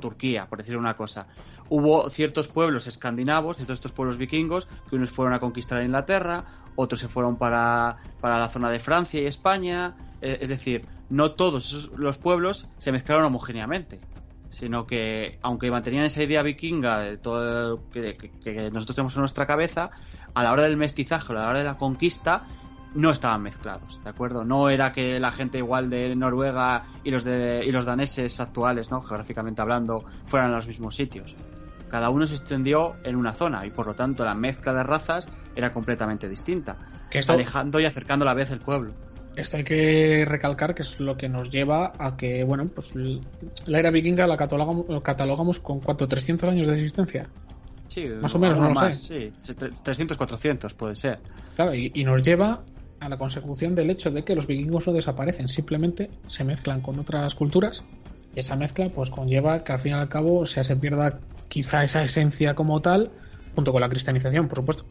Turquía, 0.00 0.46
por 0.46 0.58
decir 0.58 0.76
una 0.76 0.96
cosa. 0.96 1.28
Hubo 1.74 2.10
ciertos 2.10 2.48
pueblos 2.48 2.86
escandinavos, 2.86 3.58
estos, 3.58 3.76
estos 3.76 3.92
pueblos 3.92 4.18
vikingos, 4.18 4.68
que 4.90 4.96
unos 4.96 5.10
fueron 5.10 5.32
a 5.32 5.40
conquistar 5.40 5.82
Inglaterra, 5.82 6.44
otros 6.76 7.00
se 7.00 7.08
fueron 7.08 7.36
para, 7.38 7.96
para 8.20 8.38
la 8.38 8.50
zona 8.50 8.68
de 8.68 8.78
Francia 8.78 9.18
y 9.22 9.24
España. 9.26 9.94
Eh, 10.20 10.36
Es 10.42 10.50
decir, 10.50 10.84
no 11.08 11.32
todos 11.32 11.64
esos, 11.66 11.90
los 11.98 12.18
pueblos 12.18 12.66
se 12.76 12.92
mezclaron 12.92 13.24
homogéneamente, 13.24 14.00
sino 14.50 14.86
que, 14.86 15.38
aunque 15.40 15.70
mantenían 15.70 16.04
esa 16.04 16.22
idea 16.22 16.42
vikinga 16.42 16.98
de 16.98 17.16
todo 17.16 17.80
que, 17.90 18.18
que- 18.18 18.30
que 18.44 18.70
nosotros 18.70 18.94
tenemos 18.96 19.16
en 19.16 19.20
nuestra 19.20 19.46
cabeza, 19.46 19.90
a 20.34 20.42
la 20.42 20.52
hora 20.52 20.64
del 20.64 20.76
mestizaje, 20.76 21.32
a 21.32 21.36
la 21.36 21.48
hora 21.48 21.60
de 21.60 21.64
la 21.64 21.78
conquista, 21.78 22.42
no 22.94 23.10
estaban 23.10 23.40
mezclados, 23.40 23.98
¿de 24.04 24.10
acuerdo? 24.10 24.44
No 24.44 24.68
era 24.68 24.92
que 24.92 25.18
la 25.18 25.32
gente 25.32 25.56
igual 25.56 25.88
de 25.88 26.14
Noruega 26.14 26.84
y 27.02 27.10
los 27.10 27.24
de 27.24 27.64
y 27.64 27.72
los 27.72 27.86
daneses 27.86 28.38
actuales, 28.40 28.90
¿no? 28.90 29.00
Geográficamente 29.00 29.62
hablando, 29.62 30.04
fueran 30.26 30.52
a 30.52 30.56
los 30.56 30.66
mismos 30.66 30.94
sitios. 30.94 31.34
Cada 31.92 32.08
uno 32.08 32.26
se 32.26 32.36
extendió 32.36 32.94
en 33.04 33.16
una 33.16 33.34
zona 33.34 33.66
y 33.66 33.70
por 33.70 33.86
lo 33.86 33.92
tanto 33.92 34.24
la 34.24 34.34
mezcla 34.34 34.72
de 34.72 34.82
razas 34.82 35.26
era 35.54 35.74
completamente 35.74 36.26
distinta, 36.26 36.74
Que 37.10 37.18
esto, 37.18 37.34
alejando 37.34 37.78
y 37.80 37.84
acercando 37.84 38.24
a 38.24 38.28
la 38.28 38.34
vez 38.34 38.50
el 38.50 38.60
pueblo. 38.60 38.94
esto 39.36 39.58
hay 39.58 39.64
que 39.64 40.24
recalcar 40.26 40.74
que 40.74 40.80
es 40.80 40.98
lo 41.00 41.18
que 41.18 41.28
nos 41.28 41.50
lleva 41.50 41.92
a 41.98 42.16
que, 42.16 42.44
bueno, 42.44 42.66
pues 42.74 42.94
la 43.66 43.78
era 43.78 43.90
vikinga 43.90 44.26
la 44.26 44.38
catalogamos, 44.38 44.86
la 44.88 45.02
catalogamos 45.02 45.60
con 45.60 45.80
cuánto, 45.80 46.08
300 46.08 46.48
años 46.48 46.66
de 46.66 46.76
existencia. 46.76 47.28
Sí, 47.88 48.06
Más 48.22 48.34
o 48.34 48.38
menos, 48.38 48.58
no 48.58 48.68
lo 48.68 48.74
más, 48.74 48.98
sé. 48.98 49.34
Sí, 49.42 49.54
300, 49.82 50.16
400 50.16 50.72
puede 50.72 50.96
ser. 50.96 51.18
Claro, 51.56 51.74
y, 51.74 51.92
y 51.94 52.04
nos 52.04 52.22
lleva 52.22 52.62
a 53.00 53.08
la 53.10 53.18
consecución 53.18 53.74
del 53.74 53.90
hecho 53.90 54.10
de 54.10 54.24
que 54.24 54.34
los 54.34 54.46
vikingos 54.46 54.86
no 54.86 54.94
desaparecen, 54.94 55.46
simplemente 55.46 56.08
se 56.26 56.42
mezclan 56.42 56.80
con 56.80 56.98
otras 56.98 57.34
culturas 57.34 57.84
y 58.34 58.40
esa 58.40 58.56
mezcla 58.56 58.88
pues 58.88 59.10
conlleva 59.10 59.62
que 59.62 59.72
al 59.72 59.78
fin 59.78 59.92
y 59.92 59.94
al 59.96 60.08
cabo 60.08 60.38
o 60.38 60.46
sea, 60.46 60.64
se 60.64 60.74
pierda 60.76 61.20
quizá 61.52 61.84
esa 61.84 62.02
esencia 62.02 62.54
como 62.54 62.80
tal, 62.80 63.10
junto 63.54 63.72
con 63.72 63.80
la 63.82 63.88
cristianización, 63.88 64.48
por 64.48 64.58
supuesto. 64.58 64.86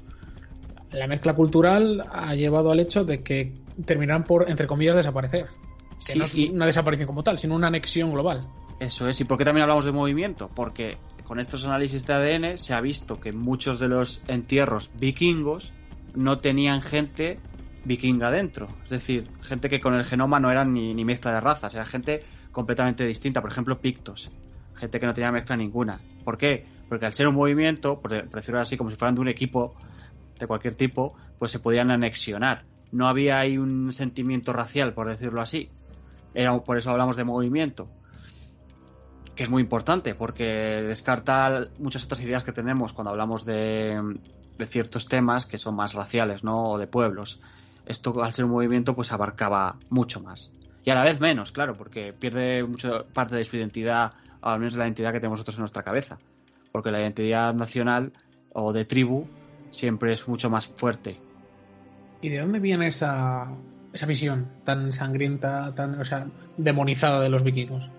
La 0.91 1.07
mezcla 1.07 1.33
cultural 1.33 2.05
ha 2.11 2.35
llevado 2.35 2.71
al 2.71 2.79
hecho 2.79 3.03
de 3.03 3.23
que 3.23 3.53
terminarán 3.85 4.25
por, 4.25 4.49
entre 4.49 4.67
comillas, 4.67 4.95
desaparecer. 4.95 5.47
Que 6.05 6.13
Sí, 6.13 6.19
no 6.19 6.25
es 6.25 6.35
y- 6.37 6.50
una 6.50 6.65
desaparición 6.65 7.07
como 7.07 7.24
tal, 7.24 7.37
sino 7.39 7.55
una 7.55 7.67
anexión 7.67 8.11
global. 8.11 8.47
Eso 8.79 9.07
es. 9.07 9.19
¿Y 9.21 9.24
por 9.25 9.37
qué 9.37 9.45
también 9.45 9.63
hablamos 9.63 9.85
de 9.85 9.91
movimiento? 9.91 10.51
Porque 10.53 10.97
con 11.24 11.39
estos 11.39 11.65
análisis 11.65 12.05
de 12.05 12.13
ADN 12.13 12.57
se 12.57 12.74
ha 12.74 12.81
visto 12.81 13.19
que 13.19 13.31
muchos 13.31 13.79
de 13.79 13.87
los 13.87 14.21
entierros 14.27 14.91
vikingos 15.00 15.71
no 16.13 16.39
tenían 16.39 16.81
gente 16.81 17.39
vikinga 17.85 18.29
dentro. 18.29 18.69
Es 18.83 18.89
decir, 18.89 19.29
gente 19.41 19.69
que 19.69 19.79
con 19.79 19.93
el 19.93 20.03
genoma 20.03 20.39
no 20.39 20.51
eran 20.51 20.74
ni, 20.74 20.93
ni 20.93 21.05
mezcla 21.05 21.31
de 21.31 21.39
razas, 21.41 21.74
era 21.74 21.85
gente 21.85 22.24
completamente 22.51 23.05
distinta. 23.05 23.41
Por 23.41 23.51
ejemplo, 23.51 23.79
pictos. 23.79 24.29
Gente 24.81 25.00
que 25.00 25.05
no 25.05 25.13
tenía 25.13 25.31
mezcla 25.31 25.55
ninguna. 25.55 26.01
¿Por 26.25 26.39
qué? 26.39 26.65
Porque 26.89 27.05
al 27.05 27.13
ser 27.13 27.27
un 27.27 27.35
movimiento, 27.35 28.01
por 28.01 28.29
decirlo 28.29 28.59
así, 28.59 28.75
como 28.75 28.89
si 28.89 28.96
fueran 28.96 29.13
de 29.13 29.22
un 29.22 29.27
equipo 29.27 29.75
de 30.39 30.48
cualquier 30.48 30.74
tipo, 30.74 31.15
pues 31.37 31.51
se 31.51 31.59
podían 31.59 31.91
anexionar. 31.91 32.65
No 32.91 33.07
había 33.07 33.39
ahí 33.39 33.59
un 33.59 33.94
sentimiento 33.94 34.53
racial, 34.53 34.94
por 34.94 35.07
decirlo 35.07 35.39
así. 35.39 35.70
Era, 36.33 36.57
por 36.59 36.77
eso 36.77 36.89
hablamos 36.89 37.15
de 37.15 37.24
movimiento 37.24 37.89
que 39.35 39.44
es 39.44 39.50
muy 39.50 39.61
importante 39.61 40.13
porque 40.13 40.44
descarta 40.44 41.67
muchas 41.79 42.03
otras 42.03 42.22
ideas 42.22 42.44
que 42.44 42.51
tenemos 42.51 42.91
cuando 42.91 43.11
hablamos 43.11 43.46
de, 43.46 44.20
de 44.57 44.67
ciertos 44.67 45.07
temas 45.07 45.46
que 45.46 45.57
son 45.57 45.75
más 45.75 45.94
raciales, 45.94 46.44
¿no? 46.44 46.72
O 46.72 46.77
de 46.77 46.87
pueblos. 46.87 47.39
Esto, 47.85 48.24
al 48.24 48.33
ser 48.33 48.46
un 48.46 48.51
movimiento, 48.51 48.96
pues 48.96 49.11
abarcaba 49.11 49.77
mucho 49.89 50.22
más. 50.22 50.51
Y 50.83 50.89
a 50.89 50.96
la 50.96 51.03
vez 51.03 51.20
menos, 51.20 51.51
claro, 51.51 51.75
porque 51.75 52.13
pierde 52.13 52.63
mucho 52.63 53.05
parte 53.13 53.35
de 53.35 53.44
su 53.44 53.55
identidad, 53.57 54.11
al 54.41 54.59
menos 54.59 54.73
de 54.73 54.79
la 54.79 54.85
identidad 54.85 55.11
que 55.11 55.19
tenemos 55.19 55.39
nosotros 55.39 55.57
en 55.57 55.61
nuestra 55.61 55.83
cabeza. 55.83 56.17
Porque 56.71 56.91
la 56.91 57.01
identidad 57.01 57.53
nacional 57.53 58.13
o 58.53 58.73
de 58.73 58.85
tribu 58.85 59.27
siempre 59.71 60.11
es 60.13 60.27
mucho 60.27 60.49
más 60.49 60.67
fuerte. 60.67 61.17
¿Y 62.21 62.29
de 62.29 62.39
dónde 62.39 62.59
viene 62.59 62.87
esa, 62.87 63.47
esa 63.93 64.05
visión 64.05 64.47
tan 64.63 64.91
sangrienta, 64.91 65.73
tan, 65.75 65.99
o 65.99 66.05
sea, 66.05 66.27
demonizada 66.57 67.19
de 67.21 67.29
los 67.29 67.43
vikingos? 67.43 67.89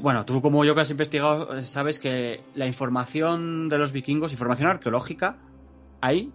Bueno, 0.00 0.24
tú 0.24 0.42
como 0.42 0.64
yo 0.64 0.74
que 0.74 0.82
has 0.82 0.90
investigado, 0.90 1.56
eh, 1.56 1.64
sabes 1.64 1.98
que 1.98 2.42
la 2.54 2.66
información 2.66 3.68
de 3.68 3.78
los 3.78 3.92
vikingos, 3.92 4.32
información 4.32 4.68
arqueológica, 4.68 5.36
hay 6.00 6.32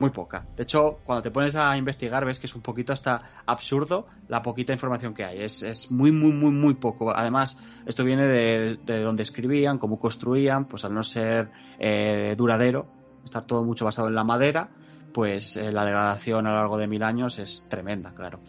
muy 0.00 0.10
poca. 0.10 0.46
De 0.56 0.62
hecho, 0.62 0.98
cuando 1.04 1.22
te 1.22 1.30
pones 1.30 1.54
a 1.54 1.76
investigar 1.76 2.24
ves 2.24 2.40
que 2.40 2.46
es 2.46 2.54
un 2.54 2.62
poquito 2.62 2.92
hasta 2.92 3.42
absurdo 3.46 4.06
la 4.28 4.42
poquita 4.42 4.72
información 4.72 5.12
que 5.14 5.24
hay. 5.24 5.42
Es, 5.42 5.62
es 5.62 5.90
muy, 5.90 6.10
muy, 6.10 6.32
muy, 6.32 6.50
muy 6.50 6.74
poco. 6.74 7.14
Además, 7.14 7.62
esto 7.86 8.02
viene 8.02 8.26
de, 8.26 8.76
de 8.76 9.00
donde 9.00 9.22
escribían, 9.22 9.78
cómo 9.78 10.00
construían, 10.00 10.64
pues 10.64 10.86
al 10.86 10.94
no 10.94 11.02
ser 11.02 11.50
eh, 11.78 12.34
duradero, 12.36 12.86
estar 13.24 13.44
todo 13.44 13.62
mucho 13.62 13.84
basado 13.84 14.08
en 14.08 14.14
la 14.14 14.24
madera, 14.24 14.70
pues 15.12 15.56
eh, 15.56 15.70
la 15.70 15.84
degradación 15.84 16.46
a 16.46 16.50
lo 16.50 16.56
largo 16.56 16.78
de 16.78 16.86
mil 16.86 17.02
años 17.02 17.38
es 17.38 17.68
tremenda, 17.68 18.14
claro. 18.14 18.40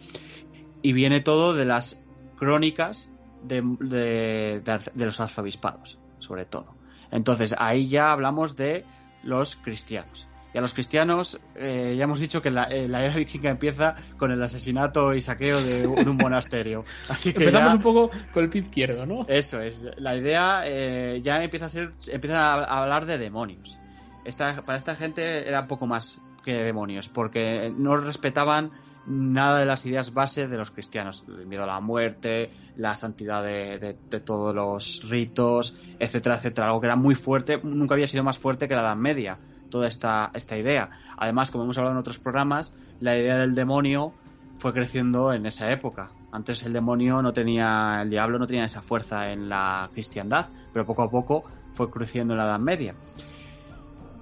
Y 0.80 0.94
viene 0.94 1.20
todo 1.20 1.54
de 1.54 1.66
las 1.66 2.04
crónicas 2.38 3.10
de, 3.42 3.62
de, 3.80 4.62
de, 4.94 5.04
los 5.04 5.20
arzobispados, 5.20 5.98
sobre 6.18 6.46
todo. 6.46 6.74
Entonces, 7.10 7.54
ahí 7.58 7.88
ya 7.88 8.10
hablamos 8.10 8.56
de 8.56 8.86
los 9.22 9.56
cristianos. 9.56 10.26
Y 10.54 10.58
a 10.58 10.60
los 10.60 10.74
cristianos, 10.74 11.40
eh, 11.54 11.94
ya 11.96 12.04
hemos 12.04 12.20
dicho 12.20 12.42
que 12.42 12.50
la, 12.50 12.64
eh, 12.64 12.86
la, 12.86 13.02
era 13.02 13.14
vikinga 13.14 13.50
empieza 13.50 13.96
con 14.18 14.30
el 14.30 14.42
asesinato 14.42 15.14
y 15.14 15.22
saqueo 15.22 15.60
de 15.62 15.86
un, 15.86 15.94
de 15.94 16.10
un 16.10 16.16
monasterio. 16.16 16.84
Así 17.08 17.32
que 17.32 17.44
Empezamos 17.44 17.70
ya, 17.70 17.76
un 17.76 17.82
poco 17.82 18.10
con 18.32 18.44
el 18.44 18.50
pie 18.50 18.62
izquierdo, 18.62 19.06
¿no? 19.06 19.24
Eso 19.28 19.62
es. 19.62 19.86
La 19.96 20.14
idea 20.14 20.62
eh, 20.66 21.20
ya 21.22 21.42
empieza 21.42 21.66
a 21.66 21.68
ser, 21.70 21.92
empieza 22.08 22.54
a 22.54 22.82
hablar 22.82 23.06
de 23.06 23.16
demonios. 23.16 23.78
Esta, 24.24 24.62
para 24.62 24.76
esta 24.76 24.94
gente 24.94 25.48
era 25.48 25.62
un 25.62 25.66
poco 25.68 25.86
más 25.86 26.20
que 26.44 26.52
demonios, 26.52 27.08
porque 27.08 27.72
no 27.74 27.96
respetaban 27.96 28.72
nada 29.06 29.58
de 29.58 29.64
las 29.64 29.86
ideas 29.86 30.12
base 30.12 30.48
de 30.48 30.56
los 30.58 30.70
cristianos. 30.70 31.24
El 31.26 31.46
miedo 31.46 31.64
a 31.64 31.66
la 31.66 31.80
muerte, 31.80 32.50
la 32.76 32.94
santidad 32.94 33.42
de, 33.42 33.78
de, 33.78 33.96
de, 34.10 34.20
todos 34.20 34.54
los 34.54 35.08
ritos, 35.08 35.76
etcétera, 35.98 36.36
etcétera. 36.36 36.66
Algo 36.68 36.80
que 36.80 36.88
era 36.88 36.96
muy 36.96 37.14
fuerte, 37.14 37.58
nunca 37.62 37.94
había 37.94 38.06
sido 38.06 38.22
más 38.22 38.38
fuerte 38.38 38.68
que 38.68 38.74
la 38.74 38.82
Edad 38.82 38.96
Media, 38.96 39.38
toda 39.72 39.88
esta, 39.88 40.30
esta 40.34 40.56
idea. 40.56 40.90
Además, 41.16 41.50
como 41.50 41.64
hemos 41.64 41.78
hablado 41.78 41.96
en 41.96 42.00
otros 42.00 42.18
programas, 42.18 42.72
la 43.00 43.18
idea 43.18 43.38
del 43.38 43.56
demonio 43.56 44.12
fue 44.58 44.72
creciendo 44.72 45.32
en 45.32 45.46
esa 45.46 45.72
época. 45.72 46.10
Antes 46.30 46.62
el 46.62 46.72
demonio 46.72 47.20
no 47.22 47.32
tenía, 47.32 48.00
el 48.02 48.10
diablo 48.10 48.38
no 48.38 48.46
tenía 48.46 48.64
esa 48.64 48.82
fuerza 48.82 49.32
en 49.32 49.48
la 49.48 49.88
cristiandad, 49.92 50.46
pero 50.72 50.86
poco 50.86 51.02
a 51.02 51.10
poco 51.10 51.44
fue 51.74 51.90
creciendo 51.90 52.34
en 52.34 52.38
la 52.38 52.44
Edad 52.44 52.60
Media. 52.60 52.94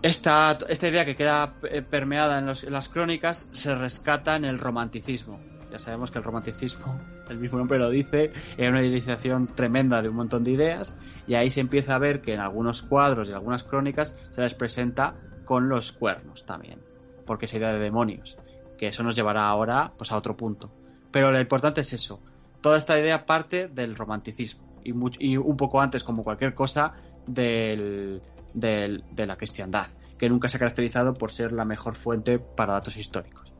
Esta, 0.02 0.56
esta 0.68 0.88
idea 0.88 1.04
que 1.04 1.14
queda 1.14 1.52
permeada 1.90 2.38
en, 2.38 2.46
los, 2.46 2.64
en, 2.64 2.72
las 2.72 2.88
crónicas 2.88 3.48
se 3.52 3.74
rescata 3.74 4.34
en 4.36 4.46
el 4.46 4.58
romanticismo. 4.58 5.38
Ya 5.70 5.78
sabemos 5.78 6.10
que 6.10 6.18
el 6.18 6.24
romanticismo, 6.24 6.98
el 7.28 7.38
mismo 7.38 7.58
nombre 7.58 7.78
lo 7.78 7.90
dice, 7.90 8.32
era 8.56 8.70
una 8.70 8.80
idealización 8.80 9.46
tremenda 9.46 10.00
de 10.00 10.08
un 10.08 10.16
montón 10.16 10.42
de 10.42 10.52
ideas 10.52 10.94
y 11.26 11.34
ahí 11.34 11.50
se 11.50 11.60
empieza 11.60 11.94
a 11.94 11.98
ver 11.98 12.22
que 12.22 12.34
en 12.34 12.40
algunos 12.40 12.82
cuadros 12.82 13.28
y 13.28 13.32
algunas 13.32 13.62
crónicas 13.62 14.16
se 14.32 14.40
les 14.40 14.54
presenta 14.54 15.14
con 15.50 15.68
los 15.68 15.90
cuernos 15.90 16.46
también, 16.46 16.78
porque 17.26 17.46
es 17.46 17.54
idea 17.54 17.72
de 17.72 17.80
demonios, 17.80 18.38
que 18.78 18.86
eso 18.86 19.02
nos 19.02 19.16
llevará 19.16 19.48
ahora 19.48 19.92
pues 19.98 20.12
a 20.12 20.16
otro 20.16 20.36
punto. 20.36 20.70
Pero 21.10 21.32
lo 21.32 21.40
importante 21.40 21.80
es 21.80 21.92
eso, 21.92 22.20
toda 22.60 22.78
esta 22.78 22.96
idea 22.96 23.26
parte 23.26 23.66
del 23.66 23.96
romanticismo 23.96 24.64
y, 24.84 25.36
un 25.36 25.56
poco 25.56 25.80
antes, 25.80 26.04
como 26.04 26.22
cualquier 26.22 26.54
cosa, 26.54 26.92
del, 27.26 28.22
de 28.54 29.26
la 29.26 29.36
cristiandad, 29.36 29.88
que 30.16 30.28
nunca 30.28 30.48
se 30.48 30.56
ha 30.56 30.60
caracterizado 30.60 31.14
por 31.14 31.32
ser 31.32 31.50
la 31.50 31.64
mejor 31.64 31.96
fuente 31.96 32.38
para 32.38 32.74
datos 32.74 32.96
históricos. 32.96 33.52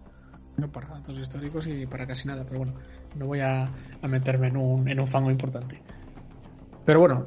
para 0.72 0.90
datos 0.90 1.18
históricos 1.18 1.66
y 1.66 1.86
para 1.86 2.06
casi 2.06 2.28
nada, 2.28 2.44
pero 2.44 2.58
bueno, 2.58 2.74
no 3.16 3.26
voy 3.26 3.40
a, 3.40 3.68
meterme 4.08 4.46
en 4.46 4.56
un, 4.56 4.88
en 4.88 5.00
un 5.00 5.08
fango 5.08 5.32
importante. 5.32 5.82
Pero 6.84 7.00
bueno, 7.00 7.26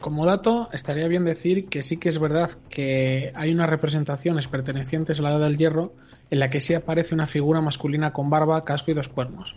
como 0.00 0.24
dato, 0.24 0.68
estaría 0.72 1.06
bien 1.08 1.24
decir 1.24 1.68
que 1.68 1.82
sí 1.82 1.98
que 1.98 2.08
es 2.08 2.18
verdad 2.18 2.50
que 2.70 3.32
hay 3.34 3.52
unas 3.52 3.68
representaciones 3.68 4.48
pertenecientes 4.48 5.20
a 5.20 5.22
la 5.22 5.30
Edad 5.30 5.40
del 5.40 5.58
Hierro 5.58 5.92
en 6.30 6.38
la 6.38 6.48
que 6.48 6.60
sí 6.60 6.74
aparece 6.74 7.14
una 7.14 7.26
figura 7.26 7.60
masculina 7.60 8.12
con 8.12 8.30
barba, 8.30 8.64
casco 8.64 8.90
y 8.90 8.94
dos 8.94 9.08
cuernos. 9.08 9.56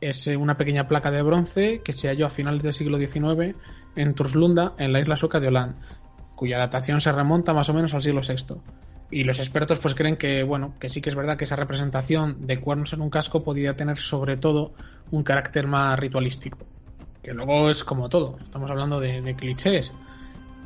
Es 0.00 0.26
eh, 0.26 0.36
una 0.36 0.56
pequeña 0.56 0.88
placa 0.88 1.10
de 1.10 1.22
bronce 1.22 1.80
que 1.84 1.92
se 1.92 2.08
halló 2.08 2.26
a 2.26 2.30
finales 2.30 2.62
del 2.62 2.72
siglo 2.72 2.98
XIX 2.98 3.56
en 3.94 4.14
Turslunda, 4.14 4.74
en 4.78 4.92
la 4.92 5.00
isla 5.00 5.16
sueca 5.16 5.38
de 5.38 5.48
Holland, 5.48 5.76
cuya 6.34 6.58
datación 6.58 7.00
se 7.00 7.12
remonta 7.12 7.52
más 7.52 7.68
o 7.68 7.74
menos 7.74 7.94
al 7.94 8.02
siglo 8.02 8.20
VI 8.26 8.56
y 9.10 9.24
los 9.24 9.38
expertos 9.38 9.78
pues 9.78 9.94
creen 9.94 10.16
que 10.16 10.42
bueno 10.42 10.74
que 10.78 10.90
sí 10.90 11.00
que 11.00 11.08
es 11.08 11.16
verdad 11.16 11.38
que 11.38 11.44
esa 11.44 11.56
representación 11.56 12.46
de 12.46 12.60
cuernos 12.60 12.92
en 12.92 13.00
un 13.00 13.08
casco 13.08 13.42
podía 13.42 13.74
tener 13.74 13.96
sobre 13.96 14.36
todo 14.36 14.74
un 15.10 15.22
carácter 15.22 15.66
más 15.66 15.98
ritualístico 15.98 16.58
que 17.28 17.34
luego 17.34 17.68
es 17.68 17.84
como 17.84 18.08
todo 18.08 18.38
estamos 18.42 18.70
hablando 18.70 19.00
de, 19.00 19.34
clichés 19.36 19.92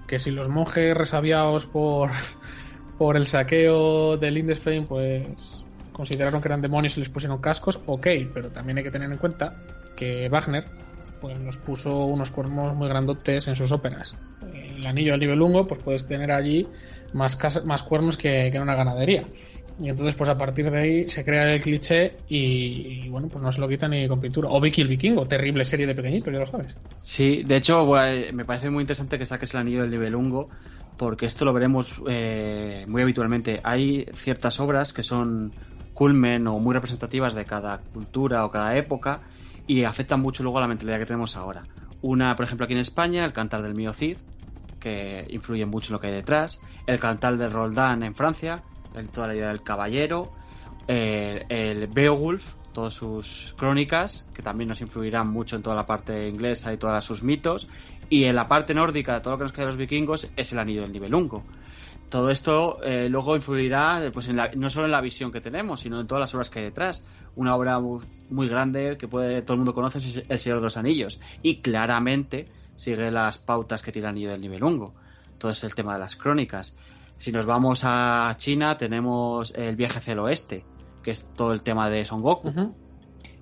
que 0.06 0.20
si 0.20 0.30
los 0.30 0.48
monjes 0.48 0.96
resabiados 0.96 1.66
por 1.66 2.10
por 2.98 3.16
el 3.16 3.26
saqueo 3.26 4.16
del 4.16 4.34
Lindisfarne 4.34 4.82
pues 4.82 5.64
consideraron 5.92 6.40
que 6.40 6.46
eran 6.46 6.62
demonios 6.62 6.96
y 6.96 7.00
les 7.00 7.08
pusieron 7.08 7.38
cascos 7.38 7.80
ok 7.86 8.06
pero 8.32 8.52
también 8.52 8.78
hay 8.78 8.84
que 8.84 8.92
tener 8.92 9.10
en 9.10 9.18
cuenta 9.18 9.56
que 9.96 10.28
Wagner 10.28 10.64
pues 11.20 11.36
nos 11.40 11.56
puso 11.56 12.06
unos 12.06 12.30
cuernos 12.30 12.76
muy 12.76 12.88
grandotes 12.88 13.48
en 13.48 13.56
sus 13.56 13.72
óperas 13.72 14.14
el 14.54 14.86
anillo 14.86 15.16
nivel 15.16 15.40
lungo 15.40 15.66
pues 15.66 15.82
puedes 15.82 16.06
tener 16.06 16.30
allí 16.30 16.68
más, 17.12 17.38
más 17.64 17.82
cuernos 17.82 18.16
que, 18.16 18.46
en 18.46 18.62
una 18.62 18.74
ganadería. 18.74 19.26
Y 19.78 19.88
entonces, 19.88 20.14
pues 20.14 20.28
a 20.30 20.36
partir 20.36 20.70
de 20.70 20.78
ahí 20.78 21.08
se 21.08 21.24
crea 21.24 21.52
el 21.54 21.60
cliché 21.60 22.18
y, 22.28 23.08
bueno, 23.08 23.28
pues 23.28 23.42
no 23.42 23.50
se 23.50 23.60
lo 23.60 23.68
quita 23.68 23.88
ni 23.88 24.06
con 24.08 24.20
pintura. 24.20 24.48
O 24.50 24.60
Vicky 24.60 24.82
el 24.82 24.88
Vikingo, 24.88 25.26
terrible 25.26 25.64
serie 25.64 25.86
de 25.86 25.94
pequeñitos, 25.94 26.32
ya 26.32 26.40
lo 26.40 26.46
sabes. 26.46 26.76
Sí, 26.98 27.42
de 27.44 27.56
hecho, 27.56 27.86
me 28.32 28.44
parece 28.44 28.70
muy 28.70 28.82
interesante 28.82 29.18
que 29.18 29.26
saques 29.26 29.54
el 29.54 29.60
anillo 29.60 29.82
del 29.82 29.90
Nibelungo, 29.90 30.50
porque 30.96 31.26
esto 31.26 31.44
lo 31.44 31.52
veremos 31.52 32.00
eh, 32.08 32.84
muy 32.86 33.02
habitualmente. 33.02 33.60
Hay 33.64 34.06
ciertas 34.14 34.60
obras 34.60 34.92
que 34.92 35.02
son 35.02 35.52
culmen 35.94 36.46
o 36.46 36.58
muy 36.58 36.74
representativas 36.74 37.34
de 37.34 37.44
cada 37.44 37.78
cultura 37.78 38.44
o 38.44 38.50
cada 38.50 38.76
época 38.76 39.22
y 39.66 39.84
afectan 39.84 40.20
mucho 40.20 40.42
luego 40.42 40.58
a 40.58 40.62
la 40.62 40.68
mentalidad 40.68 40.98
que 40.98 41.06
tenemos 41.06 41.36
ahora. 41.36 41.64
Una, 42.00 42.34
por 42.34 42.44
ejemplo, 42.44 42.64
aquí 42.64 42.74
en 42.74 42.80
España, 42.80 43.24
el 43.24 43.32
Cantar 43.32 43.62
del 43.62 43.74
Mío 43.74 43.92
Cid, 43.92 44.16
que 44.80 45.26
influye 45.30 45.64
mucho 45.64 45.90
en 45.90 45.92
lo 45.94 46.00
que 46.00 46.08
hay 46.08 46.14
detrás, 46.14 46.60
el 46.86 46.98
cantal 46.98 47.38
de 47.38 47.48
Roldán 47.48 48.02
en 48.02 48.14
Francia, 48.14 48.62
toda 49.12 49.28
la 49.28 49.34
idea 49.34 49.48
del 49.48 49.62
caballero, 49.62 50.32
el 50.88 51.86
Beowulf, 51.86 52.44
todas 52.72 52.94
sus 52.94 53.54
crónicas, 53.56 54.26
que 54.34 54.42
también 54.42 54.68
nos 54.68 54.80
influirán 54.80 55.28
mucho 55.28 55.56
en 55.56 55.62
toda 55.62 55.76
la 55.76 55.86
parte 55.86 56.28
inglesa 56.28 56.72
y 56.72 56.76
todos 56.76 57.04
sus 57.04 57.22
mitos, 57.22 57.68
y 58.08 58.24
en 58.24 58.34
la 58.34 58.48
parte 58.48 58.74
nórdica, 58.74 59.22
todo 59.22 59.34
lo 59.34 59.38
que 59.38 59.44
nos 59.44 59.52
queda 59.52 59.62
de 59.62 59.72
los 59.72 59.76
vikingos, 59.76 60.28
es 60.36 60.52
el 60.52 60.58
anillo 60.58 60.82
del 60.82 60.92
Nibelungo. 60.92 61.44
Todo 62.12 62.30
esto 62.30 62.78
eh, 62.84 63.08
luego 63.08 63.36
influirá 63.36 64.02
pues 64.12 64.28
no 64.28 64.68
solo 64.68 64.84
en 64.84 64.92
la 64.92 65.00
visión 65.00 65.32
que 65.32 65.40
tenemos, 65.40 65.80
sino 65.80 65.98
en 65.98 66.06
todas 66.06 66.20
las 66.20 66.34
obras 66.34 66.50
que 66.50 66.58
hay 66.58 66.66
detrás. 66.66 67.06
Una 67.36 67.56
obra 67.56 67.80
muy, 67.80 68.48
grande 68.48 68.98
que 68.98 69.08
puede 69.08 69.40
todo 69.40 69.54
el 69.54 69.60
mundo 69.60 69.72
conoce 69.72 69.96
es 69.96 70.22
El 70.28 70.38
Señor 70.38 70.58
de 70.58 70.64
los 70.64 70.76
Anillos. 70.76 71.20
Y 71.42 71.62
claramente 71.62 72.48
sigue 72.76 73.10
las 73.10 73.38
pautas 73.38 73.80
que 73.80 73.92
tiene 73.92 74.08
el 74.08 74.10
anillo 74.10 74.30
del 74.32 74.42
Nibelungo. 74.42 74.92
Todo 75.38 75.52
es 75.52 75.64
el 75.64 75.74
tema 75.74 75.94
de 75.94 76.00
las 76.00 76.14
crónicas. 76.14 76.76
Si 77.16 77.30
nos 77.32 77.46
vamos 77.46 77.82
a 77.84 78.34
China, 78.36 78.76
tenemos 78.76 79.52
el 79.54 79.76
viaje 79.76 79.98
hacia 79.98 80.12
el 80.12 80.18
oeste, 80.18 80.64
que 81.02 81.12
es 81.12 81.28
todo 81.34 81.52
el 81.52 81.62
tema 81.62 81.88
de 81.88 82.04
Son 82.04 82.20
Goku. 82.20 82.52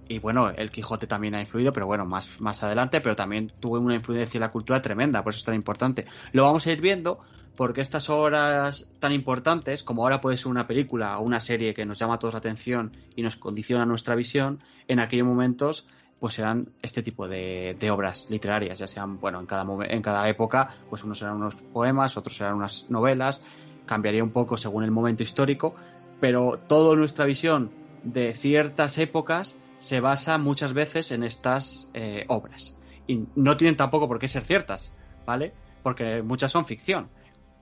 Y 0.09 0.19
bueno, 0.19 0.51
el 0.51 0.71
Quijote 0.71 1.07
también 1.07 1.37
ha 1.37 1.41
influido, 1.41 1.73
pero 1.73 1.87
bueno, 1.87 2.05
más, 2.05 2.41
más 2.41 2.63
adelante, 2.65 3.01
pero 3.01 3.15
también 3.15 3.53
tuvo 3.61 3.79
una 3.79 3.95
influencia 3.95 4.39
en 4.39 4.43
la 4.43 4.51
cultura 4.51 4.83
tremenda, 4.83 5.23
por 5.23 5.33
eso 5.33 5.39
es 5.39 5.45
tan 5.45 5.55
importante. 5.55 6.05
Lo 6.33 6.43
vamos 6.43 6.67
a 6.67 6.73
ir 6.73 6.81
viendo 6.81 7.21
porque 7.57 7.81
estas 7.81 8.11
obras 8.11 8.93
tan 8.99 9.13
importantes, 9.13 9.85
como 9.85 10.03
ahora 10.03 10.21
puede 10.21 10.37
ser 10.37 10.49
una 10.49 10.67
película 10.67 11.19
o 11.19 11.23
una 11.23 11.41
serie 11.41 11.75
que 11.75 11.87
nos 11.87 11.99
llama 11.99 12.15
a 12.15 12.19
todos 12.19 12.35
la 12.35 12.39
atención 12.39 12.91
y 13.15 13.23
nos 13.23 13.37
condiciona 13.37 13.87
nuestra 13.87 14.15
visión, 14.15 14.61
en 14.89 14.99
aquellos 14.99 15.27
momentos 15.27 15.87
pues 16.21 16.35
serán 16.35 16.69
este 16.83 17.03
tipo 17.03 17.27
de, 17.27 17.77
obras 17.91 18.29
literarias, 18.29 18.79
ya 18.79 18.87
sean, 18.87 19.19
bueno, 19.19 19.41
en 19.41 19.47
cada, 19.47 19.65
en 19.87 20.03
cada 20.03 20.29
época, 20.29 20.69
pues 20.91 21.03
unos 21.03 21.19
serán 21.19 21.37
unos 21.37 21.57
poemas, 21.57 22.17
otros 22.19 22.37
serán 22.37 22.55
unas 22.57 22.91
novelas, 22.91 23.45
cambiaría 23.87 24.23
un 24.23 24.31
poco 24.31 24.59
según 24.59 24.85
el 24.85 24.91
momento 24.91 25.23
histórico, 25.23 25.75
pero 26.21 26.59
toda 26.59 26.95
nuestra 26.95 27.25
visión 27.25 27.71
de 28.05 28.35
ciertas 28.35 28.99
épocas 28.99 29.59
se 29.79 30.01
basa 30.01 30.37
muchas 30.37 30.75
veces 30.75 31.11
en 31.11 31.25
estas 31.25 31.91
eh, 31.95 32.27
obras. 32.29 32.77
Y 33.07 33.25
no 33.35 33.57
tienen 33.57 33.77
tampoco 33.77 34.07
por 34.07 34.19
qué 34.19 34.29
ser 34.29 34.45
ciertas, 34.45 34.93
¿vale? 35.27 35.55
Porque 35.83 36.23
muchas 36.23 36.53
son 36.53 36.67
ficción. 36.67 37.09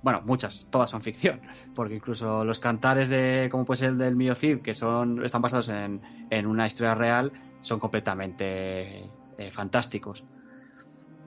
Bueno, 0.02 0.20
muchas, 0.24 0.66
todas 0.70 0.90
son 0.90 1.00
ficción, 1.00 1.40
porque 1.74 1.94
incluso 1.94 2.44
los 2.44 2.58
cantares 2.58 3.08
de, 3.08 3.48
como 3.50 3.64
puede 3.64 3.78
ser 3.78 3.88
el 3.90 3.98
del 3.98 4.16
Mío 4.16 4.34
Cid, 4.34 4.58
que 4.58 4.74
son, 4.74 5.24
están 5.24 5.42
basados 5.42 5.68
en, 5.68 6.00
en 6.30 6.46
una 6.46 6.66
historia 6.66 6.94
real, 6.94 7.32
son 7.60 7.78
completamente 7.78 9.04
eh, 9.38 9.50
fantásticos. 9.50 10.24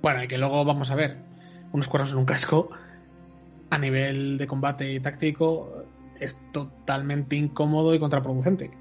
Bueno, 0.02 0.24
y 0.24 0.28
que 0.28 0.38
luego 0.38 0.66
vamos 0.66 0.92
a 0.92 0.96
ver, 0.96 1.18
unos 1.72 1.88
cuernos 1.88 2.12
en 2.12 2.18
un 2.18 2.26
casco 2.26 2.72
a 3.70 3.78
nivel 3.78 4.38
de 4.38 4.48
combate 4.48 4.92
y 4.92 5.00
táctico 5.00 5.86
es 6.20 6.38
totalmente 6.52 7.36
incómodo 7.36 7.96
y 7.96 8.00
contraproducente. 8.00 8.72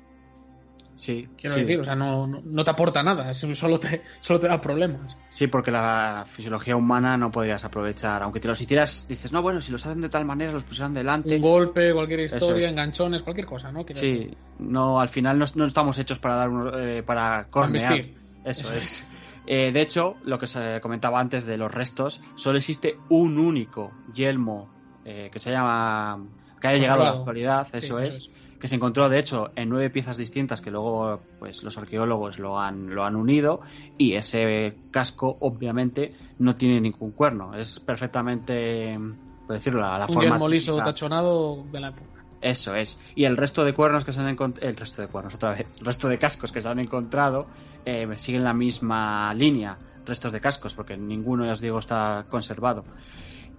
Sí. 1.01 1.27
Quiero 1.35 1.57
decir, 1.57 1.81
o 1.81 1.85
sea, 1.85 1.97
no, 1.97 2.27
no, 2.27 2.63
te 2.63 2.71
aporta 2.71 3.03
nada, 3.03 3.33
solo 3.33 3.81
te, 3.81 4.03
solo 4.21 4.39
te 4.39 4.49
da 4.49 4.61
problemas. 4.61 5.17
Sí, 5.31 5.47
porque 5.47 5.71
la 5.71 6.27
fisiología 6.27 6.77
humana 6.77 7.17
no 7.17 7.31
podrías 7.31 7.65
aprovechar. 7.65 8.23
Aunque 8.23 8.39
te 8.39 8.49
los 8.49 8.61
hicieras, 8.61 9.09
dices, 9.09 9.33
no, 9.33 9.41
bueno, 9.41 9.63
si 9.63 9.73
los 9.73 9.87
hacen 9.87 10.03
de 10.03 10.11
tal 10.11 10.27
manera, 10.27 10.53
los 10.53 10.63
pusieran 10.63 10.93
delante. 10.93 11.37
Un 11.37 11.41
golpe, 11.41 11.95
cualquier 11.95 12.21
historia, 12.21 12.69
enganchones, 12.69 13.23
cualquier 13.23 13.47
cosa, 13.47 13.73
¿no? 13.73 13.87
sí, 13.95 14.31
no, 14.59 15.01
al 15.01 15.09
final 15.09 15.39
no, 15.39 15.47
no, 15.55 15.65
estamos 15.65 15.99
hechos 15.99 16.19
para 16.19 16.35
dar 16.35 16.51
eh, 16.79 17.03
para 17.03 17.49
cornear. 17.49 18.05
Eso, 18.45 18.73
es. 18.75 19.11
Eh, 19.47 19.73
de 19.73 19.81
hecho, 19.81 20.15
lo 20.23 20.39
que 20.39 20.47
se 20.47 20.81
comentaba 20.81 21.19
antes 21.19 21.45
de 21.45 21.57
los 21.57 21.73
restos, 21.73 22.21
solo 22.37 22.59
existe 22.59 22.99
un 23.09 23.37
único 23.37 23.91
yelmo 24.13 24.71
eh, 25.05 25.29
que 25.33 25.41
se 25.41 25.51
llama. 25.51 26.25
que 26.61 26.69
haya 26.69 26.79
llegado 26.79 27.01
a 27.01 27.05
la 27.07 27.11
actualidad, 27.19 27.67
eso, 27.73 27.99
es 27.99 28.31
que 28.61 28.69
se 28.69 28.77
encontró 28.77 29.09
de 29.09 29.19
hecho 29.19 29.51
en 29.57 29.71
nueve 29.71 29.91
piezas 29.91 30.17
distintas 30.17 30.61
que 30.61 30.71
luego 30.71 31.21
pues 31.39 31.63
los 31.63 31.77
arqueólogos 31.79 32.39
lo 32.39 32.61
han 32.61 32.95
lo 32.95 33.05
han 33.05 33.17
unido 33.17 33.63
y 33.97 34.15
ese 34.15 34.77
casco 34.91 35.39
obviamente 35.41 36.15
no 36.39 36.55
tiene 36.55 36.81
ningún 36.81 37.13
cuerno. 37.13 37.55
Es 37.55 37.81
perfectamente 37.81 38.99
por 39.47 39.57
decirlo 39.57 39.81
la, 39.81 39.99
la 39.99 40.07
un 40.07 40.15
forma 40.15 40.49
liso 40.49 40.77
tachonado 40.77 41.65
de 41.73 41.81
la 41.81 41.89
época. 41.89 42.25
Eso 42.43 42.75
es. 42.75 43.01
Y 43.15 43.25
el 43.25 43.37
resto 43.37 43.65
de 43.65 43.75
cuernos 43.75 44.05
que 44.05 44.13
se 44.13 44.21
han 44.21 44.29
encontrado 44.29 44.69
el 44.69 44.77
resto 44.77 45.03
de 45.03 45.09
cuernos 45.09 45.35
otra 45.35 45.51
vez 45.51 45.75
el 45.79 45.87
resto 45.87 46.09
de 46.09 46.19
cascos 46.19 46.53
que 46.53 46.61
se 46.61 46.69
han 46.69 46.79
encontrado 46.79 47.47
eh, 47.87 48.07
siguen 48.17 48.45
la 48.45 48.53
misma 48.53 49.33
línea 49.33 49.79
restos 50.05 50.33
de 50.33 50.41
cascos 50.41 50.75
porque 50.75 50.97
ninguno 50.97 51.47
ya 51.47 51.53
os 51.53 51.61
digo 51.61 51.79
está 51.79 52.27
conservado 52.29 52.85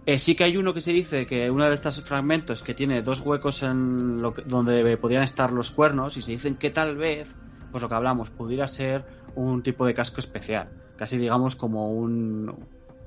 eh, 0.06 0.18
sí 0.18 0.36
que 0.36 0.44
hay 0.44 0.58
uno 0.58 0.74
que 0.74 0.82
se 0.82 0.92
dice 0.92 1.28
que 1.28 1.52
uno 1.52 1.66
de 1.66 1.74
estos 1.74 2.02
fragmentos 2.02 2.64
que 2.64 2.74
tiene 2.74 3.02
dos 3.02 3.22
huecos 3.22 3.62
en 3.62 4.22
lo 4.22 4.34
donde 4.46 4.98
podrían 4.98 5.24
estar 5.24 5.52
los 5.52 5.72
cuernos 5.72 6.18
y 6.18 6.22
se 6.22 6.32
dicen 6.32 6.56
que 6.56 6.72
tal 6.72 6.98
vez, 6.98 7.30
pues 7.72 7.82
lo 7.82 7.88
que 7.88 7.96
hablamos, 7.96 8.32
pudiera 8.32 8.68
ser 8.68 9.06
un 9.36 9.62
tipo 9.62 9.86
de 9.86 9.94
casco 9.94 10.20
especial, 10.20 10.70
casi 10.98 11.18
digamos 11.18 11.56
como 11.56 11.92
un 11.92 12.52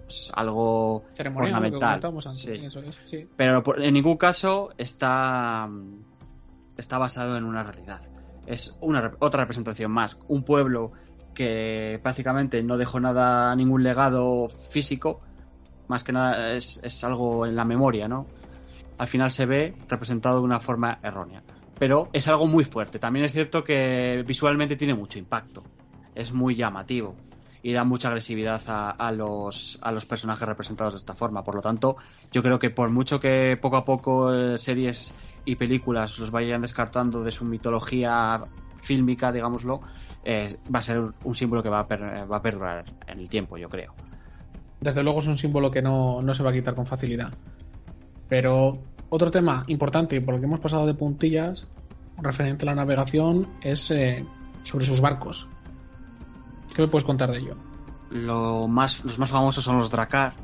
pues, 0.05 0.31
algo 0.35 1.05
ornamental. 1.35 2.01
Pero 3.37 3.63
en 3.77 3.95
ningún 3.95 4.17
caso 4.17 4.71
está 4.79 5.69
está 6.77 6.99
basado 6.99 7.37
en 7.37 7.45
una 7.45 7.65
realidad. 7.65 8.03
Es 8.47 8.77
una 8.81 9.15
otra 9.19 9.41
representación 9.41 9.91
más, 9.91 10.19
un 10.29 10.45
pueblo 10.45 10.93
que 11.35 11.99
prácticamente 12.03 12.63
no 12.63 12.77
dejó 12.77 13.01
nada 13.01 13.55
ningún 13.57 13.83
legado 13.83 14.49
físico 14.71 15.23
más 15.89 16.05
que 16.05 16.13
nada 16.13 16.53
es, 16.53 17.05
algo 17.05 17.47
en 17.47 17.57
la 17.57 17.65
memoria, 17.65 18.09
¿no? 18.09 18.27
Al 18.99 19.09
final 19.09 19.31
se 19.31 19.47
ve 19.47 19.75
representado 19.89 20.39
de 20.39 20.45
una 20.45 20.61
forma 20.61 20.99
errónea. 21.03 21.43
Pero 21.79 22.09
es 22.13 22.29
algo 22.29 22.47
muy 22.47 22.65
fuerte. 22.65 22.99
También 22.99 23.25
es 23.25 23.33
cierto 23.33 23.65
que 23.65 24.25
visualmente 24.27 24.77
tiene 24.77 24.95
mucho 24.95 25.19
impacto. 25.19 25.65
Es 26.15 26.33
muy 26.33 26.55
llamativo 26.55 27.17
y 27.63 27.73
da 27.73 27.83
mucha 27.83 28.09
agresividad 28.09 28.63
a, 28.67 29.11
los, 29.11 29.79
a 29.83 29.91
los 29.91 30.07
personajes 30.07 30.47
representados 30.47 30.95
de 30.95 30.99
esta 30.99 31.15
forma. 31.15 31.43
Por 31.43 31.57
lo 31.57 31.63
tanto, 31.63 31.97
yo 32.31 32.43
creo 32.43 32.59
que 32.59 32.71
por 32.71 32.91
mucho 32.91 33.19
que 33.19 33.59
poco 33.61 33.77
a 33.77 33.85
poco 33.85 34.33
eh, 34.33 34.59
series 34.59 35.13
y 35.45 35.57
películas 35.57 36.19
los 36.19 36.31
vayan 36.31 36.61
descartando 36.61 37.25
de 37.25 37.33
su 37.33 37.45
mitología 37.45 38.45
fílmica, 38.83 39.33
digámoslo, 39.33 39.81
eh, 40.23 40.59
va 40.73 40.79
a 40.79 40.83
ser 40.83 41.03
un 41.25 41.35
símbolo 41.35 41.63
que 41.63 41.71
va 41.71 41.81
a, 41.81 42.25
va 42.27 42.37
a 42.37 42.43
perdurar 42.43 42.85
en 43.07 43.19
el 43.19 43.29
tiempo, 43.29 43.57
yo 43.57 43.69
creo 43.69 43.95
desde 44.85 45.03
luego 45.03 45.21
es 45.21 45.27
un 45.27 45.37
símbolo 45.37 45.71
que 45.71 45.81
no, 45.81 46.21
se 46.35 46.43
va 46.43 46.51
a 46.51 46.53
quitar 46.53 46.75
con 46.75 46.85
facilidad. 46.85 47.33
Pero 48.29 48.79
otro 49.09 49.31
tema 49.31 49.65
importante 49.67 50.15
y 50.17 50.21
por 50.21 50.35
el 50.35 50.41
que 50.41 50.47
hemos 50.47 50.61
pasado 50.61 50.87
de 50.87 50.93
puntillas 50.93 51.67
referente 52.19 52.65
a 52.65 52.67
la 52.67 52.75
navegación 52.75 53.49
es 53.63 53.91
eh, 53.91 54.25
sobre 54.63 54.85
sus 54.85 55.01
barcos. 55.01 55.49
¿Qué 56.75 56.83
me 56.83 56.89
puedes 56.89 57.05
contar 57.05 57.31
de 57.31 57.39
ello? 57.39 57.57
Lo 58.11 58.69
más, 58.69 59.03
los 59.05 59.19
más 59.19 59.31
famosos 59.31 59.65
son 59.65 59.79
los 59.79 59.91
Dracar, 59.91 60.35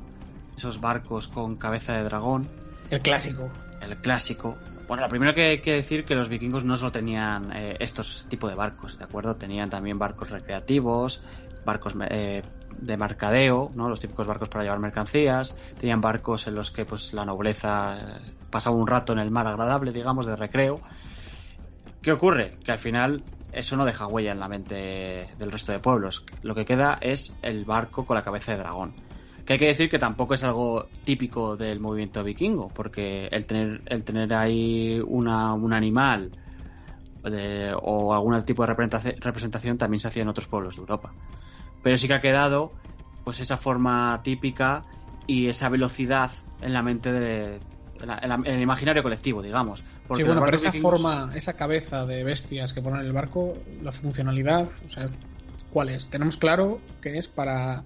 esos 0.57 0.81
barcos 0.81 1.29
con 1.29 1.57
cabeza 1.57 1.93
de 1.99 2.05
dragón. 2.05 2.49
El 2.91 3.01
clásico. 3.01 3.51
El 3.83 3.97
clásico. 3.99 4.57
Bueno, 4.89 5.03
lo 5.03 5.09
primero 5.11 5.35
que 5.35 5.45
hay 5.45 5.61
que 5.61 5.75
decir 5.75 6.05
que 6.07 6.15
los 6.15 6.31
vikingos 6.31 6.65
no 6.65 6.79
solo 6.79 6.93
tenían 6.93 7.53
eh, 7.55 7.77
estos 7.79 8.27
tipos 8.31 8.49
de 8.49 8.57
barcos, 8.57 8.99
¿de 8.99 9.05
acuerdo? 9.05 9.37
Tenían 9.37 9.69
también 9.69 9.99
barcos 9.99 10.31
recreativos, 10.31 11.23
barcos 11.65 11.95
eh, 12.11 12.43
de 12.79 12.97
mercadeo, 12.97 13.71
¿no? 13.75 13.89
Los 13.89 14.01
típicos 14.01 14.27
barcos 14.27 14.49
para 14.49 14.65
llevar 14.65 14.79
mercancías. 14.79 15.57
Tenían 15.79 16.01
barcos 16.01 16.47
en 16.47 16.55
los 16.55 16.71
que 16.71 16.85
pues 16.85 17.13
la 17.13 17.25
nobleza 17.25 17.99
eh, 17.99 18.33
pasaba 18.51 18.77
un 18.77 18.87
rato 18.87 19.13
en 19.13 19.19
el 19.19 19.31
mar 19.31 19.47
agradable, 19.47 19.93
digamos, 19.93 20.27
de 20.27 20.37
recreo. 20.37 20.81
¿Qué 22.03 22.13
ocurre? 22.13 22.57
Que 22.65 22.73
al 22.73 22.79
final 22.79 23.23
eso 23.53 23.77
no 23.77 23.85
deja 23.85 24.07
huella 24.07 24.33
en 24.33 24.41
la 24.41 24.49
mente 24.49 25.29
del 25.37 25.51
resto 25.51 25.73
de 25.73 25.81
pueblos. 25.81 26.25
Lo 26.43 26.55
que 26.55 26.65
queda 26.65 26.99
es 27.01 27.37
el 27.43 27.65
barco 27.65 28.07
con 28.07 28.17
la 28.17 28.23
cabeza 28.23 28.53
de 28.53 28.59
dragón. 28.59 28.95
Que 29.45 29.55
hay 29.55 29.59
que 29.59 29.67
decir 29.67 29.91
que 29.91 29.99
tampoco 29.99 30.35
es 30.35 30.45
algo 30.45 30.87
típico 31.05 31.57
del 31.57 31.81
movimiento 31.81 32.23
vikingo, 32.23 32.69
porque 32.69 33.27
el 33.27 33.47
tener, 33.47 33.83
el 33.87 34.05
tener 34.05 34.33
ahí 34.33 35.01
una, 35.05 35.55
un 35.55 35.73
animal 35.73 36.31
o 37.83 38.15
algún 38.15 38.43
tipo 38.45 38.67
de 38.67 38.75
representación 39.21 39.77
también 39.77 40.01
se 40.01 40.09
hacía 40.09 40.23
en 40.23 40.29
otros 40.29 40.49
pueblos 40.49 40.77
de 40.77 40.81
Europa. 40.81 41.13
Pero 41.83 41.99
sí 41.99 42.07
que 42.07 42.15
ha 42.15 42.21
quedado 42.21 42.75
pues 43.25 43.41
esa 43.41 43.57
forma 43.57 44.21
típica 44.25 44.85
y 45.27 45.49
esa 45.49 45.69
velocidad 45.69 46.33
en 46.61 46.73
la 46.73 46.83
mente 46.83 47.13
de, 47.13 47.61
en, 48.01 48.47
el 48.47 48.63
imaginario 48.63 49.03
colectivo, 49.03 49.43
digamos. 49.43 49.85
Porque 50.07 50.23
sí, 50.23 50.27
bueno, 50.27 50.43
pero 50.45 50.57
esa 50.57 50.73
forma, 50.73 51.33
esa 51.35 51.55
cabeza 51.55 52.07
de 52.07 52.25
bestias 52.25 52.73
que 52.73 52.83
ponen 52.83 53.01
en 53.01 53.07
el 53.07 53.13
barco, 53.13 53.63
la 53.83 53.93
funcionalidad, 53.93 54.69
o 54.85 54.89
sea, 54.89 55.07
¿cuál 55.71 55.91
es? 55.91 56.09
Tenemos 56.11 56.37
claro 56.37 56.81
que 57.01 57.19
es 57.19 57.29
para. 57.29 57.85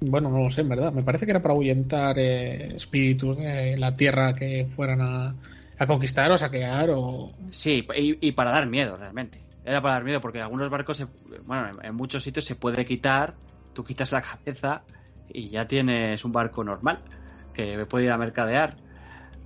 Bueno, 0.00 0.30
no 0.30 0.38
lo 0.38 0.50
sé, 0.50 0.62
en 0.62 0.68
verdad. 0.68 0.92
Me 0.92 1.02
parece 1.02 1.24
que 1.24 1.30
era 1.30 1.42
para 1.42 1.54
ahuyentar 1.54 2.18
eh, 2.18 2.76
espíritus 2.76 3.36
de 3.36 3.76
la 3.76 3.94
tierra 3.94 4.34
que 4.34 4.66
fueran 4.74 5.00
a, 5.00 5.34
a 5.78 5.86
conquistar 5.86 6.30
o 6.30 6.38
saquear 6.38 6.90
o. 6.90 7.32
Sí, 7.50 7.86
y, 7.96 8.32
para 8.32 8.50
dar 8.50 8.66
miedo, 8.66 8.96
realmente. 8.96 9.43
Era 9.64 9.80
para 9.80 9.94
dar 9.94 10.04
miedo, 10.04 10.20
porque 10.20 10.38
en 10.38 10.44
algunos 10.44 10.68
barcos, 10.68 11.06
bueno, 11.46 11.78
en 11.82 11.94
muchos 11.94 12.22
sitios 12.22 12.44
se 12.44 12.54
puede 12.54 12.84
quitar, 12.84 13.34
tú 13.72 13.82
quitas 13.82 14.12
la 14.12 14.22
cabeza 14.22 14.82
y 15.28 15.48
ya 15.48 15.66
tienes 15.66 16.24
un 16.24 16.32
barco 16.32 16.62
normal 16.62 17.00
que 17.54 17.86
puede 17.86 18.04
ir 18.04 18.10
a 18.10 18.18
mercadear. 18.18 18.76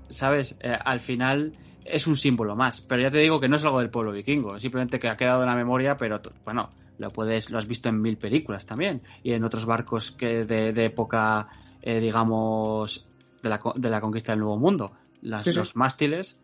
¿sabes? 0.09 0.57
Eh, 0.61 0.77
al 0.85 1.01
final 1.01 1.53
es 1.85 2.07
un 2.07 2.17
símbolo 2.17 2.57
más. 2.57 2.81
Pero 2.81 3.03
ya 3.03 3.11
te 3.11 3.19
digo 3.19 3.41
que 3.41 3.49
no 3.49 3.57
es 3.57 3.65
algo 3.65 3.81
del 3.81 3.91
pueblo 3.91 4.13
vikingo, 4.13 4.59
simplemente 4.61 4.99
que 4.99 5.09
ha 5.09 5.17
quedado 5.17 5.43
en 5.43 5.49
la 5.49 5.55
memoria, 5.55 5.97
pero 5.97 6.21
bueno, 6.45 6.71
lo 6.99 7.11
puedes, 7.11 7.51
lo 7.51 7.59
has 7.59 7.67
visto 7.67 7.89
en 7.89 8.01
mil 8.01 8.17
películas 8.17 8.67
también 8.67 9.03
y 9.23 9.33
en 9.33 9.45
otros 9.45 9.67
barcos 9.67 10.11
que 10.11 10.45
de, 10.45 10.85
época, 10.85 11.49
eh, 11.83 12.01
digamos, 12.01 13.07
de 13.43 13.49
la, 13.49 13.61
de 13.75 13.91
la, 13.91 14.01
conquista 14.01 14.33
del 14.33 14.41
Nuevo 14.41 14.59
Mundo. 14.59 14.93
Las, 15.23 15.47
Los 15.55 15.77
mástiles 15.77 16.39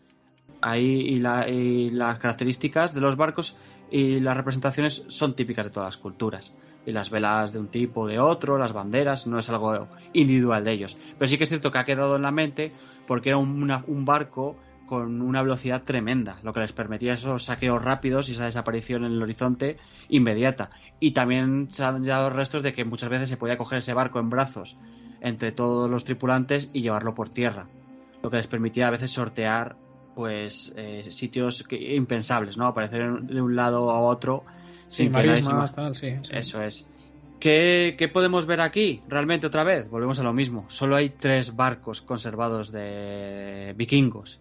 ahí 0.64 1.00
y, 1.00 1.16
la, 1.16 1.48
y 1.48 1.90
las 1.90 2.18
características 2.18 2.94
de 2.94 3.00
los 3.00 3.16
barcos 3.16 3.56
y 3.90 4.20
las 4.20 4.36
representaciones 4.36 5.04
son 5.08 5.34
típicas 5.34 5.66
de 5.66 5.70
todas 5.70 5.88
las 5.88 5.96
culturas. 5.96 6.54
Y 6.86 6.92
las 6.92 7.10
velas 7.10 7.52
de 7.52 7.60
un 7.60 7.68
tipo 7.68 8.02
o 8.02 8.06
de 8.06 8.18
otro, 8.18 8.58
las 8.58 8.72
banderas, 8.72 9.26
no 9.26 9.38
es 9.38 9.48
algo 9.48 9.88
individual 10.12 10.64
de 10.64 10.72
ellos. 10.72 10.98
Pero 11.18 11.28
sí 11.28 11.38
que 11.38 11.44
es 11.44 11.48
cierto 11.48 11.72
que 11.72 11.78
ha 11.78 11.84
quedado 11.84 12.16
en 12.16 12.22
la 12.22 12.30
mente 12.30 12.72
porque 13.06 13.30
era 13.30 13.38
un 13.38 14.04
barco 14.04 14.56
con 14.86 15.22
una 15.22 15.42
velocidad 15.42 15.82
tremenda, 15.82 16.38
lo 16.42 16.52
que 16.52 16.60
les 16.60 16.72
permitía 16.72 17.14
esos 17.14 17.44
saqueos 17.44 17.82
rápidos 17.82 18.28
y 18.28 18.32
esa 18.32 18.44
desaparición 18.44 19.04
en 19.04 19.12
el 19.12 19.22
horizonte 19.22 19.78
inmediata. 20.08 20.70
Y 21.00 21.12
también 21.12 21.68
se 21.70 21.84
han 21.84 22.02
dado 22.02 22.30
restos 22.30 22.62
de 22.62 22.72
que 22.72 22.84
muchas 22.84 23.08
veces 23.08 23.28
se 23.28 23.36
podía 23.36 23.56
coger 23.56 23.78
ese 23.78 23.94
barco 23.94 24.20
en 24.20 24.30
brazos 24.30 24.76
entre 25.20 25.52
todos 25.52 25.90
los 25.90 26.04
tripulantes 26.04 26.70
y 26.72 26.82
llevarlo 26.82 27.14
por 27.14 27.30
tierra, 27.30 27.66
lo 28.22 28.30
que 28.30 28.36
les 28.36 28.46
permitía 28.46 28.88
a 28.88 28.90
veces 28.90 29.10
sortear 29.10 29.76
pues 30.14 30.72
eh, 30.76 31.06
sitios 31.10 31.64
impensables, 31.70 32.56
¿no? 32.56 32.66
Aparecer 32.66 33.20
de 33.22 33.40
un 33.40 33.56
lado 33.56 33.90
a 33.90 34.00
otro 34.00 34.44
sin 34.88 35.12
sí, 35.12 35.92
sí, 35.94 36.06
Eso 36.30 36.62
es. 36.62 36.86
¿Qué, 37.40 38.10
podemos 38.12 38.46
ver 38.46 38.60
aquí? 38.60 39.02
Realmente 39.06 39.46
otra 39.46 39.64
vez, 39.64 39.90
volvemos 39.90 40.18
a 40.18 40.22
lo 40.22 40.32
mismo. 40.32 40.64
Solo 40.68 40.96
hay 40.96 41.10
tres 41.10 41.54
barcos 41.54 42.00
conservados 42.00 42.72
de 42.72 43.74
vikingos. 43.76 44.40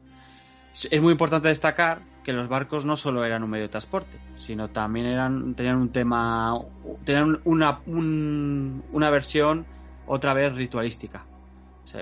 Es 0.89 1.01
muy 1.01 1.11
importante 1.11 1.49
destacar 1.49 2.01
que 2.23 2.31
los 2.31 2.47
barcos 2.47 2.85
no 2.85 2.95
solo 2.95 3.25
eran 3.25 3.43
un 3.43 3.49
medio 3.49 3.65
de 3.65 3.69
transporte, 3.69 4.17
sino 4.37 4.69
también 4.69 5.05
eran, 5.05 5.53
tenían 5.53 5.75
un 5.75 5.89
tema, 5.89 6.57
tenían 7.03 7.41
una, 7.43 7.81
una 7.85 9.09
versión 9.09 9.65
otra 10.07 10.33
vez 10.33 10.55
ritualística, 10.55 11.25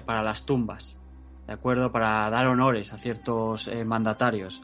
para 0.05 0.21
las 0.21 0.45
tumbas, 0.45 0.99
¿de 1.51 1.55
acuerdo? 1.55 1.91
Para 1.91 2.29
dar 2.29 2.47
honores 2.47 2.93
a 2.93 2.97
ciertos 2.97 3.67
eh, 3.67 3.83
mandatarios. 3.83 4.63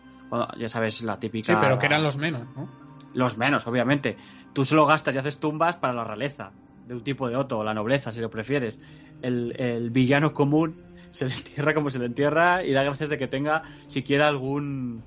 ya 0.58 0.70
sabes, 0.70 1.04
la 1.04 1.20
típica... 1.20 1.54
Sí, 1.54 1.60
pero 1.60 1.78
que 1.78 1.86
eran 1.86 2.02
los 2.02 2.18
menos, 2.18 2.48
¿no? 2.56 2.70
Los 3.14 3.38
menos, 3.38 3.68
obviamente 3.68 4.16
tú 4.54 4.64
solo 4.64 4.86
gastas 4.86 5.14
y 5.14 5.18
haces 5.18 5.38
tumbas 5.38 5.76
para 5.76 5.94
la 5.94 6.06
realeza, 6.06 6.52
de 6.88 6.96
un 6.96 7.04
tipo 7.04 7.28
de 7.28 7.36
otro, 7.36 7.60
o 7.60 7.64
la 7.64 7.74
nobleza, 7.74 8.12
si 8.12 8.22
lo 8.22 8.30
prefieres. 8.30 8.82
El, 9.22 9.90
villano 9.92 10.34
común 10.34 10.82
se 11.10 11.28
le 11.28 11.36
entierra 11.36 11.74
como 11.74 11.90
se 11.90 12.00
le 12.00 12.06
entierra 12.06 12.64
y 12.64 12.72
da 12.72 12.84
gracias 12.84 13.10
de 13.10 13.18
que 13.18 13.28
tenga 13.28 13.64
siquiera 13.88 14.30
algún... 14.30 15.04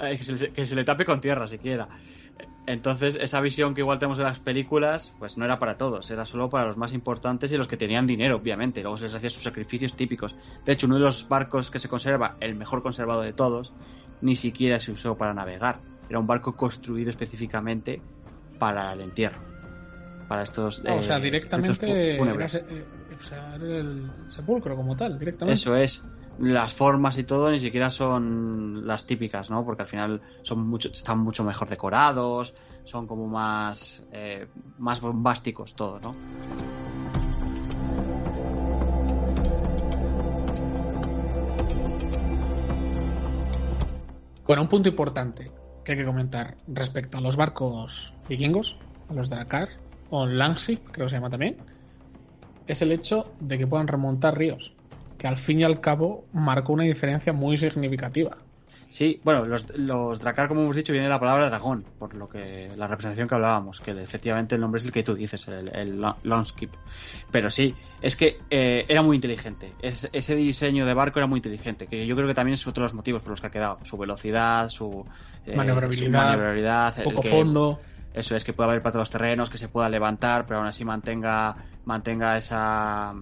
Eh, 0.00 0.18
que, 0.18 0.66
se, 0.66 0.76
le 0.76 0.84
tape 0.84 1.06
con 1.06 1.22
tierra, 1.22 1.48
siquiera. 1.48 1.88
Entonces, 2.66 3.18
esa 3.20 3.40
visión 3.40 3.74
que 3.74 3.82
igual 3.82 3.98
tenemos 3.98 4.16
de 4.16 4.24
las 4.24 4.38
películas, 4.38 5.12
pues 5.18 5.36
no 5.36 5.44
era 5.44 5.58
para 5.58 5.76
todos, 5.76 6.10
era 6.10 6.24
solo 6.24 6.48
para 6.48 6.66
los 6.66 6.78
más 6.78 6.94
importantes 6.94 7.52
y 7.52 7.58
los 7.58 7.68
que 7.68 7.76
tenían 7.76 8.06
dinero, 8.06 8.36
obviamente. 8.36 8.80
Luego 8.80 8.96
se 8.96 9.04
les 9.04 9.14
hacía 9.14 9.28
sus 9.28 9.42
sacrificios 9.42 9.94
típicos. 9.94 10.34
De 10.64 10.72
hecho, 10.72 10.86
uno 10.86 10.96
de 10.96 11.02
los 11.02 11.28
barcos 11.28 11.70
que 11.70 11.78
se 11.78 11.88
conserva, 11.88 12.36
el 12.40 12.54
mejor 12.54 12.82
conservado 12.82 13.20
de 13.20 13.34
todos, 13.34 13.72
ni 14.22 14.34
siquiera 14.34 14.78
se 14.78 14.92
usó 14.92 15.16
para 15.16 15.34
navegar. 15.34 15.80
Era 16.08 16.18
un 16.18 16.26
barco 16.26 16.56
construido 16.56 17.10
específicamente 17.10 18.00
para 18.58 18.92
el 18.94 19.02
entierro. 19.02 19.40
Para 20.28 20.42
estos. 20.42 20.82
o 20.86 21.02
sea, 21.02 21.18
eh, 21.18 21.20
directamente. 21.20 22.16
Fúnebres. 22.16 22.54
Eh, 22.54 22.84
o 23.18 23.22
sea, 23.22 23.56
el 23.56 24.10
sepulcro 24.34 24.74
como 24.74 24.96
tal, 24.96 25.18
directamente. 25.18 25.60
Eso 25.60 25.76
es. 25.76 26.02
Las 26.38 26.72
formas 26.72 27.16
y 27.18 27.24
todo 27.24 27.50
ni 27.50 27.58
siquiera 27.58 27.90
son 27.90 28.86
las 28.86 29.06
típicas, 29.06 29.50
¿no? 29.50 29.64
Porque 29.64 29.82
al 29.82 29.88
final 29.88 30.20
son 30.42 30.66
mucho, 30.66 30.88
están 30.88 31.18
mucho 31.18 31.44
mejor 31.44 31.68
decorados, 31.68 32.54
son 32.84 33.06
como 33.06 33.26
más, 33.28 34.04
eh, 34.12 34.46
más 34.78 35.00
bombásticos 35.00 35.74
todo, 35.74 36.00
¿no? 36.00 36.14
Bueno, 44.46 44.62
un 44.62 44.68
punto 44.68 44.90
importante 44.90 45.50
que 45.84 45.92
hay 45.92 45.98
que 45.98 46.04
comentar 46.04 46.56
respecto 46.66 47.16
a 47.18 47.20
los 47.20 47.36
barcos 47.36 48.12
vikingos, 48.28 48.76
a 49.08 49.14
los 49.14 49.30
de 49.30 49.36
Dakar, 49.36 49.68
o 50.10 50.26
Langsy, 50.26 50.76
creo 50.76 51.06
que 51.06 51.10
se 51.10 51.16
llama 51.16 51.30
también, 51.30 51.56
es 52.66 52.82
el 52.82 52.92
hecho 52.92 53.32
de 53.40 53.56
que 53.56 53.66
puedan 53.66 53.88
remontar 53.88 54.36
ríos, 54.36 54.74
que 55.24 55.28
al 55.28 55.38
fin 55.38 55.60
y 55.60 55.64
al 55.64 55.80
cabo 55.80 56.26
marcó 56.34 56.74
una 56.74 56.84
diferencia 56.84 57.32
muy 57.32 57.56
significativa. 57.56 58.36
Sí, 58.90 59.22
bueno, 59.24 59.46
los, 59.46 59.74
los 59.74 60.20
Dracar, 60.20 60.48
como 60.48 60.60
hemos 60.60 60.76
dicho, 60.76 60.92
viene 60.92 61.06
de 61.06 61.10
la 61.14 61.18
palabra 61.18 61.46
dragón, 61.46 61.82
por 61.98 62.14
lo 62.14 62.28
que 62.28 62.68
la 62.76 62.86
representación 62.86 63.26
que 63.26 63.34
hablábamos, 63.34 63.80
que 63.80 63.92
efectivamente 63.92 64.54
el 64.54 64.60
nombre 64.60 64.80
es 64.80 64.84
el 64.84 64.92
que 64.92 65.02
tú 65.02 65.14
dices, 65.14 65.48
el, 65.48 65.74
el 65.74 66.04
Longskip. 66.24 66.70
Pero 67.30 67.48
sí, 67.48 67.74
es 68.02 68.16
que 68.16 68.36
eh, 68.50 68.84
era 68.86 69.00
muy 69.00 69.16
inteligente. 69.16 69.72
ese 69.80 70.36
diseño 70.36 70.84
de 70.84 70.92
barco 70.92 71.20
era 71.20 71.26
muy 71.26 71.38
inteligente, 71.38 71.86
que 71.86 72.06
yo 72.06 72.14
creo 72.16 72.28
que 72.28 72.34
también 72.34 72.52
es 72.52 72.66
otro 72.66 72.82
de 72.82 72.84
los 72.84 72.94
motivos 72.94 73.22
por 73.22 73.30
los 73.30 73.40
que 73.40 73.46
ha 73.46 73.50
quedado. 73.50 73.78
Su 73.82 73.96
velocidad, 73.96 74.68
su, 74.68 75.06
eh, 75.46 75.56
maniobrabilidad, 75.56 77.02
poco 77.02 77.22
fondo. 77.22 77.80
Eso 78.12 78.36
es 78.36 78.44
que 78.44 78.52
pueda 78.52 78.68
haber 78.68 78.82
para 78.82 78.92
todos 78.92 79.08
los 79.08 79.10
terrenos, 79.10 79.48
que 79.48 79.56
se 79.56 79.68
pueda 79.68 79.88
levantar, 79.88 80.44
pero 80.46 80.58
aún 80.58 80.68
así 80.68 80.84
mantenga, 80.84 81.56
mantenga 81.86 82.36
esa, 82.36 83.14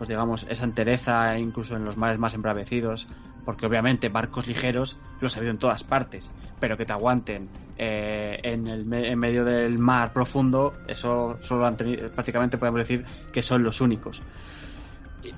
pues 0.00 0.08
digamos, 0.08 0.46
esa 0.48 0.64
entereza 0.64 1.36
incluso 1.36 1.76
en 1.76 1.84
los 1.84 1.98
mares 1.98 2.18
más 2.18 2.32
embravecidos 2.32 3.06
porque 3.44 3.66
obviamente 3.66 4.08
barcos 4.08 4.46
ligeros 4.46 4.96
los 5.20 5.34
ha 5.34 5.40
habido 5.40 5.52
en 5.52 5.58
todas 5.58 5.84
partes, 5.84 6.30
pero 6.58 6.78
que 6.78 6.86
te 6.86 6.94
aguanten 6.94 7.50
eh, 7.76 8.40
en, 8.42 8.66
el 8.66 8.86
medio 8.86 9.44
del 9.44 9.78
mar 9.78 10.10
profundo, 10.14 10.72
eso 10.88 11.36
solo 11.42 11.66
han 11.66 11.76
tenido, 11.76 12.08
prácticamente 12.08 12.56
podemos 12.56 12.80
decir 12.80 13.04
que 13.30 13.42
son 13.42 13.62
los 13.62 13.82
únicos. 13.82 14.22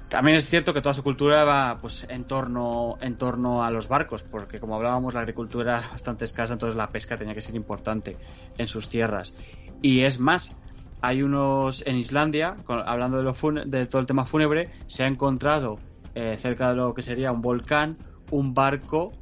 también 0.08 0.36
es 0.36 0.48
cierto 0.48 0.72
que 0.72 0.80
toda 0.80 0.94
su 0.94 1.02
cultura 1.02 1.42
va 1.42 1.78
pues 1.80 2.06
en 2.08 2.22
torno, 2.22 2.98
en 3.00 3.16
torno 3.16 3.64
a 3.64 3.70
los 3.72 3.88
barcos, 3.88 4.22
porque 4.22 4.60
como 4.60 4.76
hablábamos 4.76 5.14
la 5.14 5.22
agricultura 5.22 5.78
era 5.78 5.88
bastante 5.88 6.24
escasa, 6.24 6.52
entonces 6.52 6.76
la 6.76 6.92
pesca 6.92 7.16
tenía 7.16 7.34
que 7.34 7.42
ser 7.42 7.56
importante 7.56 8.16
en 8.58 8.68
sus 8.68 8.88
tierras. 8.88 9.34
Y 9.82 10.02
es 10.02 10.20
más, 10.20 10.54
hay 11.02 11.22
unos 11.22 11.84
en 11.84 11.96
Islandia, 11.96 12.56
hablando 12.68 13.18
de, 13.18 13.24
lo 13.24 13.34
de 13.66 13.86
todo 13.86 14.00
el 14.00 14.06
tema 14.06 14.24
fúnebre, 14.24 14.70
se 14.86 15.02
ha 15.02 15.08
encontrado 15.08 15.80
eh, 16.14 16.36
cerca 16.38 16.70
de 16.70 16.76
lo 16.76 16.94
que 16.94 17.02
sería 17.02 17.32
un 17.32 17.42
volcán, 17.42 17.98
un 18.30 18.54
barco 18.54 19.12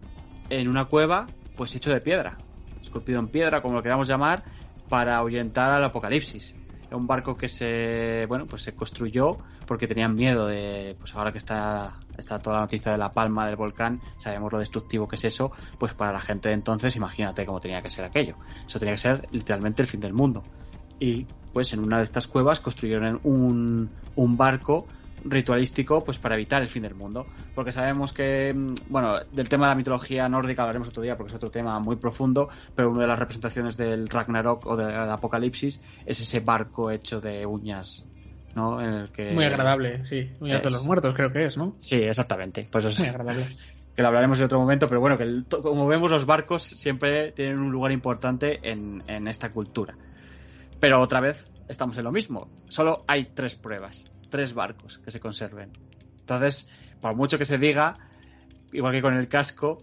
en 0.50 0.68
una 0.68 0.84
cueva 0.84 1.26
pues 1.56 1.74
hecho 1.74 1.90
de 1.90 2.00
piedra, 2.00 2.38
esculpido 2.82 3.18
en 3.18 3.28
piedra, 3.28 3.62
como 3.62 3.74
lo 3.74 3.82
queramos 3.82 4.08
llamar, 4.08 4.44
para 4.90 5.16
ahuyentar 5.16 5.70
al 5.70 5.84
apocalipsis. 5.84 6.54
Un 6.90 7.06
barco 7.06 7.36
que 7.36 7.48
se, 7.48 8.26
bueno, 8.26 8.46
pues 8.46 8.62
se 8.62 8.74
construyó 8.74 9.38
porque 9.66 9.86
tenían 9.86 10.14
miedo 10.14 10.48
de, 10.48 10.96
pues 10.98 11.14
ahora 11.14 11.32
que 11.32 11.38
está, 11.38 12.00
está 12.18 12.40
toda 12.40 12.56
la 12.56 12.62
noticia 12.62 12.92
de 12.92 12.98
la 12.98 13.12
palma 13.12 13.46
del 13.46 13.56
volcán, 13.56 14.00
sabemos 14.18 14.52
lo 14.52 14.58
destructivo 14.58 15.06
que 15.06 15.16
es 15.16 15.24
eso, 15.24 15.52
pues 15.78 15.94
para 15.94 16.12
la 16.12 16.20
gente 16.20 16.48
de 16.48 16.56
entonces, 16.56 16.96
imagínate 16.96 17.46
cómo 17.46 17.60
tenía 17.60 17.80
que 17.80 17.88
ser 17.88 18.04
aquello. 18.04 18.36
Eso 18.66 18.78
tenía 18.78 18.94
que 18.94 19.00
ser 19.00 19.26
literalmente 19.30 19.82
el 19.82 19.88
fin 19.88 20.00
del 20.00 20.12
mundo. 20.12 20.42
Y 21.00 21.26
pues 21.52 21.72
en 21.72 21.80
una 21.80 21.98
de 21.98 22.04
estas 22.04 22.28
cuevas 22.28 22.60
construyeron 22.60 23.20
un, 23.24 23.90
un 24.14 24.36
barco 24.36 24.86
ritualístico 25.24 26.02
pues 26.02 26.18
para 26.18 26.34
evitar 26.34 26.62
el 26.62 26.68
fin 26.68 26.82
del 26.82 26.94
mundo 26.94 27.26
porque 27.54 27.72
sabemos 27.72 28.14
que 28.14 28.54
mm, 28.54 28.74
bueno 28.88 29.18
del 29.30 29.50
tema 29.50 29.66
de 29.66 29.72
la 29.72 29.74
mitología 29.74 30.26
nórdica 30.30 30.62
hablaremos 30.62 30.88
otro 30.88 31.02
día 31.02 31.14
porque 31.14 31.28
es 31.28 31.36
otro 31.36 31.50
tema 31.50 31.78
muy 31.78 31.96
profundo 31.96 32.48
pero 32.74 32.90
una 32.90 33.02
de 33.02 33.06
las 33.06 33.18
representaciones 33.18 33.76
del 33.76 34.08
Ragnarok 34.08 34.64
o 34.64 34.76
del 34.76 34.94
Apocalipsis 34.94 35.82
es 36.06 36.20
ese 36.20 36.40
barco 36.40 36.90
hecho 36.90 37.20
de 37.20 37.44
uñas 37.44 38.06
¿no? 38.54 38.80
En 38.80 38.94
el 38.94 39.10
que... 39.10 39.30
Muy 39.32 39.44
agradable, 39.44 40.04
sí. 40.04 40.28
Uñas 40.40 40.62
de 40.62 40.70
los 40.70 40.84
muertos 40.84 41.14
creo 41.14 41.30
que 41.32 41.44
es, 41.44 41.56
¿no? 41.56 41.74
Sí, 41.78 42.02
exactamente. 42.02 42.68
Pues 42.70 42.84
es... 42.84 42.98
Muy 42.98 43.08
agradable. 43.08 43.46
Que 43.94 44.02
lo 44.02 44.08
hablaremos 44.08 44.38
en 44.38 44.44
otro 44.44 44.60
momento, 44.60 44.88
pero 44.88 45.00
bueno, 45.00 45.18
que 45.18 45.42
como 45.60 45.86
vemos 45.88 46.12
los 46.12 46.24
barcos 46.24 46.62
siempre 46.62 47.32
tienen 47.32 47.58
un 47.58 47.72
lugar 47.72 47.90
importante 47.90 48.60
en, 48.62 49.02
en 49.08 49.26
esta 49.26 49.50
cultura. 49.50 49.96
Pero 50.80 51.00
otra 51.00 51.20
vez 51.20 51.46
estamos 51.68 51.96
en 51.98 52.04
lo 52.04 52.12
mismo. 52.12 52.50
Solo 52.68 53.04
hay 53.06 53.26
tres 53.34 53.54
pruebas 53.54 54.10
tres 54.30 54.54
barcos 54.54 54.98
que 55.04 55.10
se 55.10 55.20
conserven. 55.20 55.70
Entonces, 56.20 56.70
por 57.00 57.14
mucho 57.14 57.36
que 57.36 57.44
se 57.44 57.58
diga, 57.58 57.98
igual 58.72 58.94
que 58.94 59.02
con 59.02 59.14
el 59.14 59.28
casco, 59.28 59.78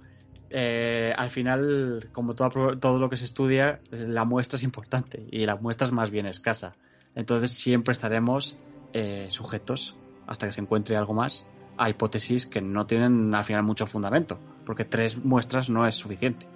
eh, 0.49 1.13
al 1.15 1.29
final, 1.29 2.09
como 2.13 2.33
todo, 2.33 2.79
todo 2.79 2.97
lo 2.97 3.09
que 3.09 3.17
se 3.17 3.25
estudia, 3.25 3.81
la 3.91 4.23
muestra 4.23 4.55
es 4.55 4.63
importante 4.63 5.27
y 5.29 5.45
la 5.45 5.57
muestra 5.57 5.85
es 5.85 5.93
más 5.93 6.09
bien 6.09 6.25
escasa. 6.25 6.75
Entonces 7.13 7.51
siempre 7.51 7.91
estaremos 7.91 8.57
eh, 8.93 9.27
sujetos, 9.29 9.95
hasta 10.25 10.47
que 10.47 10.53
se 10.53 10.61
encuentre 10.61 10.95
algo 10.95 11.13
más, 11.13 11.47
a 11.77 11.89
hipótesis 11.89 12.47
que 12.47 12.61
no 12.61 12.87
tienen 12.87 13.35
al 13.35 13.43
final 13.43 13.63
mucho 13.63 13.85
fundamento, 13.85 14.39
porque 14.65 14.85
tres 14.85 15.23
muestras 15.23 15.69
no 15.69 15.85
es 15.85 15.95
suficiente. 15.95 16.47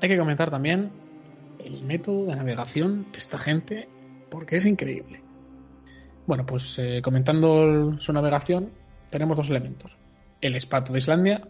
Hay 0.00 0.08
que 0.08 0.18
comentar 0.18 0.50
también 0.50 0.92
el 1.64 1.82
método 1.84 2.26
de 2.26 2.36
navegación 2.36 3.06
de 3.12 3.18
esta 3.18 3.38
gente, 3.38 3.88
porque 4.30 4.56
es 4.56 4.66
increíble. 4.66 5.22
Bueno, 6.26 6.44
pues 6.44 6.78
eh, 6.78 7.00
comentando 7.02 7.98
su 8.00 8.12
navegación, 8.12 8.70
tenemos 9.10 9.36
dos 9.36 9.50
elementos. 9.50 9.96
El 10.40 10.54
espato 10.54 10.92
de 10.92 10.98
Islandia, 10.98 11.48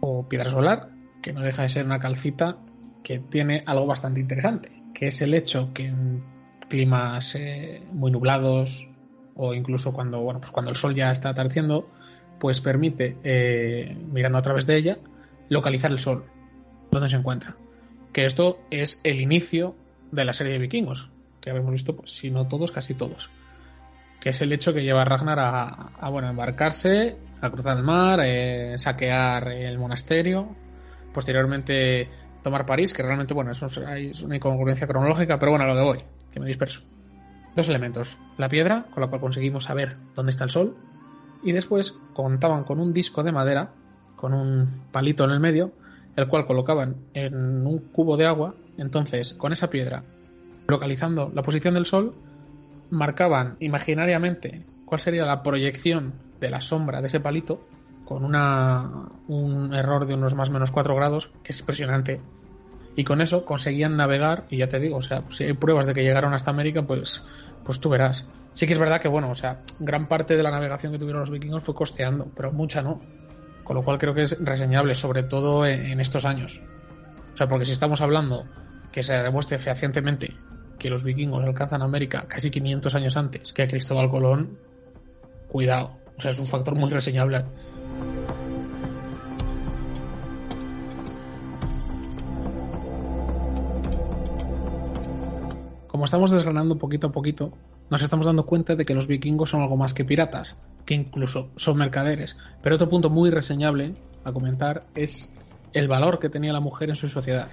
o 0.00 0.28
piedra 0.28 0.50
solar, 0.50 0.90
que 1.22 1.32
no 1.32 1.40
deja 1.40 1.62
de 1.62 1.68
ser 1.68 1.84
una 1.84 1.98
calcita 1.98 2.58
que 3.02 3.18
tiene 3.18 3.64
algo 3.66 3.86
bastante 3.86 4.20
interesante, 4.20 4.70
que 4.94 5.08
es 5.08 5.20
el 5.20 5.34
hecho 5.34 5.72
que 5.72 5.86
en 5.86 6.22
climas 6.68 7.34
eh, 7.34 7.82
muy 7.92 8.10
nublados 8.10 8.88
o 9.34 9.54
incluso 9.54 9.92
cuando, 9.92 10.20
bueno, 10.20 10.40
pues 10.40 10.52
cuando 10.52 10.70
el 10.70 10.76
sol 10.76 10.94
ya 10.94 11.10
está 11.10 11.30
atardeciendo, 11.30 11.88
pues 12.38 12.60
permite, 12.60 13.16
eh, 13.22 13.96
mirando 14.12 14.38
a 14.38 14.42
través 14.42 14.66
de 14.66 14.76
ella, 14.76 14.98
localizar 15.48 15.90
el 15.90 15.98
sol, 15.98 16.24
donde 16.90 17.08
se 17.08 17.16
encuentra. 17.16 17.56
Que 18.12 18.24
esto 18.24 18.60
es 18.70 19.00
el 19.04 19.20
inicio 19.20 19.74
de 20.10 20.24
la 20.24 20.32
serie 20.32 20.52
de 20.52 20.58
vikingos, 20.58 21.10
que 21.40 21.50
habíamos 21.50 21.72
visto, 21.72 21.94
pues, 21.94 22.12
si 22.12 22.30
no 22.30 22.48
todos, 22.48 22.72
casi 22.72 22.94
todos 22.94 23.30
que 24.20 24.30
es 24.30 24.40
el 24.40 24.52
hecho 24.52 24.74
que 24.74 24.82
lleva 24.82 25.02
a 25.02 25.04
Ragnar 25.04 25.38
a, 25.38 26.08
bueno, 26.10 26.28
embarcarse, 26.28 27.18
a 27.40 27.50
cruzar 27.50 27.76
el 27.76 27.84
mar, 27.84 28.20
eh, 28.22 28.76
saquear 28.76 29.48
el 29.48 29.78
monasterio, 29.78 30.48
posteriormente 31.12 32.08
tomar 32.42 32.66
París, 32.66 32.92
que 32.92 33.02
realmente, 33.02 33.34
bueno, 33.34 33.52
eso 33.52 33.66
es 33.66 34.22
una 34.22 34.36
incongruencia 34.36 34.86
cronológica, 34.86 35.38
pero 35.38 35.52
bueno, 35.52 35.64
a 35.64 35.68
lo 35.68 35.74
que 35.74 35.82
voy, 35.82 36.04
que 36.32 36.40
me 36.40 36.46
disperso. 36.46 36.82
Dos 37.54 37.68
elementos, 37.68 38.16
la 38.36 38.48
piedra, 38.48 38.86
con 38.92 39.02
la 39.02 39.08
cual 39.08 39.20
conseguimos 39.20 39.64
saber 39.64 39.96
dónde 40.14 40.30
está 40.30 40.44
el 40.44 40.50
sol, 40.50 40.76
y 41.42 41.52
después 41.52 41.94
contaban 42.12 42.64
con 42.64 42.80
un 42.80 42.92
disco 42.92 43.22
de 43.22 43.32
madera, 43.32 43.70
con 44.16 44.34
un 44.34 44.82
palito 44.90 45.24
en 45.24 45.30
el 45.30 45.40
medio, 45.40 45.72
el 46.16 46.28
cual 46.28 46.46
colocaban 46.46 46.96
en 47.14 47.66
un 47.66 47.78
cubo 47.92 48.16
de 48.16 48.26
agua, 48.26 48.54
entonces 48.76 49.34
con 49.34 49.52
esa 49.52 49.70
piedra, 49.70 50.02
localizando 50.66 51.30
la 51.34 51.42
posición 51.42 51.74
del 51.74 51.86
sol, 51.86 52.14
marcaban 52.90 53.56
imaginariamente 53.60 54.64
cuál 54.84 55.00
sería 55.00 55.24
la 55.24 55.42
proyección 55.42 56.14
de 56.40 56.50
la 56.50 56.60
sombra 56.60 57.00
de 57.00 57.08
ese 57.08 57.20
palito 57.20 57.66
con 58.04 58.24
una, 58.24 59.10
un 59.26 59.74
error 59.74 60.06
de 60.06 60.14
unos 60.14 60.34
más 60.34 60.48
o 60.48 60.52
menos 60.52 60.70
4 60.70 60.96
grados, 60.96 61.30
que 61.42 61.52
es 61.52 61.60
impresionante. 61.60 62.20
Y 62.96 63.04
con 63.04 63.20
eso 63.20 63.44
conseguían 63.44 63.98
navegar, 63.98 64.44
y 64.48 64.56
ya 64.56 64.66
te 64.66 64.80
digo, 64.80 64.96
o 64.96 65.02
sea, 65.02 65.24
si 65.28 65.44
hay 65.44 65.52
pruebas 65.52 65.84
de 65.84 65.92
que 65.92 66.02
llegaron 66.02 66.32
hasta 66.32 66.50
América, 66.50 66.82
pues, 66.82 67.22
pues 67.64 67.80
tú 67.80 67.90
verás. 67.90 68.26
Sí 68.54 68.66
que 68.66 68.72
es 68.72 68.78
verdad 68.78 68.98
que, 69.00 69.08
bueno, 69.08 69.28
o 69.28 69.34
sea, 69.34 69.60
gran 69.78 70.08
parte 70.08 70.38
de 70.38 70.42
la 70.42 70.50
navegación 70.50 70.90
que 70.90 70.98
tuvieron 70.98 71.20
los 71.20 71.30
vikingos 71.30 71.62
fue 71.62 71.74
costeando, 71.74 72.28
pero 72.34 72.50
mucha 72.50 72.80
no. 72.80 72.98
Con 73.68 73.76
lo 73.76 73.84
cual 73.84 73.98
creo 73.98 74.14
que 74.14 74.22
es 74.22 74.42
reseñable, 74.42 74.94
sobre 74.94 75.22
todo 75.22 75.66
en, 75.66 75.84
en 75.84 76.00
estos 76.00 76.24
años. 76.24 76.60
O 77.34 77.36
sea, 77.36 77.46
porque 77.46 77.66
si 77.66 77.72
estamos 77.72 78.00
hablando 78.00 78.46
que 78.90 79.02
se 79.02 79.12
demuestre 79.12 79.58
fehacientemente 79.58 80.34
que 80.78 80.88
los 80.88 81.04
vikingos 81.04 81.44
alcanzan 81.44 81.82
América 81.82 82.24
casi 82.26 82.50
500 82.50 82.94
años 82.94 83.16
antes 83.18 83.52
que 83.52 83.62
a 83.62 83.68
Cristóbal 83.68 84.10
Colón, 84.10 84.58
cuidado. 85.48 85.98
O 86.16 86.20
sea, 86.20 86.30
es 86.30 86.38
un 86.38 86.48
factor 86.48 86.74
muy 86.74 86.88
reseñable. 86.90 87.44
Como 95.88 96.06
estamos 96.06 96.30
desgranando 96.30 96.78
poquito 96.78 97.08
a 97.08 97.12
poquito, 97.12 97.52
nos 97.90 98.02
estamos 98.02 98.26
dando 98.26 98.46
cuenta 98.46 98.74
de 98.76 98.84
que 98.84 98.94
los 98.94 99.06
vikingos 99.06 99.50
son 99.50 99.62
algo 99.62 99.76
más 99.76 99.94
que 99.94 100.04
piratas, 100.04 100.56
que 100.84 100.94
incluso 100.94 101.50
son 101.56 101.78
mercaderes. 101.78 102.36
Pero 102.62 102.76
otro 102.76 102.88
punto 102.88 103.10
muy 103.10 103.30
reseñable 103.30 103.94
a 104.24 104.32
comentar 104.32 104.84
es 104.94 105.34
el 105.72 105.88
valor 105.88 106.18
que 106.18 106.28
tenía 106.28 106.52
la 106.52 106.60
mujer 106.60 106.90
en 106.90 106.96
su 106.96 107.08
sociedad. 107.08 107.50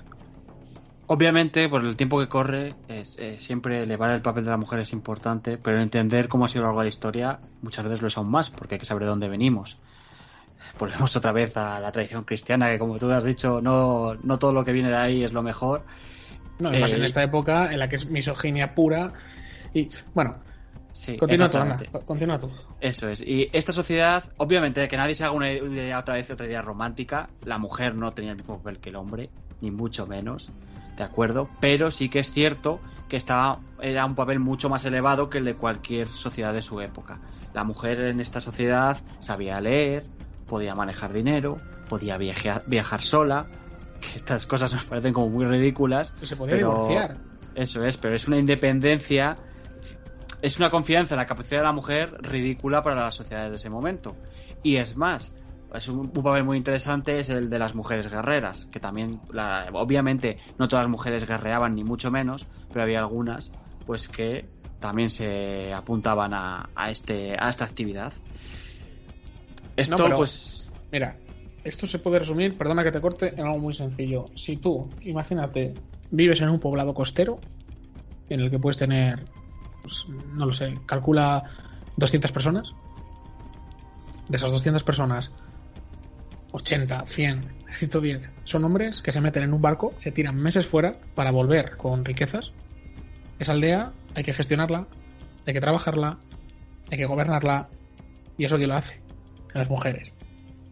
Obviamente, 1.07 1.69
por 1.69 1.85
el 1.85 1.95
tiempo 1.95 2.19
que 2.19 2.27
corre, 2.27 2.73
es, 2.87 3.19
siempre 3.37 3.83
elevar 3.83 4.11
el 4.11 4.21
papel 4.21 4.43
de 4.43 4.49
la 4.49 4.57
mujer 4.57 4.79
es 4.79 4.91
importante, 4.91 5.57
pero 5.57 5.79
entender 5.79 6.27
cómo 6.27 6.45
ha 6.45 6.47
sido 6.47 6.61
a 6.61 6.63
lo 6.63 6.67
largo 6.69 6.79
de 6.79 6.85
la 6.85 6.89
historia 6.89 7.39
muchas 7.61 7.85
veces 7.85 8.01
lo 8.01 8.07
es 8.07 8.17
aún 8.17 8.31
más, 8.31 8.49
porque 8.49 8.75
hay 8.75 8.79
que 8.79 8.85
saber 8.85 9.03
de 9.03 9.09
dónde 9.09 9.29
venimos. 9.29 9.77
Volvemos 10.79 11.15
otra 11.15 11.31
vez 11.31 11.55
a 11.57 11.79
la 11.79 11.91
tradición 11.91 12.23
cristiana, 12.23 12.71
que 12.71 12.79
como 12.79 12.97
tú 12.97 13.11
has 13.11 13.23
dicho, 13.23 13.61
no, 13.61 14.15
no 14.15 14.39
todo 14.39 14.51
lo 14.51 14.65
que 14.65 14.71
viene 14.71 14.89
de 14.89 14.95
ahí 14.95 15.23
es 15.23 15.31
lo 15.31 15.43
mejor. 15.43 15.83
No, 16.57 16.69
además 16.69 16.93
en 16.93 17.01
eh, 17.03 17.05
esta 17.05 17.21
época 17.21 17.71
en 17.71 17.79
la 17.79 17.87
que 17.87 17.97
es 17.97 18.09
misoginia 18.09 18.73
pura. 18.73 19.13
Y 19.75 19.89
bueno, 20.13 20.37
Sí, 20.91 21.17
continúa 21.17 21.49
tú, 21.51 21.57
anda, 21.57 21.77
continúa 22.05 22.39
tú. 22.39 22.49
Eso 22.79 23.09
es. 23.09 23.21
Y 23.21 23.49
esta 23.51 23.73
sociedad, 23.73 24.23
obviamente, 24.37 24.87
que 24.87 24.95
nadie 24.95 25.13
se 25.13 25.25
haga 25.25 25.33
una 25.33 25.51
idea 25.51 25.99
otra 25.99 26.15
vez, 26.15 26.31
otra 26.31 26.47
idea 26.47 26.61
romántica, 26.61 27.27
la 27.43 27.57
mujer 27.57 27.95
no 27.95 28.13
tenía 28.13 28.31
el 28.31 28.37
mismo 28.37 28.57
papel 28.59 28.79
que 28.79 28.91
el 28.91 28.95
hombre, 28.95 29.29
ni 29.59 29.71
mucho 29.71 30.07
menos. 30.07 30.49
¿de 30.95 31.03
acuerdo? 31.03 31.49
Pero 31.59 31.91
sí 31.91 32.09
que 32.09 32.19
es 32.19 32.31
cierto 32.31 32.79
que 33.09 33.17
estaba, 33.17 33.59
era 33.81 34.05
un 34.05 34.15
papel 34.15 34.39
mucho 34.39 34.69
más 34.69 34.85
elevado 34.85 35.29
que 35.29 35.37
el 35.37 35.45
de 35.45 35.55
cualquier 35.55 36.07
sociedad 36.07 36.53
de 36.53 36.61
su 36.61 36.81
época. 36.81 37.19
La 37.53 37.63
mujer 37.63 37.99
en 38.01 38.19
esta 38.19 38.41
sociedad 38.41 38.97
sabía 39.19 39.59
leer, 39.61 40.05
podía 40.47 40.75
manejar 40.75 41.13
dinero, 41.13 41.57
podía 41.89 42.17
viajar, 42.17 42.63
viajar 42.67 43.01
sola, 43.01 43.45
que 44.01 44.17
estas 44.17 44.47
cosas 44.47 44.73
nos 44.73 44.85
parecen 44.85 45.13
como 45.13 45.29
muy 45.29 45.45
ridículas. 45.45 46.13
se 46.21 46.35
podía 46.35 46.55
divorciar. 46.55 47.17
Eso 47.53 47.85
es, 47.85 47.95
pero 47.97 48.15
es 48.15 48.27
una 48.27 48.37
independencia, 48.37 49.37
es 50.45 50.59
una 50.59 50.69
confianza 50.69 51.15
en 51.15 51.19
la 51.19 51.25
capacidad 51.25 51.61
de 51.61 51.65
la 51.65 51.71
mujer 51.71 52.17
ridícula 52.21 52.83
para 52.83 53.05
las 53.05 53.15
sociedades 53.15 53.49
de 53.49 53.55
ese 53.55 53.71
momento. 53.71 54.15
Y 54.61 54.75
es 54.75 54.95
más, 54.95 55.33
es 55.73 55.87
un, 55.87 56.11
papel 56.11 56.43
muy 56.43 56.57
interesante 56.57 57.17
es 57.17 57.29
el 57.29 57.49
de 57.49 57.57
las 57.57 57.73
mujeres 57.73 58.11
guerreras, 58.11 58.65
que 58.65 58.79
también, 58.79 59.19
obviamente, 59.73 60.37
no 60.59 60.67
todas 60.67 60.85
las 60.85 60.91
mujeres 60.91 61.27
guerreaban 61.27 61.73
ni 61.73 61.83
mucho 61.83 62.11
menos, 62.11 62.45
pero 62.69 62.83
había 62.83 62.99
algunas, 62.99 63.51
pues 63.87 64.07
que 64.07 64.45
también 64.79 65.09
se 65.09 65.73
apuntaban 65.73 66.31
a, 66.35 66.69
este, 66.91 67.35
a 67.39 67.49
esta 67.49 67.65
actividad. 67.65 68.13
Esto, 69.75 69.97
pues. 70.15 70.69
Mira, 70.91 71.17
esto 71.63 71.87
se 71.87 71.97
puede 71.97 72.19
resumir, 72.19 72.55
perdona 72.55 72.83
que 72.83 72.91
te 72.91 73.01
corte, 73.01 73.33
en 73.33 73.47
algo 73.47 73.57
muy 73.57 73.73
sencillo. 73.73 74.27
Si 74.35 74.57
tú, 74.57 74.91
imagínate, 75.01 75.73
vives 76.11 76.39
en 76.41 76.49
un 76.49 76.59
poblado 76.59 76.93
costero, 76.93 77.39
en 78.29 78.41
el 78.41 78.51
que 78.51 78.59
puedes 78.59 78.77
tener, 78.77 79.25
pues, 79.85 80.07
no 80.09 80.47
lo 80.47 80.53
sé, 80.53 80.79
calcula 80.87 81.43
200 81.95 82.31
personas. 82.31 82.73
De 84.27 84.37
esas 84.37 84.51
200 84.51 84.83
personas, 84.83 85.31
80, 86.51 87.05
100, 87.05 87.55
110 87.71 88.31
son 88.43 88.65
hombres 88.65 89.01
que 89.01 89.11
se 89.11 89.21
meten 89.21 89.43
en 89.43 89.53
un 89.53 89.61
barco, 89.61 89.93
se 89.99 90.11
tiran 90.11 90.37
meses 90.37 90.65
fuera 90.65 90.99
para 91.13 91.29
volver 91.29 91.77
con 91.77 92.03
riquezas. 92.03 92.51
Esa 93.37 93.51
aldea 93.51 93.93
hay 94.15 94.23
que 94.23 94.33
gestionarla, 94.33 94.87
hay 95.45 95.53
que 95.53 95.61
trabajarla, 95.61 96.17
hay 96.89 96.97
que 96.97 97.05
gobernarla 97.05 97.69
y 98.39 98.45
eso 98.45 98.57
que 98.57 98.65
lo 98.65 98.73
hace, 98.73 99.03
las 99.53 99.69
mujeres. 99.69 100.14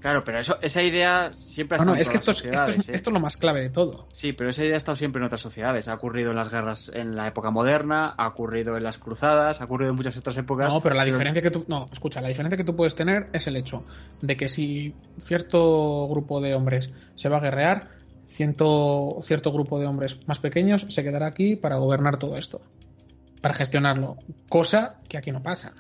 Claro, 0.04 0.22
pero 0.26 0.38
eso, 0.38 0.58
esa 0.62 0.84
idea 0.84 1.32
siempre 1.32 1.78
ha 1.78 1.78
No, 1.78 1.84
estado 1.84 1.92
no, 1.92 1.96
en 1.96 2.02
es 2.02 2.10
que 2.10 2.18
esto 2.18 2.32
es, 2.32 2.44
esto, 2.44 2.72
es, 2.72 2.90
¿eh? 2.90 2.92
esto 2.94 3.10
es 3.10 3.14
lo 3.14 3.22
más 3.22 3.38
clave 3.38 3.62
de 3.62 3.70
todo. 3.70 4.10
Sí, 4.12 4.34
pero 4.34 4.50
esa 4.50 4.62
idea 4.66 4.74
ha 4.74 4.78
estado 4.78 4.98
siempre 4.98 5.22
en 5.22 5.28
otras 5.28 5.40
sociedades. 5.40 5.88
Ha 5.88 5.94
ocurrido 5.94 6.32
en 6.32 6.36
las 6.36 6.52
guerras 6.52 6.92
en 6.94 7.16
la 7.16 7.30
época 7.30 7.52
moderna, 7.52 8.14
ha 8.18 8.28
ocurrido 8.28 8.76
en 8.76 8.84
las 8.84 8.98
cruzadas, 8.98 9.62
ha 9.62 9.64
ocurrido 9.64 9.92
en 9.92 9.96
muchas 9.96 10.18
otras 10.18 10.36
épocas. 10.36 10.68
No, 10.68 10.82
pero 10.82 10.96
la 10.96 11.06
diferencia 11.06 11.42
que 11.42 11.52
tú. 11.52 11.64
No, 11.70 11.88
escucha, 11.90 12.20
la 12.20 12.28
diferencia 12.28 12.58
que 12.58 12.66
tú 12.66 12.76
puedes 12.76 12.96
tener 12.96 13.30
es 13.32 13.48
el 13.48 13.56
hecho 13.56 13.86
de 14.22 14.36
que 14.36 14.50
si 14.50 14.94
cierto 15.20 16.06
grupo 16.10 16.42
de 16.42 16.54
hombres 16.54 16.92
se 17.16 17.30
va 17.30 17.38
a 17.38 17.40
guerrear, 17.40 17.92
cierto, 18.28 19.20
cierto 19.22 19.54
grupo 19.54 19.80
de 19.80 19.86
hombres 19.86 20.20
más 20.28 20.40
pequeños 20.40 20.86
se 20.90 21.02
quedará 21.02 21.28
aquí 21.28 21.56
para 21.56 21.78
gobernar 21.78 22.18
todo 22.18 22.36
esto. 22.36 22.60
Para 23.40 23.54
gestionarlo. 23.54 24.18
Cosa 24.50 25.00
que 25.08 25.18
aquí 25.18 25.32
no 25.32 25.42
pasa. 25.42 25.72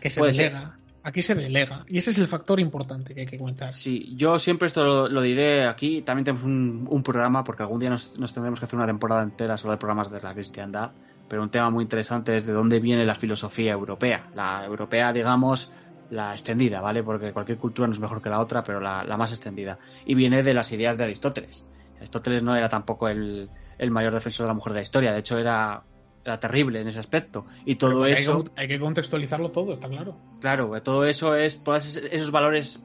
Que 0.00 0.10
se 0.10 0.20
delega. 0.20 0.77
Aquí 1.08 1.22
se 1.22 1.34
delega. 1.34 1.86
Y 1.88 1.96
ese 1.96 2.10
es 2.10 2.18
el 2.18 2.26
factor 2.26 2.60
importante 2.60 3.14
que 3.14 3.22
hay 3.22 3.26
que 3.26 3.38
comentar. 3.38 3.72
Sí, 3.72 4.14
yo 4.14 4.38
siempre 4.38 4.68
esto 4.68 5.08
lo, 5.08 5.22
diré 5.22 5.66
aquí. 5.66 6.02
También 6.02 6.26
tenemos 6.26 6.44
un, 6.44 7.02
programa, 7.02 7.42
porque 7.44 7.62
algún 7.62 7.80
día 7.80 7.88
nos, 7.88 8.12
tendremos 8.34 8.60
que 8.60 8.66
hacer 8.66 8.76
una 8.76 8.86
temporada 8.86 9.22
entera 9.22 9.56
solo 9.56 9.72
de 9.72 9.78
programas 9.78 10.10
de 10.10 10.20
la 10.20 10.34
cristiandad. 10.34 10.90
Pero 11.26 11.42
un 11.42 11.48
tema 11.48 11.70
muy 11.70 11.82
interesante 11.82 12.36
es 12.36 12.44
de 12.44 12.52
dónde 12.52 12.78
viene 12.78 13.06
la 13.06 13.14
filosofía 13.14 13.72
europea. 13.72 14.28
La 14.34 14.66
europea, 14.66 15.10
digamos, 15.14 15.72
la 16.10 16.32
extendida, 16.32 16.82
¿vale? 16.82 17.02
Porque 17.02 17.32
cualquier 17.32 17.56
cultura 17.56 17.88
no 17.88 17.94
es 17.94 18.00
mejor 18.00 18.20
que 18.20 18.28
la 18.28 18.40
otra, 18.40 18.62
pero 18.62 18.78
la, 18.78 19.02
la 19.02 19.16
más 19.16 19.32
extendida. 19.32 19.78
Y 20.04 20.14
viene 20.14 20.42
de 20.42 20.52
las 20.52 20.70
ideas 20.72 20.98
de 20.98 21.04
Aristóteles. 21.04 21.66
Aristóteles 21.96 22.42
no 22.42 22.54
era 22.54 22.68
tampoco 22.68 23.08
el, 23.08 23.48
el 23.78 23.90
mayor 23.90 24.12
defensor 24.12 24.44
de 24.44 24.48
la 24.48 24.54
mujer 24.54 24.74
de 24.74 24.80
la 24.80 24.82
historia. 24.82 25.12
De 25.12 25.20
hecho, 25.20 25.38
era, 25.38 25.84
era 26.28 26.38
terrible 26.40 26.80
en 26.80 26.88
ese 26.88 26.98
aspecto. 27.00 27.46
Y 27.64 27.76
todo 27.76 28.04
hay, 28.04 28.12
eso. 28.12 28.44
que, 28.44 28.50
hay 28.60 28.68
que 28.68 28.78
contextualizarlo 28.78 29.50
todo, 29.50 29.72
está 29.74 29.88
claro. 29.88 30.16
Claro, 30.40 30.80
todo 30.82 31.04
eso 31.06 31.34
es, 31.34 31.64
todos 31.64 31.96
esos- 31.96 32.30
valores 32.30 32.80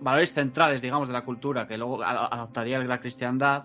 valores 0.00 0.32
centrales, 0.32 0.82
digamos, 0.82 1.08
de 1.08 1.14
la 1.14 1.24
cultura 1.24 1.66
que 1.66 1.78
luego 1.78 2.02
adoptaría 2.02 2.78
la 2.80 3.00
cristiandad, 3.00 3.64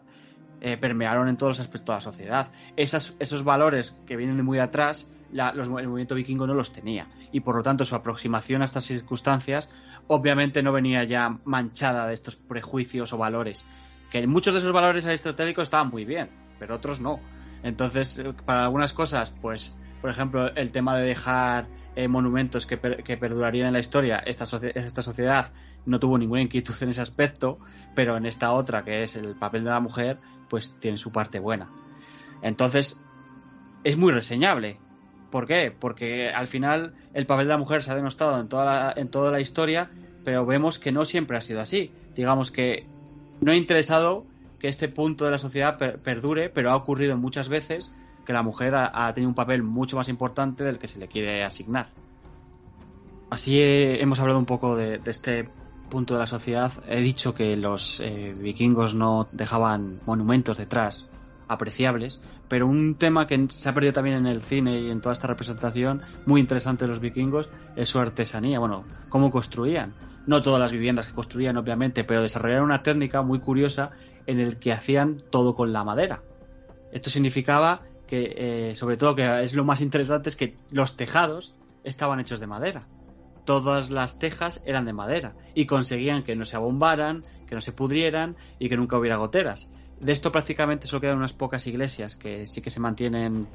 eh, 0.61 0.77
permearon 0.77 1.27
en 1.29 1.37
todos 1.37 1.51
los 1.51 1.59
aspectos 1.59 1.87
de 1.87 1.93
la 1.97 2.01
sociedad. 2.01 2.47
Esas, 2.75 3.13
esos 3.19 3.43
valores 3.43 3.95
que 4.05 4.15
vienen 4.15 4.37
de 4.37 4.43
muy 4.43 4.59
atrás, 4.59 5.09
la- 5.31 5.51
los- 5.53 5.67
el 5.67 5.87
movimiento 5.87 6.15
vikingo 6.15 6.47
no 6.47 6.53
los 6.53 6.71
tenía. 6.71 7.07
Y 7.31 7.41
por 7.41 7.55
lo 7.55 7.63
tanto, 7.63 7.85
su 7.85 7.95
aproximación 7.95 8.61
a 8.61 8.65
estas 8.65 8.85
circunstancias, 8.85 9.69
obviamente 10.07 10.63
no 10.63 10.71
venía 10.71 11.03
ya 11.03 11.37
manchada 11.43 12.07
de 12.07 12.13
estos 12.13 12.35
prejuicios 12.35 13.11
o 13.13 13.17
valores. 13.17 13.65
Que 14.11 14.25
muchos 14.25 14.53
de 14.53 14.59
esos 14.59 14.71
valores 14.71 15.05
aristotélicos 15.05 15.63
estaban 15.63 15.89
muy 15.89 16.05
bien, 16.05 16.29
pero 16.59 16.75
otros 16.75 17.01
no. 17.01 17.19
Entonces, 17.63 18.17
eh, 18.19 18.33
para 18.45 18.63
algunas 18.65 18.93
cosas, 18.93 19.33
pues, 19.41 19.75
por 20.01 20.09
ejemplo, 20.09 20.53
el 20.55 20.71
tema 20.71 20.95
de 20.97 21.05
dejar 21.05 21.67
eh, 21.95 22.07
monumentos 22.07 22.65
que, 22.67 22.77
per- 22.77 23.03
que 23.03 23.17
perdurarían 23.17 23.67
en 23.67 23.73
la 23.73 23.79
historia, 23.79 24.17
esta, 24.19 24.45
esta 24.75 25.01
sociedad 25.01 25.51
no 25.85 25.99
tuvo 25.99 26.17
ninguna 26.17 26.41
inquietud 26.41 26.75
en 26.81 26.89
ese 26.89 27.01
aspecto, 27.01 27.59
pero 27.95 28.17
en 28.17 28.25
esta 28.25 28.51
otra, 28.51 28.83
que 28.83 29.03
es 29.03 29.15
el 29.15 29.35
papel 29.35 29.63
de 29.63 29.71
la 29.71 29.79
mujer, 29.79 30.19
pues 30.49 30.75
tiene 30.79 30.97
su 30.97 31.11
parte 31.11 31.39
buena. 31.39 31.69
Entonces, 32.41 33.01
es 33.83 33.97
muy 33.97 34.11
reseñable. 34.11 34.77
¿Por 35.31 35.47
qué? 35.47 35.73
Porque 35.77 36.29
al 36.29 36.47
final 36.47 36.93
el 37.13 37.25
papel 37.25 37.47
de 37.47 37.53
la 37.53 37.57
mujer 37.57 37.83
se 37.83 37.91
ha 37.91 37.95
denostado 37.95 38.39
en 38.39 38.47
toda 38.47 38.65
la, 38.65 38.93
en 38.95 39.09
toda 39.09 39.31
la 39.31 39.39
historia, 39.41 39.89
pero 40.23 40.45
vemos 40.45 40.79
que 40.79 40.91
no 40.91 41.03
siempre 41.05 41.37
ha 41.37 41.41
sido 41.41 41.61
así. 41.61 41.91
Digamos 42.15 42.51
que 42.51 42.85
no 43.41 43.51
ha 43.51 43.55
interesado 43.55 44.25
que 44.59 44.67
este 44.67 44.87
punto 44.89 45.25
de 45.25 45.31
la 45.31 45.37
sociedad 45.37 45.77
per- 45.77 45.99
perdure, 45.99 46.49
pero 46.49 46.71
ha 46.71 46.75
ocurrido 46.75 47.17
muchas 47.17 47.49
veces 47.49 47.93
que 48.25 48.33
la 48.33 48.43
mujer 48.43 48.75
ha, 48.75 49.07
ha 49.07 49.13
tenido 49.13 49.29
un 49.29 49.35
papel 49.35 49.63
mucho 49.63 49.95
más 49.95 50.09
importante 50.09 50.63
del 50.63 50.79
que 50.79 50.87
se 50.87 50.99
le 50.99 51.07
quiere 51.07 51.43
asignar. 51.43 51.89
Así 53.29 53.59
eh, 53.59 54.01
hemos 54.01 54.19
hablado 54.19 54.39
un 54.39 54.45
poco 54.45 54.75
de, 54.75 54.97
de 54.97 55.11
este 55.11 55.47
punto 55.89 56.13
de 56.13 56.19
la 56.21 56.27
sociedad. 56.27 56.71
He 56.87 56.99
dicho 57.01 57.33
que 57.33 57.55
los 57.55 57.99
eh, 58.01 58.33
vikingos 58.37 58.95
no 58.95 59.27
dejaban 59.31 59.99
monumentos 60.05 60.57
detrás 60.57 61.07
apreciables, 61.47 62.19
pero 62.49 62.67
un 62.67 62.95
tema 62.95 63.27
que 63.27 63.47
se 63.49 63.69
ha 63.69 63.73
perdido 63.73 63.93
también 63.93 64.17
en 64.17 64.27
el 64.27 64.41
cine 64.41 64.79
y 64.81 64.89
en 64.89 64.99
toda 65.01 65.13
esta 65.13 65.27
representación 65.27 66.01
muy 66.25 66.41
interesante 66.41 66.85
de 66.85 66.89
los 66.89 66.99
vikingos 66.99 67.49
es 67.75 67.87
su 67.89 67.99
artesanía, 67.99 68.59
bueno, 68.59 68.83
cómo 69.09 69.31
construían. 69.31 69.93
No 70.25 70.41
todas 70.41 70.59
las 70.59 70.73
viviendas 70.73 71.07
que 71.07 71.13
construían, 71.13 71.55
obviamente, 71.55 72.03
pero 72.03 72.21
desarrollaron 72.21 72.65
una 72.65 72.83
técnica 72.83 73.21
muy 73.21 73.39
curiosa 73.39 73.91
en 74.27 74.39
el 74.39 74.59
que 74.59 74.71
hacían 74.71 75.23
todo 75.31 75.55
con 75.55 75.73
la 75.73 75.83
madera. 75.83 76.21
Esto 76.91 77.09
significaba 77.09 77.81
que, 78.07 78.69
eh, 78.69 78.75
sobre 78.75 78.97
todo, 78.97 79.15
que 79.15 79.43
es 79.43 79.53
lo 79.53 79.65
más 79.65 79.81
interesante, 79.81 80.29
es 80.29 80.35
que 80.35 80.55
los 80.71 80.95
tejados 80.95 81.55
estaban 81.83 82.19
hechos 82.19 82.39
de 82.39 82.47
madera. 82.47 82.87
Todas 83.45 83.89
las 83.89 84.19
tejas 84.19 84.61
eran 84.65 84.85
de 84.85 84.93
madera 84.93 85.33
y 85.55 85.65
conseguían 85.65 86.23
que 86.23 86.35
no 86.35 86.45
se 86.45 86.55
abombaran, 86.55 87.23
que 87.47 87.55
no 87.55 87.61
se 87.61 87.71
pudrieran 87.71 88.35
y 88.59 88.69
que 88.69 88.77
nunca 88.77 88.97
hubiera 88.97 89.17
goteras. 89.17 89.69
De 89.99 90.11
esto 90.11 90.31
prácticamente 90.31 90.85
solo 90.85 91.01
quedan 91.01 91.17
unas 91.17 91.33
pocas 91.33 91.65
iglesias 91.65 92.15
que 92.15 92.45
sí 92.45 92.61
que 92.61 92.69
se 92.69 92.79
mantienen, 92.79 93.47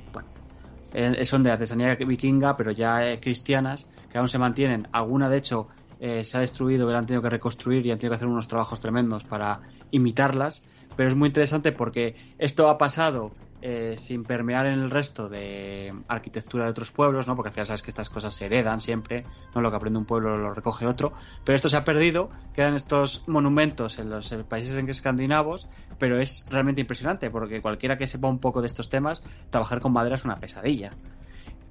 eh, 0.95 1.25
son 1.25 1.43
de 1.43 1.51
artesanía 1.51 1.95
vikinga, 1.95 2.57
pero 2.57 2.73
ya 2.73 3.05
eh, 3.05 3.21
cristianas, 3.21 3.89
que 4.11 4.19
aún 4.19 4.29
se 4.29 4.39
mantienen. 4.39 4.89
Alguna, 4.93 5.29
de 5.29 5.39
hecho, 5.39 5.69
eh, 6.05 6.25
se 6.25 6.37
ha 6.37 6.41
destruido, 6.41 6.85
que 6.85 6.93
la 6.93 6.99
han 6.99 7.07
tenido 7.07 7.23
que 7.23 7.31
reconstruir 7.31 7.87
y 7.87 7.93
han 7.93 7.99
tenido 7.99 8.11
que 8.11 8.17
hacer 8.17 8.27
unos 8.27 8.49
trabajos 8.49 8.81
tremendos 8.81 9.23
para 9.23 9.61
imitarlas. 9.93 10.65
Pero 10.97 11.09
es 11.09 11.15
muy 11.15 11.29
interesante 11.29 11.71
porque 11.71 12.17
esto 12.39 12.69
ha 12.69 12.77
pasado 12.77 13.31
eh, 13.65 13.95
sin 13.97 14.25
permear 14.25 14.67
en 14.67 14.81
el 14.81 14.91
resto 14.91 15.29
de 15.29 15.95
arquitectura 16.09 16.65
de 16.65 16.73
otros 16.73 16.91
pueblos, 16.91 17.29
¿no? 17.29 17.37
Porque 17.37 17.51
al 17.51 17.53
final 17.53 17.69
sabes 17.69 17.83
que 17.83 17.91
estas 17.91 18.11
cosas 18.11 18.35
se 18.35 18.47
heredan 18.47 18.81
siempre, 18.81 19.25
no 19.55 19.61
lo 19.61 19.71
que 19.71 19.77
aprende 19.77 20.01
un 20.01 20.05
pueblo 20.05 20.37
lo 20.37 20.53
recoge 20.53 20.85
otro, 20.85 21.13
pero 21.45 21.55
esto 21.55 21.69
se 21.69 21.77
ha 21.77 21.85
perdido, 21.85 22.31
quedan 22.55 22.75
estos 22.75 23.29
monumentos 23.29 24.01
en 24.01 24.11
los 24.11 24.33
eh, 24.33 24.43
países 24.43 24.77
en 24.79 24.91
escandinavos, 24.91 25.69
pero 26.01 26.19
es 26.19 26.45
realmente 26.51 26.81
impresionante 26.81 27.31
porque 27.31 27.63
cualquiera 27.63 27.97
que 27.97 28.09
sepa 28.09 28.27
un 28.27 28.41
poco 28.41 28.61
de 28.61 28.67
estos 28.67 28.89
temas, 28.89 29.23
trabajar 29.51 29.81
con 29.81 29.93
madera 29.93 30.17
es 30.17 30.25
una 30.25 30.41
pesadilla. 30.41 30.91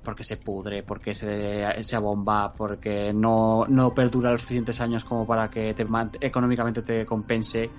Porque 0.04 0.24
se 0.24 0.38
pudre, 0.38 0.82
porque 0.84 1.14
se, 1.14 1.84
se 1.84 1.96
abomba, 1.96 2.54
porque 2.58 3.14
no, 3.14 3.66
no 3.68 3.94
perdura 3.94 4.32
los 4.32 4.42
suficientes 4.42 4.82
años 4.82 5.06
como 5.06 5.28
para 5.28 5.50
que 5.50 5.74
te, 5.76 5.86
económicamente 6.22 6.82
te 6.82 7.06
compense. 7.06 7.72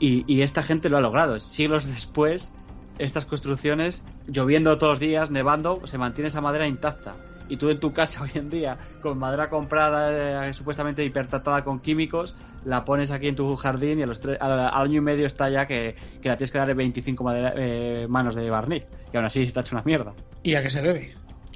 Y, 0.00 0.24
y 0.32 0.42
esta 0.42 0.62
gente 0.62 0.88
lo 0.88 0.96
ha 0.96 1.00
logrado. 1.00 1.38
Siglos 1.40 1.86
después, 1.86 2.52
estas 2.98 3.24
construcciones, 3.24 4.02
lloviendo 4.26 4.76
todos 4.78 4.92
los 4.94 5.00
días, 5.00 5.30
nevando, 5.30 5.86
se 5.86 5.98
mantiene 5.98 6.28
esa 6.28 6.40
madera 6.40 6.66
intacta. 6.66 7.12
Y 7.48 7.56
tú 7.56 7.68
en 7.70 7.78
tu 7.78 7.92
casa 7.92 8.22
hoy 8.24 8.30
en 8.34 8.50
día, 8.50 8.78
con 9.00 9.18
madera 9.18 9.48
comprada, 9.48 10.48
eh, 10.48 10.52
supuestamente 10.54 11.04
hipertratada 11.04 11.62
con 11.62 11.80
químicos, 11.80 12.34
la 12.64 12.84
pones 12.84 13.10
aquí 13.10 13.28
en 13.28 13.36
tu 13.36 13.54
jardín 13.56 13.98
y 13.98 14.02
a 14.02 14.06
los 14.06 14.22
tre- 14.22 14.38
al, 14.40 14.52
al 14.58 14.74
año 14.74 14.98
y 14.98 15.00
medio 15.02 15.26
está 15.26 15.48
ya 15.50 15.66
que, 15.66 15.94
que 16.20 16.28
la 16.28 16.36
tienes 16.36 16.50
que 16.50 16.58
dar 16.58 16.74
25 16.74 17.22
madera- 17.22 17.54
eh, 17.56 18.06
manos 18.08 18.34
de 18.34 18.48
barniz. 18.50 18.84
Y 19.12 19.16
aún 19.16 19.26
así 19.26 19.42
está 19.42 19.60
hecho 19.60 19.76
una 19.76 19.84
mierda. 19.84 20.14
¿Y 20.42 20.54
a 20.54 20.62
qué 20.62 20.70
se 20.70 20.82
debe? 20.82 21.14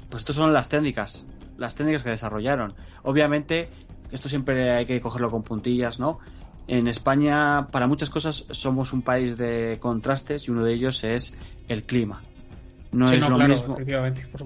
Pues 0.09 0.21
estas 0.21 0.35
son 0.35 0.53
las 0.53 0.69
técnicas, 0.69 1.25
las 1.57 1.75
técnicas 1.75 2.03
que 2.03 2.09
desarrollaron. 2.09 2.73
Obviamente, 3.03 3.69
esto 4.11 4.29
siempre 4.29 4.75
hay 4.75 4.85
que 4.85 5.01
cogerlo 5.01 5.29
con 5.29 5.43
puntillas, 5.43 5.99
¿no? 5.99 6.19
En 6.67 6.87
España, 6.87 7.67
para 7.71 7.87
muchas 7.87 8.09
cosas, 8.09 8.45
somos 8.51 8.93
un 8.93 9.01
país 9.01 9.37
de 9.37 9.77
contrastes 9.81 10.47
y 10.47 10.51
uno 10.51 10.63
de 10.63 10.73
ellos 10.73 11.03
es 11.03 11.35
el 11.67 11.83
clima. 11.83 12.21
No 12.91 13.07
Sí, 13.07 13.15
es 13.15 13.21
no, 13.21 13.29
lo 13.29 13.35
claro, 13.35 13.53
mismo. 13.53 13.77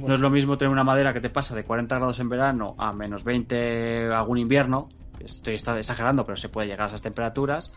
No 0.05 0.13
es 0.13 0.19
lo 0.19 0.29
mismo 0.29 0.57
tener 0.57 0.71
una 0.71 0.83
madera 0.83 1.13
que 1.13 1.21
te 1.21 1.29
pasa 1.29 1.55
de 1.55 1.63
40 1.63 1.95
grados 1.95 2.19
en 2.19 2.29
verano 2.29 2.75
a 2.77 2.91
menos 2.93 3.23
20 3.23 4.07
algún 4.13 4.37
invierno, 4.37 4.89
estoy 5.19 5.55
exagerando, 5.55 6.25
pero 6.25 6.35
se 6.35 6.49
puede 6.49 6.67
llegar 6.67 6.83
a 6.83 6.87
esas 6.87 7.01
temperaturas, 7.01 7.73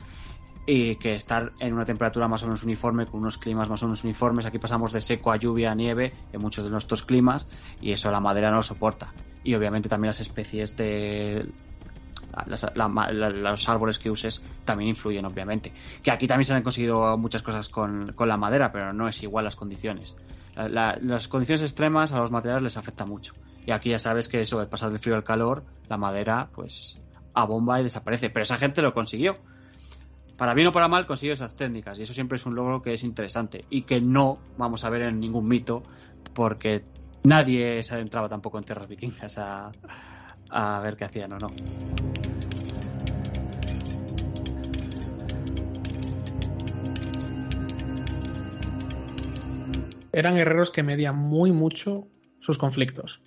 y 0.66 0.96
que 0.96 1.14
estar 1.14 1.52
en 1.60 1.74
una 1.74 1.84
temperatura 1.84 2.26
más 2.28 2.42
o 2.42 2.46
menos 2.46 2.64
uniforme, 2.64 3.06
con 3.06 3.20
unos 3.20 3.38
climas 3.38 3.68
más 3.68 3.82
o 3.82 3.86
menos 3.86 4.02
uniformes. 4.04 4.46
Aquí 4.46 4.58
pasamos 4.58 4.92
de 4.92 5.00
seco 5.00 5.30
a 5.30 5.36
lluvia 5.36 5.70
a 5.70 5.74
nieve 5.74 6.14
en 6.32 6.40
muchos 6.40 6.64
de 6.64 6.70
nuestros 6.70 7.04
climas, 7.04 7.48
y 7.80 7.92
eso 7.92 8.10
la 8.10 8.20
madera 8.20 8.50
no 8.50 8.56
lo 8.56 8.62
soporta. 8.62 9.14
Y 9.44 9.54
obviamente 9.54 9.88
también 9.88 10.08
las 10.08 10.20
especies 10.20 10.76
de. 10.76 11.46
la- 12.74 13.10
los 13.30 13.68
árboles 13.68 13.98
que 13.98 14.10
uses 14.10 14.44
también 14.64 14.90
influyen, 14.90 15.24
obviamente. 15.24 15.72
Que 16.02 16.10
aquí 16.10 16.26
también 16.26 16.46
se 16.46 16.54
han 16.54 16.62
conseguido 16.62 17.16
muchas 17.16 17.42
cosas 17.42 17.68
con, 17.68 18.12
con 18.14 18.28
la 18.28 18.36
madera, 18.36 18.72
pero 18.72 18.92
no 18.92 19.08
es 19.08 19.22
igual 19.22 19.44
las 19.44 19.56
condiciones. 19.56 20.14
La- 20.54 20.68
la- 20.68 20.98
las 21.00 21.28
condiciones 21.28 21.62
extremas 21.62 22.12
a 22.12 22.18
los 22.18 22.30
materiales 22.30 22.62
les 22.64 22.76
afecta 22.76 23.04
mucho. 23.06 23.32
Y 23.64 23.70
aquí 23.72 23.90
ya 23.90 23.98
sabes 23.98 24.28
que 24.28 24.40
eso, 24.40 24.58
de 24.60 24.66
pasar 24.66 24.90
del 24.90 24.98
frío 24.98 25.14
al 25.16 25.24
calor, 25.24 25.64
la 25.88 25.96
madera, 25.96 26.50
pues, 26.54 26.98
abomba 27.34 27.80
y 27.80 27.84
desaparece. 27.84 28.30
Pero 28.30 28.42
esa 28.42 28.56
gente 28.58 28.82
lo 28.82 28.92
consiguió. 28.94 29.38
Para 30.37 30.53
bien 30.53 30.68
o 30.68 30.72
para 30.72 30.89
mal 30.89 31.07
consiguió 31.07 31.32
esas 31.32 31.57
técnicas. 31.57 31.99
Y 31.99 32.03
eso 32.03 32.12
siempre 32.12 32.37
es 32.37 32.45
un 32.47 32.55
logro 32.55 32.82
que 32.82 32.93
es 32.93 33.03
interesante. 33.05 33.64
Y 33.70 33.82
que 33.82 34.01
no 34.01 34.39
vamos 34.59 34.84
a 34.84 34.91
ver 34.91 35.03
en 35.03 35.18
ningún 35.18 35.49
mito, 35.49 35.82
porque 36.34 36.84
nadie 37.24 37.82
se 37.82 37.95
adentraba 37.95 38.28
tampoco 38.28 38.59
en 38.59 38.64
tierras 38.64 38.89
vikingas 38.89 39.39
a, 39.39 39.72
a 40.51 40.80
ver 40.80 40.97
qué 40.97 41.05
hacían 41.05 41.32
o 41.32 41.39
no. 41.39 41.49
Eran 50.12 50.34
guerreros 50.34 50.70
que 50.70 50.82
medían 50.82 51.16
muy 51.16 51.53
mucho 51.53 52.09
sus 52.41 52.57
conflictos. 52.57 53.20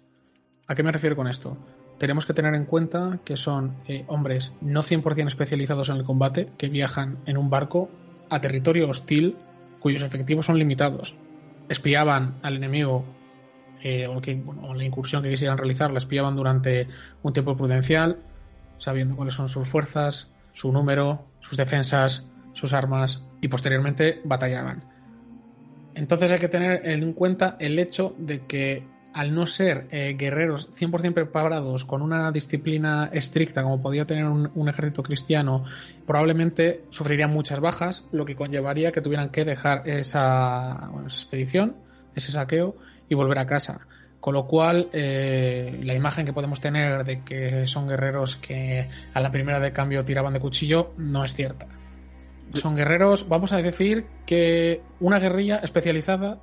¿A 0.68 0.76
qué 0.76 0.82
me 0.82 0.92
refiero 0.92 1.16
con 1.16 1.28
esto? 1.28 1.58
Tenemos 2.00 2.26
que 2.26 2.34
tener 2.34 2.56
en 2.56 2.66
cuenta 2.66 3.20
que 3.24 3.38
son 3.38 3.76
eh, 3.88 4.06
hombres 4.08 4.56
no 4.62 4.82
100% 4.82 5.28
especializados 5.28 5.90
en 5.90 5.98
el 5.98 6.04
combate, 6.04 6.50
que 6.58 6.70
viajan 6.70 7.20
en 7.26 7.38
un 7.38 7.50
barco 7.50 7.90
a 8.30 8.42
territorio 8.42 8.90
hostil 8.90 9.36
cuyos 9.80 10.02
efectivos 10.02 10.46
son 10.46 10.58
limitados. 10.58 11.16
Espiaban 11.68 12.36
al 12.42 12.56
enemigo 12.56 13.06
eh, 13.84 14.08
o, 14.08 14.74
la 14.74 14.84
incursión 14.84 15.24
que 15.24 15.30
quisieran 15.30 15.58
realizar, 15.58 15.92
la 15.92 16.00
espiaban 16.00 16.36
durante 16.36 16.88
un 17.22 17.34
tiempo 17.34 17.56
prudencial, 17.56 18.18
sabiendo 18.78 19.16
cuáles 19.16 19.34
son 19.34 19.50
sus 19.50 19.68
fuerzas, 19.68 20.30
su 20.54 20.72
número, 20.72 21.26
sus 21.42 21.58
defensas, 21.58 22.26
sus 22.54 22.74
armas 22.74 23.22
y 23.42 23.50
posteriormente 23.50 24.22
batallaban. 24.24 24.84
Entonces 25.96 26.32
hay 26.32 26.40
que 26.40 26.48
tener 26.48 26.88
en 26.88 27.14
cuenta 27.14 27.58
el 27.60 27.78
hecho 27.78 28.16
de 28.18 28.46
que 28.46 28.84
al 29.14 29.34
no 29.34 29.46
ser 29.46 29.88
eh, 29.92 30.16
guerreros 30.18 30.70
100% 30.72 31.14
preparados 31.14 31.86
con 31.86 32.02
una 32.02 32.32
disciplina 32.32 33.10
estricta 33.12 33.64
como 33.64 33.82
podía 33.82 34.06
tener 34.06 34.26
un, 34.26 34.70
ejército 34.70 35.04
cristiano, 35.04 35.66
probablemente 36.06 36.84
sufrirían 36.90 37.32
muchas 37.32 37.60
bajas, 37.60 38.08
lo 38.12 38.26
que 38.26 38.36
conllevaría 38.36 38.92
que 38.92 39.02
tuvieran 39.02 39.30
que 39.30 39.46
dejar 39.46 39.88
esa, 39.88 40.92
expedición, 41.04 41.76
ese 42.16 42.32
saqueo 42.32 42.76
y 43.08 43.16
volver 43.16 43.40
a 43.40 43.46
casa. 43.46 43.82
Con 44.20 44.34
lo 44.34 44.48
cual, 44.48 44.90
eh, 44.92 45.80
la 45.84 45.96
imagen 45.96 46.26
que 46.26 46.34
podemos 46.34 46.60
tener 46.60 47.06
de 47.06 47.24
que 47.24 47.68
son 47.68 47.88
guerreros 47.88 48.36
que 48.36 48.90
a 49.14 49.22
la 49.22 49.32
primera 49.32 49.62
de 49.62 49.72
cambio 49.72 50.04
tiraban 50.04 50.34
de 50.34 50.42
cuchillo 50.42 50.92
no 50.98 51.24
es 51.24 51.34
cierta. 51.34 51.68
Son 52.54 52.76
guerreros, 52.76 53.30
vamos 53.30 53.54
a 53.54 53.58
decir 53.58 54.06
que 54.26 54.82
una 55.00 55.20
guerrilla 55.20 55.58
especializada 55.58 56.40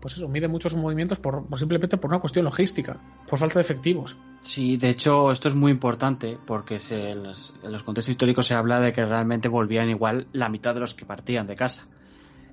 pues 0.00 0.16
eso, 0.16 0.28
mide 0.28 0.48
muchos 0.48 0.74
movimientos 0.74 1.18
por, 1.18 1.44
simplemente 1.58 1.96
por 1.96 2.10
una 2.10 2.20
cuestión 2.20 2.44
logística, 2.44 2.98
por 3.28 3.38
falta 3.38 3.54
de 3.54 3.60
efectivos. 3.60 4.16
Sí, 4.40 4.76
de 4.76 4.88
hecho, 4.88 5.30
esto 5.30 5.48
es 5.48 5.54
muy 5.54 5.70
importante 5.70 6.38
porque 6.46 6.80
en, 6.90 7.22
los, 7.22 7.52
contextos 7.84 8.08
históricos 8.08 8.46
se 8.46 8.54
habla 8.54 8.80
de 8.80 8.92
que 8.92 9.04
realmente 9.04 9.48
volvían 9.48 9.90
igual 9.90 10.26
la 10.32 10.48
mitad 10.48 10.74
de 10.74 10.80
los 10.80 10.94
que 10.94 11.04
partían 11.04 11.46
de 11.46 11.56
casa. 11.56 11.86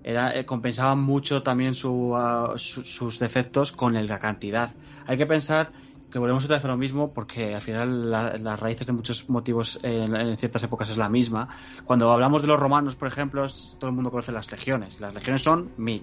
Era, 0.03 0.37
eh, 0.37 0.45
compensaban 0.45 0.99
mucho 0.99 1.43
también 1.43 1.73
ah, 2.15 2.53
sus 2.55 3.19
defectos 3.19 3.71
con 3.71 3.93
la 3.93 4.19
cantidad. 4.19 4.71
Hay 5.05 5.17
que 5.17 5.25
pensar 5.25 5.71
que 6.11 6.19
volvemos 6.19 6.45
otra 6.45 6.57
vez 6.57 6.65
a 6.65 6.69
lo 6.69 6.77
mismo 6.77 7.13
porque 7.13 7.53
al 7.53 7.61
final 7.61 8.09
las 8.09 8.59
raíces 8.59 8.87
de 8.87 8.93
muchos 8.93 9.29
motivos 9.29 9.79
en, 9.83 10.15
en, 10.15 10.37
ciertas 10.37 10.63
épocas 10.63 10.89
es 10.89 10.97
la 10.97 11.09
misma. 11.09 11.49
Cuando 11.85 12.11
hablamos 12.11 12.41
de 12.41 12.47
los 12.47 12.59
romanos, 12.59 12.95
por 12.95 13.07
ejemplo, 13.07 13.45
todo 13.79 13.89
el 13.89 13.95
mundo 13.95 14.11
conoce 14.11 14.31
las 14.31 14.49
legiones. 14.51 14.99
Las 14.99 15.13
legiones 15.13 15.41
son 15.41 15.71
mil 15.77 16.01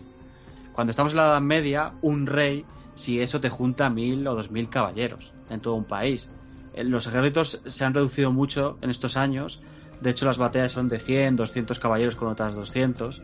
cuando 0.75 0.91
estamos 0.91 1.12
en 1.12 1.18
la 1.18 1.27
Edad 1.29 1.41
Media, 1.41 1.93
un 2.03 2.27
rey, 2.27 2.66
si 2.97 3.20
eso 3.20 3.41
te 3.41 3.49
junta 3.49 3.89
mil 3.91 4.27
o 4.27 4.35
dos 4.35 4.51
mil 4.51 4.68
caballeros 4.68 5.33
en 5.49 5.61
todo 5.61 5.75
un 5.75 5.85
país. 5.85 6.31
Eh, 6.75 6.83
los 6.83 7.07
ejércitos 7.07 7.62
se 7.64 7.85
han 7.85 7.95
reducido 7.95 8.33
mucho 8.33 8.77
en 8.83 8.91
estos 8.91 9.16
años. 9.16 9.62
De 10.01 10.11
hecho, 10.11 10.27
las 10.27 10.37
batallas 10.37 10.72
son 10.72 10.89
de 10.89 10.99
100, 10.99 11.37
200 11.37 11.79
caballeros 11.79 12.16
con 12.16 12.29
otras 12.29 12.55
200. 12.55 13.22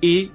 Y 0.00 0.32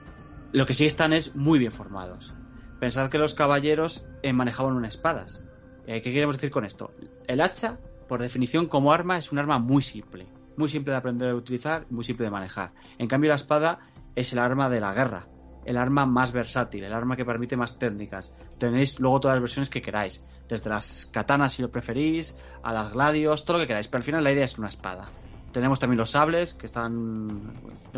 lo 0.51 0.67
que 0.67 0.75
sí 0.75 0.85
están 0.85 1.13
es 1.13 1.35
muy 1.35 1.57
bien 1.57 1.71
formados. 1.71 2.31
Pensad 2.79 3.09
que 3.09 3.17
los 3.17 3.33
caballeros 3.33 4.05
eh, 4.21 4.31
manejaban 4.31 4.75
unas 4.75 4.93
espadas. 4.93 5.43
Eh, 5.87 6.03
¿Qué 6.03 6.13
queremos 6.13 6.35
decir 6.35 6.51
con 6.51 6.63
esto? 6.63 6.93
El 7.27 7.41
hacha, 7.41 7.79
por 8.07 8.21
definición, 8.21 8.67
como 8.67 8.93
arma, 8.93 9.17
es 9.17 9.31
un 9.31 9.39
arma 9.39 9.57
muy 9.57 9.81
simple. 9.81 10.27
Muy 10.57 10.69
simple 10.69 10.91
de 10.91 10.97
aprender 10.97 11.29
a 11.31 11.35
utilizar, 11.35 11.87
muy 11.89 12.03
simple 12.03 12.25
de 12.25 12.31
manejar. 12.31 12.71
En 12.99 13.07
cambio, 13.07 13.29
la 13.29 13.35
espada 13.35 13.79
es 14.15 14.31
el 14.31 14.37
arma 14.37 14.69
de 14.69 14.79
la 14.79 14.93
guerra 14.93 15.27
el 15.65 15.77
arma 15.77 16.05
más 16.05 16.31
versátil, 16.31 16.83
el 16.83 16.93
arma 16.93 17.15
que 17.15 17.25
permite 17.25 17.57
más 17.57 17.77
técnicas. 17.77 18.31
Tenéis 18.57 18.99
luego 18.99 19.19
todas 19.19 19.35
las 19.35 19.41
versiones 19.41 19.69
que 19.69 19.81
queráis, 19.81 20.25
desde 20.47 20.69
las 20.69 21.07
katanas 21.07 21.53
si 21.53 21.61
lo 21.61 21.69
preferís, 21.69 22.37
a 22.63 22.71
las 22.71 22.93
gladios, 22.93 23.43
todo 23.43 23.57
lo 23.57 23.63
que 23.63 23.67
queráis, 23.67 23.87
pero 23.87 23.99
al 23.99 24.03
final 24.03 24.23
la 24.23 24.31
idea 24.31 24.45
es 24.45 24.57
una 24.57 24.69
espada. 24.69 25.05
Tenemos 25.51 25.79
también 25.79 25.97
los 25.97 26.11
sables, 26.11 26.53
que 26.53 26.67
están, 26.67 27.53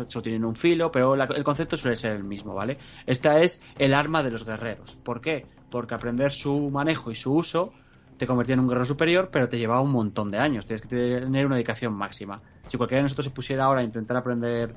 solo 0.06 0.22
tienen 0.22 0.44
un 0.44 0.54
filo, 0.54 0.92
pero 0.92 1.14
el 1.14 1.44
concepto 1.44 1.76
suele 1.76 1.96
ser 1.96 2.12
el 2.12 2.22
mismo, 2.22 2.54
¿vale? 2.54 2.78
Esta 3.04 3.40
es 3.40 3.62
el 3.78 3.94
arma 3.94 4.22
de 4.22 4.30
los 4.30 4.46
guerreros. 4.46 4.96
¿Por 5.02 5.20
qué? 5.20 5.44
Porque 5.68 5.94
aprender 5.94 6.30
su 6.30 6.70
manejo 6.70 7.10
y 7.10 7.16
su 7.16 7.34
uso 7.34 7.72
te 8.16 8.28
convertía 8.28 8.54
en 8.54 8.60
un 8.60 8.68
guerrero 8.68 8.84
superior, 8.84 9.28
pero 9.32 9.48
te 9.48 9.58
llevaba 9.58 9.80
un 9.80 9.90
montón 9.90 10.30
de 10.30 10.38
años. 10.38 10.66
Tienes 10.66 10.82
que 10.82 10.88
tener 10.88 11.46
una 11.46 11.56
dedicación 11.56 11.94
máxima. 11.94 12.40
Si 12.68 12.76
cualquiera 12.76 12.98
de 12.98 13.04
nosotros 13.04 13.26
se 13.26 13.32
pusiera 13.32 13.64
ahora 13.64 13.80
a 13.80 13.84
intentar 13.84 14.16
aprender 14.16 14.74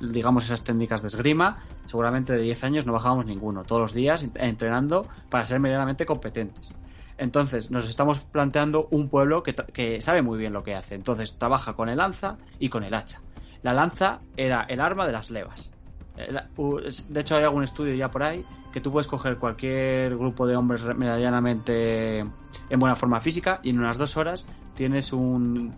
digamos, 0.00 0.44
esas 0.44 0.64
técnicas 0.64 1.02
de 1.02 1.08
esgrima, 1.08 1.58
seguramente 1.86 2.32
de 2.32 2.42
10 2.42 2.64
años 2.64 2.86
no 2.86 2.92
bajábamos 2.92 3.26
ninguno, 3.26 3.64
todos 3.64 3.80
los 3.80 3.94
días 3.94 4.28
entrenando 4.34 5.06
para 5.28 5.44
ser 5.44 5.60
medianamente 5.60 6.06
competentes. 6.06 6.72
Entonces, 7.16 7.70
nos 7.70 7.88
estamos 7.88 8.20
planteando 8.20 8.86
un 8.90 9.08
pueblo 9.08 9.42
que, 9.42 9.54
que, 9.54 10.00
sabe 10.00 10.22
muy 10.22 10.38
bien 10.38 10.52
lo 10.52 10.62
que 10.62 10.76
hace. 10.76 10.94
Entonces, 10.94 11.36
trabaja 11.36 11.72
con 11.72 11.88
el 11.88 11.98
lanza 11.98 12.36
y 12.60 12.68
con 12.68 12.84
el 12.84 12.94
hacha. 12.94 13.20
La 13.62 13.72
lanza 13.72 14.20
era 14.36 14.62
el 14.62 14.80
arma 14.80 15.04
de 15.04 15.12
las 15.12 15.30
levas. 15.30 15.72
De 16.16 17.20
hecho, 17.20 17.36
hay 17.36 17.44
algún 17.44 17.64
estudio 17.64 17.94
ya 17.94 18.10
por 18.10 18.22
ahí 18.22 18.44
que 18.72 18.80
tú 18.80 18.92
puedes 18.92 19.06
coger 19.06 19.38
cualquier 19.38 20.16
grupo 20.16 20.46
de 20.46 20.56
hombres 20.56 20.82
medianamente 20.96 22.20
en 22.20 22.78
buena 22.78 22.96
forma 22.96 23.20
física 23.20 23.60
y 23.62 23.70
en 23.70 23.78
unas 23.78 23.98
dos 23.98 24.16
horas 24.16 24.46
tienes 24.74 25.12
un, 25.12 25.74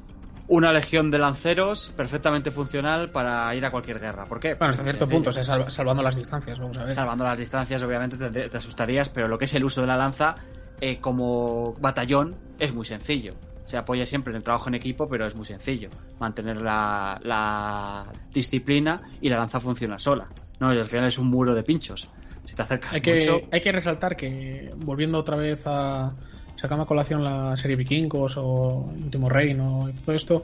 una 0.51 0.73
legión 0.73 1.13
de 1.13 1.19
lanceros 1.19 1.93
perfectamente 1.97 2.51
funcional 2.51 3.11
para 3.11 3.55
ir 3.55 3.65
a 3.65 3.71
cualquier 3.71 4.01
guerra. 4.01 4.27
¿Por 4.27 4.41
qué? 4.41 4.55
Bueno, 4.55 4.71
hasta 4.71 4.83
cierto 4.83 5.09
punto, 5.09 5.31
salvando 5.33 6.03
las 6.03 6.17
distancias, 6.17 6.59
vamos 6.59 6.77
a 6.77 6.85
ver. 6.85 6.95
Salvando 6.95 7.23
las 7.23 7.39
distancias, 7.39 7.81
obviamente 7.85 8.17
te, 8.49 8.57
asustarías, 8.57 9.09
pero 9.09 9.29
lo 9.29 9.39
que 9.39 9.45
es 9.45 9.55
el 9.55 9.63
uso 9.63 9.81
de 9.81 9.87
la 9.87 9.97
lanza 9.97 10.35
eh, 10.81 10.99
como 10.99 11.75
batallón 11.75 12.35
es 12.59 12.75
muy 12.75 12.85
sencillo. 12.85 13.35
Se 13.67 13.77
apoya 13.77 14.05
siempre 14.05 14.33
en 14.33 14.39
el 14.39 14.43
trabajo 14.43 14.69
en 14.69 14.75
equipo, 14.75 15.09
pero 15.09 15.25
es 15.25 15.37
muy 15.37 15.45
sencillo. 15.45 15.89
Mantener 16.19 16.61
la, 16.61 18.07
disciplina 18.35 19.03
y 19.21 19.29
la 19.29 19.37
lanza 19.37 19.61
funciona 19.61 20.01
sola. 20.01 20.27
No, 20.59 20.75
y 20.75 20.79
al 20.79 20.87
final 20.87 21.07
es 21.07 21.17
un 21.17 21.29
muro 21.29 21.55
de 21.55 21.63
pinchos. 21.63 22.11
Si 22.45 22.57
te 22.57 22.63
acercas 22.63 22.95
hay 22.95 23.01
que, 23.01 23.49
Hay 23.53 23.61
que 23.61 23.71
resaltar 23.71 24.17
que, 24.17 24.73
volviendo 24.79 25.17
otra 25.17 25.37
vez 25.37 25.63
a, 25.69 26.13
sacamos 26.61 26.85
a 26.85 26.89
colación 26.89 27.25
la 27.25 27.57
serie 27.57 27.75
Vikingos 27.75 28.37
o 28.37 28.91
Último 29.03 29.31
Reino 29.31 29.89
y 29.89 29.93
todo 29.95 30.15
esto. 30.15 30.43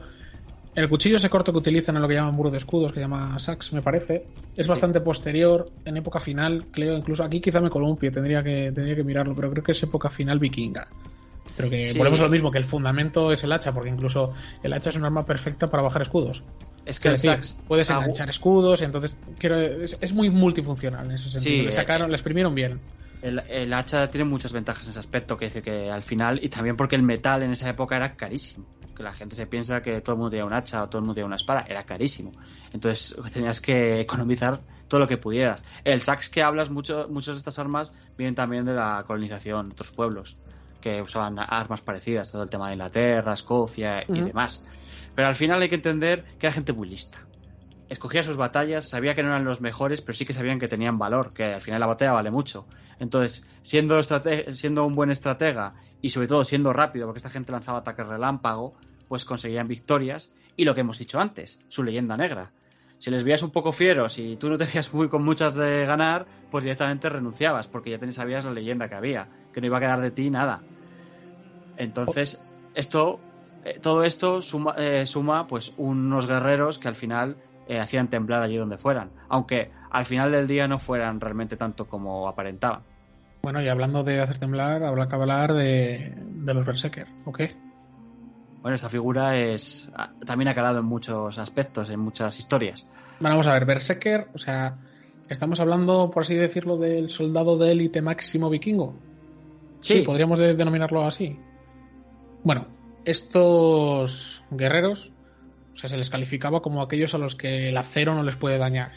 El 0.73 0.89
cuchillo 0.89 1.17
ese 1.17 1.29
corto 1.29 1.51
que 1.51 1.59
utilizan 1.59 1.95
en 1.95 2.01
lo 2.01 2.07
que 2.07 2.15
llaman 2.15 2.33
muro 2.33 2.49
de 2.49 2.57
escudos, 2.57 2.91
que 2.91 2.99
llama 2.99 3.37
sax, 3.37 3.73
me 3.73 3.83
parece, 3.83 4.25
es 4.55 4.67
bastante 4.67 4.99
posterior, 4.99 5.69
en 5.85 5.97
época 5.97 6.19
final, 6.19 6.65
creo, 6.71 6.97
incluso 6.97 7.23
aquí 7.23 7.39
quizá 7.39 7.61
me 7.61 7.69
columpie, 7.69 8.09
tendría 8.09 8.43
que, 8.43 8.71
tendría 8.73 8.95
que 8.95 9.03
mirarlo, 9.03 9.35
pero 9.35 9.51
creo 9.51 9.63
que 9.63 9.71
es 9.73 9.83
época 9.83 10.09
final 10.09 10.39
vikinga. 10.39 10.87
Pero 11.55 11.69
que 11.69 11.93
volvemos 11.95 12.19
a 12.19 12.23
lo 12.23 12.29
mismo, 12.29 12.51
que 12.51 12.57
el 12.57 12.65
fundamento 12.65 13.31
es 13.31 13.43
el 13.43 13.51
hacha, 13.51 13.71
porque 13.71 13.89
incluso 13.89 14.33
el 14.61 14.73
hacha 14.73 14.89
es 14.89 14.97
un 14.97 15.05
arma 15.05 15.25
perfecta 15.25 15.67
para 15.67 15.83
bajar 15.83 16.01
escudos. 16.03 16.43
Es 16.85 16.99
que 16.99 17.09
el 17.09 17.17
sax 17.17 17.61
puedes 17.67 17.89
enganchar 17.89 18.29
escudos, 18.29 18.81
entonces 18.81 19.17
quiero, 19.37 19.59
es, 19.59 20.13
muy 20.13 20.29
multifuncional 20.29 21.05
en 21.05 21.11
ese 21.11 21.29
sentido. 21.29 21.65
le 21.65 21.71
sacaron, 21.71 22.09
le 22.09 22.15
exprimieron 22.15 22.55
bien. 22.55 22.79
El, 23.21 23.73
hacha 23.73 24.09
tiene 24.11 24.25
muchas 24.25 24.53
ventajas 24.53 24.85
en 24.85 24.91
ese 24.91 24.99
aspecto, 24.99 25.37
que 25.37 25.45
dice 25.45 25.61
que 25.61 25.89
al 25.89 26.03
final, 26.03 26.39
y 26.43 26.49
también 26.49 26.75
porque 26.75 26.95
el 26.95 27.03
metal 27.03 27.43
en 27.43 27.51
esa 27.51 27.69
época 27.69 27.95
era 27.95 28.15
carísimo. 28.15 28.65
Que 28.95 29.03
la 29.03 29.13
gente 29.13 29.35
se 29.35 29.47
piensa 29.47 29.81
que 29.81 30.01
todo 30.01 30.13
el 30.13 30.17
mundo 30.19 30.31
tenía 30.31 30.45
un 30.45 30.53
hacha 30.53 30.83
o 30.83 30.89
todo 30.89 30.99
el 30.99 31.03
mundo 31.03 31.15
tenía 31.15 31.27
una 31.27 31.35
espada, 31.35 31.65
era 31.67 31.83
carísimo. 31.83 32.31
Entonces 32.73 33.15
tenías 33.33 33.61
que 33.61 34.01
economizar 34.01 34.61
todo 34.87 34.99
lo 34.99 35.07
que 35.07 35.17
pudieras. 35.17 35.65
El 35.83 36.01
sax 36.01 36.29
que 36.29 36.41
hablas, 36.41 36.69
mucho, 36.69 37.07
muchas 37.09 37.35
de 37.35 37.39
estas 37.39 37.59
armas 37.59 37.93
vienen 38.17 38.35
también 38.35 38.65
de 38.65 38.73
la 38.73 39.03
colonización 39.05 39.69
de 39.69 39.73
otros 39.73 39.91
pueblos, 39.91 40.37
que 40.81 41.01
usaban 41.01 41.37
armas 41.39 41.81
parecidas, 41.81 42.31
todo 42.31 42.43
el 42.43 42.49
tema 42.49 42.67
de 42.67 42.73
Inglaterra, 42.73 43.33
Escocia 43.33 44.03
y 44.07 44.21
demás. 44.21 44.65
Pero 45.15 45.27
al 45.27 45.35
final 45.35 45.61
hay 45.61 45.69
que 45.69 45.75
entender 45.75 46.23
que 46.39 46.47
era 46.47 46.53
gente 46.53 46.73
muy 46.73 46.87
lista 46.87 47.27
escogía 47.89 48.23
sus 48.23 48.37
batallas, 48.37 48.89
sabía 48.89 49.15
que 49.15 49.23
no 49.23 49.29
eran 49.29 49.45
los 49.45 49.61
mejores, 49.61 50.01
pero 50.01 50.13
sí 50.13 50.25
que 50.25 50.33
sabían 50.33 50.59
que 50.59 50.67
tenían 50.67 50.97
valor, 50.97 51.33
que 51.33 51.45
al 51.45 51.61
final 51.61 51.79
la 51.79 51.87
batalla 51.87 52.11
vale 52.11 52.31
mucho. 52.31 52.65
Entonces, 52.99 53.45
siendo, 53.61 54.01
siendo 54.03 54.85
un 54.85 54.95
buen 54.95 55.11
estratega 55.11 55.75
y 56.01 56.09
sobre 56.09 56.27
todo 56.27 56.43
siendo 56.45 56.73
rápido, 56.73 57.05
porque 57.05 57.17
esta 57.17 57.29
gente 57.29 57.51
lanzaba 57.51 57.79
ataques 57.79 58.07
relámpago, 58.07 58.75
pues 59.07 59.25
conseguían 59.25 59.67
victorias. 59.67 60.31
Y 60.55 60.65
lo 60.65 60.73
que 60.73 60.81
hemos 60.81 60.97
dicho 60.97 61.19
antes, 61.19 61.59
su 61.67 61.83
leyenda 61.83 62.17
negra. 62.17 62.51
Si 62.99 63.11
les 63.11 63.23
veías 63.23 63.43
un 63.43 63.51
poco 63.51 63.71
fieros 63.71 64.17
y 64.17 64.37
tú 64.37 64.49
no 64.49 64.57
te 64.57 64.65
veías 64.65 64.91
muy 64.93 65.07
con 65.07 65.23
muchas 65.23 65.53
de 65.53 65.85
ganar, 65.85 66.25
pues 66.49 66.63
directamente 66.63 67.09
renunciabas, 67.09 67.67
porque 67.67 67.91
ya 67.91 68.11
sabías 68.11 68.45
la 68.45 68.51
leyenda 68.51 68.89
que 68.89 68.95
había, 68.95 69.27
que 69.53 69.61
no 69.61 69.67
iba 69.67 69.77
a 69.77 69.81
quedar 69.81 70.01
de 70.01 70.11
ti 70.11 70.29
nada. 70.31 70.63
Entonces, 71.77 72.43
esto, 72.73 73.19
eh, 73.63 73.79
todo 73.79 74.03
esto 74.03 74.41
suma, 74.41 74.73
eh, 74.77 75.05
suma 75.05 75.47
pues 75.47 75.73
unos 75.77 76.25
guerreros 76.25 76.79
que 76.79 76.87
al 76.87 76.95
final 76.95 77.37
eh, 77.67 77.79
hacían 77.79 78.09
temblar 78.09 78.41
allí 78.41 78.57
donde 78.57 78.77
fueran, 78.77 79.11
aunque 79.29 79.71
al 79.89 80.05
final 80.05 80.31
del 80.31 80.47
día 80.47 80.67
no 80.67 80.79
fueran 80.79 81.19
realmente 81.19 81.57
tanto 81.57 81.87
como 81.87 82.27
aparentaban. 82.27 82.81
Bueno, 83.41 83.61
y 83.61 83.67
hablando 83.67 84.03
de 84.03 84.21
hacer 84.21 84.37
temblar, 84.37 84.83
habrá 84.83 85.07
que 85.07 85.15
hablar 85.15 85.53
de, 85.53 86.13
los 86.45 86.65
Berserker, 86.65 87.07
¿ok? 87.25 87.41
Bueno, 88.61 88.75
esta 88.75 88.89
figura 88.89 89.37
es 89.37 89.89
también 90.25 90.49
ha 90.49 90.55
calado 90.55 90.79
en 90.79 90.85
muchos 90.85 91.37
aspectos, 91.37 91.89
en 91.89 91.99
muchas 91.99 92.37
historias. 92.39 92.87
Bueno, 93.19 93.35
vamos 93.35 93.47
a 93.47 93.53
ver, 93.53 93.65
Berserker, 93.65 94.27
o 94.33 94.37
sea, 94.37 94.77
estamos 95.29 95.59
hablando, 95.59 96.11
por 96.11 96.23
así 96.23 96.35
decirlo, 96.35 96.77
del 96.77 97.09
soldado 97.09 97.57
de 97.57 97.71
élite 97.71 98.01
máximo 98.01 98.49
vikingo. 98.49 98.95
Sí, 99.79 100.01
podríamos 100.01 100.39
denominarlo 100.39 101.05
así. 101.05 101.39
Bueno, 102.43 102.67
estos 103.05 104.43
guerreros 104.51 105.13
o 105.77 105.79
sea, 105.79 105.91
se 105.91 105.97
les 105.97 106.09
calificaba 106.09 106.59
como 106.59 106.81
aquellos 106.81 107.13
a 107.13 107.19
los 107.19 107.35
que 107.35 107.69
el 107.69 107.77
acero 107.77 108.15
no 108.15 108.23
les 108.23 108.35
puede 108.35 108.57
dañar. 108.57 108.93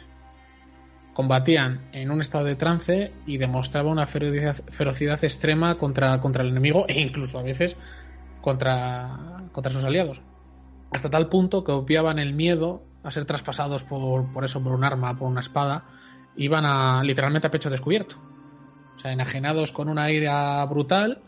Combatían 1.12 1.90
en 1.92 2.10
un 2.10 2.22
estado 2.22 2.46
de 2.46 2.56
trance 2.56 3.12
y 3.26 3.36
demostraban 3.36 3.92
una 3.92 4.06
ferocidad, 4.06 5.22
extrema 5.22 5.76
contra, 5.76 6.18
contra 6.22 6.42
el 6.42 6.48
enemigo 6.48 6.86
e 6.88 6.98
incluso 6.98 7.38
a 7.38 7.42
veces 7.42 7.76
contra, 8.40 9.44
contra 9.52 9.70
sus 9.70 9.84
aliados. 9.84 10.22
Hasta 10.90 11.10
tal 11.10 11.28
punto 11.28 11.64
que 11.64 11.72
obviaban 11.72 12.18
el 12.18 12.32
miedo 12.32 12.82
a 13.02 13.10
ser 13.10 13.26
traspasados 13.26 13.84
por, 13.84 14.32
por 14.32 14.46
eso, 14.46 14.62
por 14.62 14.72
un 14.72 14.82
arma, 14.82 15.18
por 15.18 15.28
una 15.28 15.40
espada, 15.40 15.84
iban 16.34 16.64
a 16.64 17.02
literalmente 17.04 17.46
a 17.46 17.50
pecho 17.50 17.68
descubierto. 17.68 18.16
O 18.96 19.00
sea, 19.00 19.12
enajenados 19.12 19.72
con 19.72 19.90
una 19.90 20.10
ira 20.10 20.64
brutal 20.64 21.20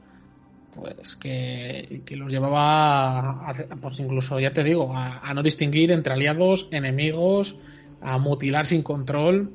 pues 0.74 1.16
que, 1.16 2.02
los 2.16 2.32
llevaba 2.32 3.50
a, 3.50 3.54
pues 3.80 4.00
incluso 4.00 4.40
ya 4.40 4.52
te 4.52 4.64
digo 4.64 4.94
a, 4.94 5.32
no 5.34 5.42
distinguir 5.42 5.90
entre 5.90 6.14
aliados 6.14 6.68
enemigos 6.70 7.56
a 8.00 8.18
mutilar 8.18 8.66
sin 8.66 8.82
control. 8.82 9.52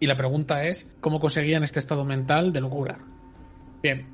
Y 0.00 0.06
la 0.06 0.16
pregunta 0.16 0.64
es 0.64 0.96
cómo 1.00 1.20
conseguían 1.20 1.62
este 1.62 1.78
estado 1.78 2.04
mental 2.04 2.52
de 2.52 2.60
locura 2.60 2.98
bien 3.84 4.06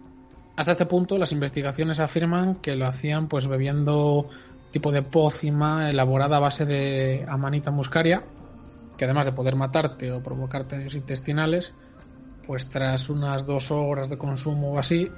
hasta 0.57 0.73
este 0.73 0.85
punto 0.85 1.17
las 1.17 1.31
investigaciones 1.31 2.01
afirman 2.01 2.57
que 2.57 2.75
lo 2.75 2.87
hacían 2.87 3.29
pues 3.29 3.47
bebiendo 3.47 4.29
tipo 4.73 4.91
de 4.91 5.03
pócima 5.03 5.89
elaborada 5.89 6.39
a 6.39 6.41
base 6.41 6.67
de 6.67 7.25
amanita 7.29 7.71
muscaria 7.71 8.25
que 8.99 9.05
además 9.05 9.27
de 9.27 9.33
poder 9.33 9.55
matarte 9.55 10.11
o 10.11 10.23
provocarte 10.23 10.77
daños 10.77 10.97
intestinales 10.97 11.73
pues 12.47 12.69
tras 12.69 13.09
unas 13.09 13.47
dos 13.47 13.71
horas 13.71 14.11
de 14.11 14.19
consumo 14.19 14.73
o 14.73 14.79
así 14.79 15.09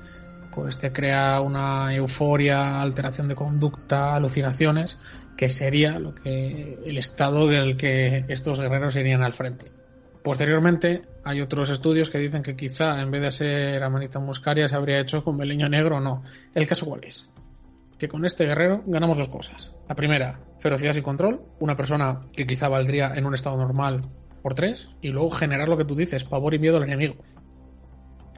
pues 0.55 0.78
te 0.78 0.92
crea 0.92 1.40
una 1.40 1.94
euforia, 1.94 2.80
alteración 2.80 3.28
de 3.28 3.34
conducta, 3.34 4.14
alucinaciones, 4.14 4.98
que 5.36 5.48
sería 5.48 5.98
lo 5.98 6.14
que 6.14 6.78
el 6.84 6.98
estado 6.98 7.48
del 7.48 7.76
que 7.76 8.24
estos 8.28 8.61
guerreros 8.61 8.96
irían 8.96 9.22
al 9.22 9.32
frente. 9.32 9.72
Posteriormente, 10.22 11.03
hay 11.24 11.40
otros 11.40 11.70
estudios 11.70 12.11
que 12.11 12.18
dicen 12.18 12.42
que 12.42 12.55
quizá 12.55 13.00
en 13.00 13.11
vez 13.11 13.22
de 13.22 13.32
ser 13.32 13.82
Amanita 13.82 14.20
Muscaria 14.20 14.68
se 14.68 14.76
habría 14.76 15.00
hecho 15.00 15.24
con 15.24 15.36
Beleño 15.36 15.68
Negro 15.68 15.96
o 15.96 16.00
no. 16.00 16.22
El 16.55 16.66
caso 16.66 16.86
cuál 16.86 17.05
es? 17.05 17.28
Que 17.98 18.09
con 18.09 18.24
este 18.24 18.44
guerrero 18.44 18.82
ganamos 18.86 19.16
dos 19.16 19.28
cosas. 19.28 19.72
La 19.88 19.96
primera, 19.96 20.40
ferocidad 20.61 20.94
y 20.94 21.03
control. 21.03 21.42
Una 21.59 21.76
persona 21.76 22.20
que 22.32 22.46
quizá 22.46 22.68
valdría 22.68 23.12
en 23.14 23.26
un 23.26 23.34
estado 23.34 23.57
normal 23.57 24.03
por 24.42 24.55
tres. 24.55 24.90
Y 25.00 25.09
luego 25.09 25.30
generar 25.30 25.68
lo 25.68 25.76
que 25.76 25.84
tú 25.84 25.96
dices, 25.96 26.24
pavor 26.24 26.55
y 26.55 26.61
miedo 26.61 26.76
al 26.76 26.84
enemigo. 26.84 27.16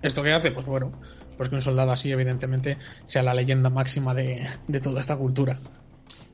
¿Esto 0.05 0.23
qué 0.23 0.35
hace? 0.35 0.51
Pues 0.53 0.67
bueno, 0.67 0.93
pues 1.39 1.49
que 1.49 1.55
un 1.55 1.63
soldado 1.63 1.91
así, 1.91 2.13
evidentemente, 2.13 2.77
sea 3.07 3.23
la 3.23 3.33
leyenda 3.33 3.71
máxima 3.71 4.13
de, 4.13 4.47
toda 4.83 5.01
esta 5.01 5.17
cultura. 5.17 5.59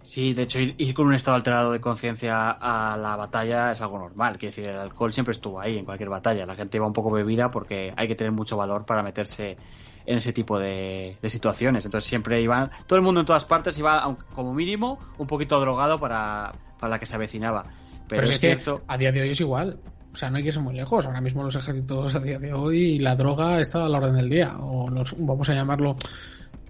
Sí, 0.02 0.34
de 0.34 0.42
hecho, 0.42 0.58
ir, 0.58 0.92
con 0.92 1.06
un 1.06 1.14
estado 1.14 1.36
alterado 1.36 1.70
de 1.70 1.80
conciencia 1.80 2.50
a 2.50 2.96
la 2.96 3.14
batalla 3.14 3.70
es 3.70 3.80
algo 3.80 4.00
normal. 4.00 4.38
Quiere 4.38 4.56
decir, 4.56 4.68
el 4.68 4.76
alcohol 4.76 5.12
siempre 5.12 5.32
estuvo 5.32 5.60
ahí 5.60 5.78
en 5.78 5.84
cualquier 5.84 6.08
batalla. 6.08 6.46
La 6.46 6.56
gente 6.56 6.78
iba 6.78 6.86
un 6.86 6.92
poco 6.92 7.12
bebida 7.12 7.52
porque 7.52 7.94
hay 7.96 8.08
que 8.08 8.16
tener 8.16 8.32
mucho 8.32 8.56
valor 8.56 8.84
para 8.86 9.04
meterse 9.04 9.56
en 10.04 10.18
ese 10.18 10.32
tipo 10.32 10.58
de, 10.58 11.16
situaciones. 11.28 11.84
Entonces 11.84 12.08
siempre 12.08 12.42
iban, 12.42 12.72
todo 12.88 12.96
el 12.96 13.04
mundo 13.04 13.20
en 13.20 13.26
todas 13.26 13.44
partes 13.44 13.78
iba, 13.78 14.16
como 14.34 14.52
mínimo, 14.52 14.98
un 15.16 15.28
poquito 15.28 15.60
drogado 15.60 16.00
para, 16.00 16.50
la 16.82 16.98
que 16.98 17.06
se 17.06 17.14
avecinaba. 17.14 17.66
Pero, 18.08 18.24
es, 18.24 18.40
cierto... 18.40 18.78
que 18.78 18.84
a 18.88 18.98
día 18.98 19.12
de 19.12 19.20
hoy 19.20 19.30
es 19.30 19.40
igual. 19.40 19.78
O 20.12 20.16
sea, 20.16 20.30
no 20.30 20.38
hay 20.38 20.44
que 20.44 20.52
ser 20.52 20.62
muy 20.62 20.74
lejos. 20.74 21.06
Ahora 21.06 21.20
mismo 21.20 21.42
los 21.42 21.54
ejércitos 21.56 22.14
a 22.14 22.20
día 22.20 22.38
de 22.38 22.52
hoy 22.52 22.98
la 22.98 23.14
droga 23.14 23.60
está 23.60 23.84
a 23.84 23.88
la 23.88 23.98
orden 23.98 24.14
del 24.14 24.28
día. 24.28 24.56
O 24.58 24.90
los, 24.90 25.14
vamos 25.18 25.48
a 25.50 25.54
llamarlo, 25.54 25.96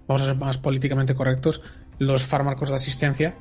vamos 0.07 0.21
a 0.21 0.25
ser 0.25 0.35
más 0.35 0.57
políticamente 0.57 1.15
correctos, 1.15 1.61
los 1.99 2.23
fármacos 2.23 2.69
de 2.69 2.75
asistencia. 2.75 3.35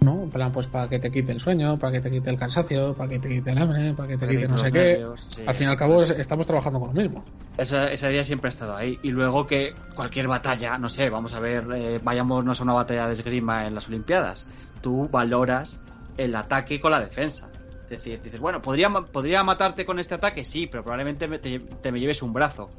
¿no? 0.00 0.22
En 0.22 0.30
plan, 0.30 0.52
pues 0.52 0.66
para 0.66 0.86
que 0.88 0.98
te 0.98 1.10
quite 1.10 1.32
el 1.32 1.40
sueño, 1.40 1.78
para 1.78 1.92
que 1.92 2.00
te 2.00 2.10
quite 2.10 2.28
el 2.28 2.38
cansancio, 2.38 2.94
para 2.94 3.08
que 3.08 3.18
te 3.18 3.28
quite 3.28 3.50
el 3.50 3.58
hambre, 3.58 3.94
para 3.94 4.08
que 4.08 4.18
te 4.18 4.28
quite 4.28 4.46
no 4.46 4.58
sé 4.58 4.70
qué. 4.70 5.02
al 5.46 5.54
fin 5.54 5.66
y 5.66 5.70
al 5.70 5.76
cabo 5.76 6.02
estamos 6.02 6.44
trabajando 6.44 6.78
con 6.78 6.94
lo 6.94 6.94
mismo. 6.94 7.24
Esa, 7.56 7.90
esa, 7.90 8.10
idea 8.10 8.22
siempre 8.22 8.48
ha 8.48 8.50
estado 8.50 8.76
ahí. 8.76 8.98
Y 9.02 9.10
luego 9.10 9.46
que 9.46 9.74
cualquier 9.94 10.28
batalla, 10.28 10.76
no 10.76 10.88
sé, 10.88 11.08
vamos 11.08 11.32
a 11.32 11.40
ver, 11.40 11.64
eh, 11.74 12.00
vayámonos 12.02 12.60
a 12.60 12.64
una 12.64 12.74
batalla 12.74 13.06
de 13.06 13.14
esgrima 13.14 13.66
en 13.66 13.74
las 13.74 13.88
Olimpiadas. 13.88 14.46
Tú 14.82 15.08
valoras 15.10 15.80
el 16.18 16.36
ataque 16.36 16.80
con 16.80 16.92
la 16.92 17.00
defensa. 17.00 17.48
Es 17.84 17.90
decir, 17.90 18.22
dices, 18.22 18.40
bueno, 18.40 18.62
¿podría, 18.62 18.88
¿podría 18.90 19.44
matarte 19.44 19.84
con 19.84 19.98
este 19.98 20.14
ataque? 20.14 20.44
Sí, 20.44 20.66
pero 20.66 20.82
probablemente 20.82 21.28
te, 21.38 21.92
me 21.92 22.00
lleves 22.00 22.22
un 22.22 22.32
brazo. 22.32 22.70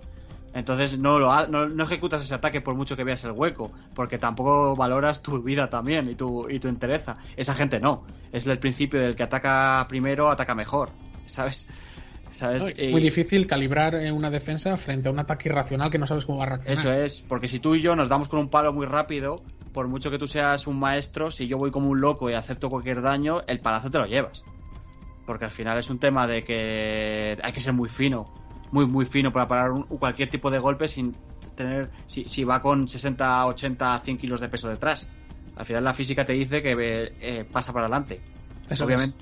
Entonces 0.53 0.97
no, 0.97 1.19
lo, 1.19 1.47
no, 1.47 1.83
ejecutas 1.83 2.23
ese 2.23 2.33
ataque 2.33 2.61
por 2.61 2.75
mucho 2.75 2.95
que 2.95 3.03
veas 3.03 3.23
el 3.25 3.31
hueco, 3.31 3.71
porque 3.93 4.17
tampoco 4.17 4.75
valoras 4.75 5.21
tu 5.21 5.41
vida 5.43 5.69
también 5.69 6.09
y 6.09 6.15
tu, 6.15 6.49
y 6.49 6.59
tu 6.59 6.69
entereza. 6.69 7.17
Esa 7.35 7.53
gente 7.53 7.79
no. 7.79 8.05
Es 8.31 8.47
el 8.47 8.57
principio 8.57 8.99
del 8.99 9.15
que 9.15 9.23
ataca 9.23 9.85
primero, 9.87 10.29
ataca 10.31 10.55
mejor. 10.55 10.91
¿Sabes? 11.25 11.67
¿Sabes? 12.31 12.63
muy 12.91 13.01
difícil 13.01 13.47
calibrar 13.47 13.95
una 14.11 14.29
defensa 14.29 14.75
frente 14.75 15.07
a 15.07 15.11
un 15.11 15.19
ataque 15.19 15.47
irracional 15.47 15.89
que 15.89 15.97
no 15.97 16.07
sabes 16.07 16.25
cómo 16.25 16.39
va 16.39 16.45
a 16.45 16.49
reaccionar. 16.49 16.77
Eso 16.77 16.91
es, 16.91 17.21
porque 17.21 17.47
si 17.47 17.59
tú 17.59 17.75
y 17.75 17.81
yo 17.81 17.95
nos 17.95 18.09
damos 18.09 18.27
con 18.27 18.39
un 18.39 18.49
palo 18.49 18.73
muy 18.73 18.85
rápido, 18.85 19.41
por 19.71 19.87
mucho 19.87 20.11
que 20.11 20.17
tú 20.17 20.27
seas 20.27 20.67
un 20.67 20.77
maestro, 20.77 21.31
si 21.31 21.47
yo 21.47 21.57
voy 21.57 21.71
como 21.71 21.89
un 21.89 22.01
loco 22.01 22.29
y 22.29 22.33
acepto 22.33 22.69
cualquier 22.69 23.01
daño, 23.01 23.41
el 23.47 23.59
palazo 23.59 23.89
te 23.89 23.99
lo 23.99 24.05
llevas 24.05 24.43
porque 25.25 25.45
al 25.45 25.51
final 25.51 25.77
es 25.77 25.89
un 25.89 25.99
tema 25.99 26.27
de 26.27 26.43
que 26.43 27.37
hay 27.41 27.51
que 27.51 27.59
ser 27.59 27.73
muy 27.73 27.89
fino, 27.89 28.33
muy, 28.71 28.85
muy 28.85 29.05
fino 29.05 29.31
para 29.31 29.47
parar 29.47 29.71
cualquier 29.99 30.29
tipo 30.29 30.51
de 30.51 30.59
golpe 30.59 30.87
sin 30.87 31.15
tener, 31.55 31.89
si, 32.05 32.25
si, 32.27 32.43
va 32.43 32.61
con 32.61 32.87
60, 32.87 33.45
80, 33.45 33.99
100 34.03 34.17
kilos 34.17 34.41
de 34.41 34.49
peso 34.49 34.69
detrás. 34.69 35.09
Al 35.55 35.65
final 35.65 35.83
la 35.83 35.93
física 35.93 36.25
te 36.25 36.33
dice 36.33 36.61
que 36.61 36.75
eh, 37.21 37.45
pasa 37.49 37.71
para 37.71 37.85
adelante. 37.85 38.21
Obviamente. 38.81 39.17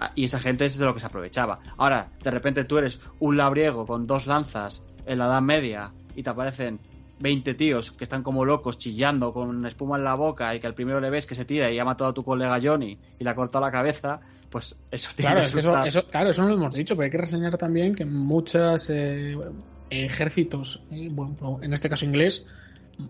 Ah, 0.00 0.12
y 0.14 0.24
esa 0.24 0.38
gente 0.38 0.64
es 0.64 0.78
de 0.78 0.84
lo 0.84 0.94
que 0.94 1.00
se 1.00 1.06
aprovechaba. 1.06 1.58
Ahora, 1.76 2.10
de 2.22 2.30
repente 2.30 2.64
tú 2.64 2.78
eres 2.78 3.00
un 3.18 3.36
labriego 3.36 3.86
con 3.86 4.06
dos 4.06 4.26
lanzas 4.26 4.82
en 5.06 5.18
la 5.18 5.26
Edad 5.26 5.42
Media 5.42 5.92
y 6.14 6.22
te 6.22 6.30
aparecen 6.30 6.78
20 7.20 7.54
tíos 7.54 7.90
que 7.90 8.04
están 8.04 8.22
como 8.22 8.44
locos 8.44 8.78
chillando 8.78 9.32
con 9.32 9.66
espuma 9.66 9.96
en 9.96 10.04
la 10.04 10.14
boca 10.14 10.54
y 10.54 10.60
que 10.60 10.68
al 10.68 10.74
primero 10.74 11.00
le 11.00 11.10
ves 11.10 11.26
que 11.26 11.34
se 11.34 11.44
tira 11.44 11.70
y 11.70 11.78
ha 11.78 11.84
matado 11.84 12.10
a 12.10 12.14
tu 12.14 12.22
colega 12.22 12.60
Johnny 12.62 12.98
y 13.18 13.24
le 13.24 13.30
ha 13.30 13.34
cortado 13.34 13.64
la 13.64 13.72
cabeza, 13.72 14.20
pues 14.50 14.76
eso 14.90 15.10
tiene 15.14 15.32
claro, 15.32 15.84
eso, 15.86 16.06
claro, 16.06 16.30
eso 16.30 16.42
no 16.42 16.48
lo 16.48 16.54
hemos 16.54 16.74
dicho, 16.74 16.96
pero 16.96 17.04
hay 17.04 17.10
que 17.10 17.18
reseñar 17.18 17.56
también 17.58 17.94
que 17.94 18.04
muchos 18.04 18.88
eh, 18.90 19.36
ejércitos, 19.90 20.82
eh, 20.90 21.08
bueno, 21.10 21.58
en 21.62 21.72
este 21.72 21.88
caso 21.88 22.04
inglés, 22.04 22.44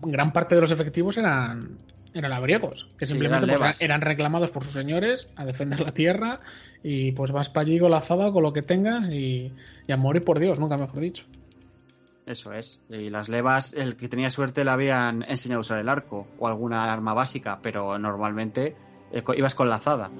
gran 0.01 0.33
parte 0.33 0.55
de 0.55 0.61
los 0.61 0.71
efectivos 0.71 1.17
eran 1.17 1.77
eran 2.11 2.31
labriegos, 2.31 2.89
que 2.97 3.05
simplemente 3.05 3.45
eran, 3.45 3.59
pues, 3.59 3.81
eran, 3.81 4.01
reclamados 4.01 4.49
por 4.49 4.63
sus 4.63 4.73
señores 4.73 5.29
a 5.35 5.45
defender 5.45 5.79
la 5.79 5.91
tierra 5.93 6.39
y 6.81 7.11
pues 7.11 7.31
vas 7.31 7.49
para 7.49 7.67
allí 7.67 7.79
con 7.79 7.91
la 7.91 7.97
azada, 7.97 8.31
con 8.31 8.41
lo 8.41 8.51
que 8.51 8.63
tengas 8.63 9.07
y, 9.09 9.53
y 9.87 9.91
a 9.91 9.97
morir 9.97 10.23
por 10.23 10.39
Dios, 10.39 10.59
nunca 10.59 10.75
mejor 10.75 11.01
dicho. 11.01 11.25
Eso 12.29 12.53
es. 12.53 12.79
Y 12.89 13.09
las 13.09 13.27
levas, 13.27 13.73
el 13.73 13.95
que 13.95 14.07
tenía 14.07 14.29
suerte 14.29 14.63
le 14.63 14.69
habían 14.69 15.23
enseñado 15.23 15.59
a 15.59 15.61
usar 15.61 15.79
el 15.79 15.89
arco 15.89 16.27
o 16.37 16.47
alguna 16.47 16.91
arma 16.93 17.15
básica, 17.15 17.59
pero 17.63 17.97
normalmente 17.97 18.75
eh, 19.11 19.23
ibas 19.35 19.55
con 19.55 19.67
la 19.67 19.77
azada. 19.77 20.11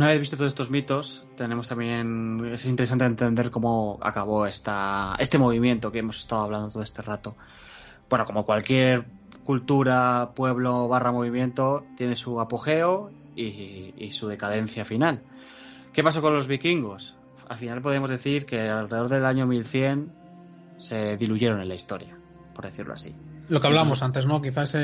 Una 0.00 0.08
vez 0.08 0.18
visto 0.18 0.38
todos 0.38 0.52
estos 0.52 0.70
mitos, 0.70 1.24
tenemos 1.36 1.68
también 1.68 2.52
es 2.54 2.64
interesante 2.64 3.04
entender 3.04 3.50
cómo 3.50 3.98
acabó 4.00 4.46
esta, 4.46 5.14
este 5.18 5.36
movimiento 5.36 5.92
que 5.92 5.98
hemos 5.98 6.18
estado 6.20 6.44
hablando 6.44 6.70
todo 6.70 6.82
este 6.82 7.02
rato. 7.02 7.36
Bueno, 8.08 8.24
como 8.24 8.46
cualquier 8.46 9.04
cultura, 9.44 10.30
pueblo 10.34 10.88
barra 10.88 11.12
movimiento, 11.12 11.84
tiene 11.98 12.16
su 12.16 12.40
apogeo 12.40 13.10
y, 13.36 14.10
su 14.12 14.26
decadencia 14.26 14.86
final. 14.86 15.20
¿Qué 15.92 16.02
pasó 16.02 16.22
con 16.22 16.32
los 16.32 16.46
vikingos? 16.46 17.14
Al 17.50 17.58
final 17.58 17.82
podemos 17.82 18.08
decir 18.08 18.46
que 18.46 18.70
alrededor 18.70 19.10
del 19.10 19.26
año 19.26 19.46
1100 19.46 20.10
se 20.78 21.18
diluyeron 21.18 21.60
en 21.60 21.68
la 21.68 21.74
historia, 21.74 22.16
por 22.54 22.64
decirlo 22.64 22.94
así. 22.94 23.14
Lo 23.50 23.60
que 23.60 23.66
hablamos 23.66 24.02
antes, 24.02 24.24
¿no? 24.24 24.40
Quizás 24.40 24.74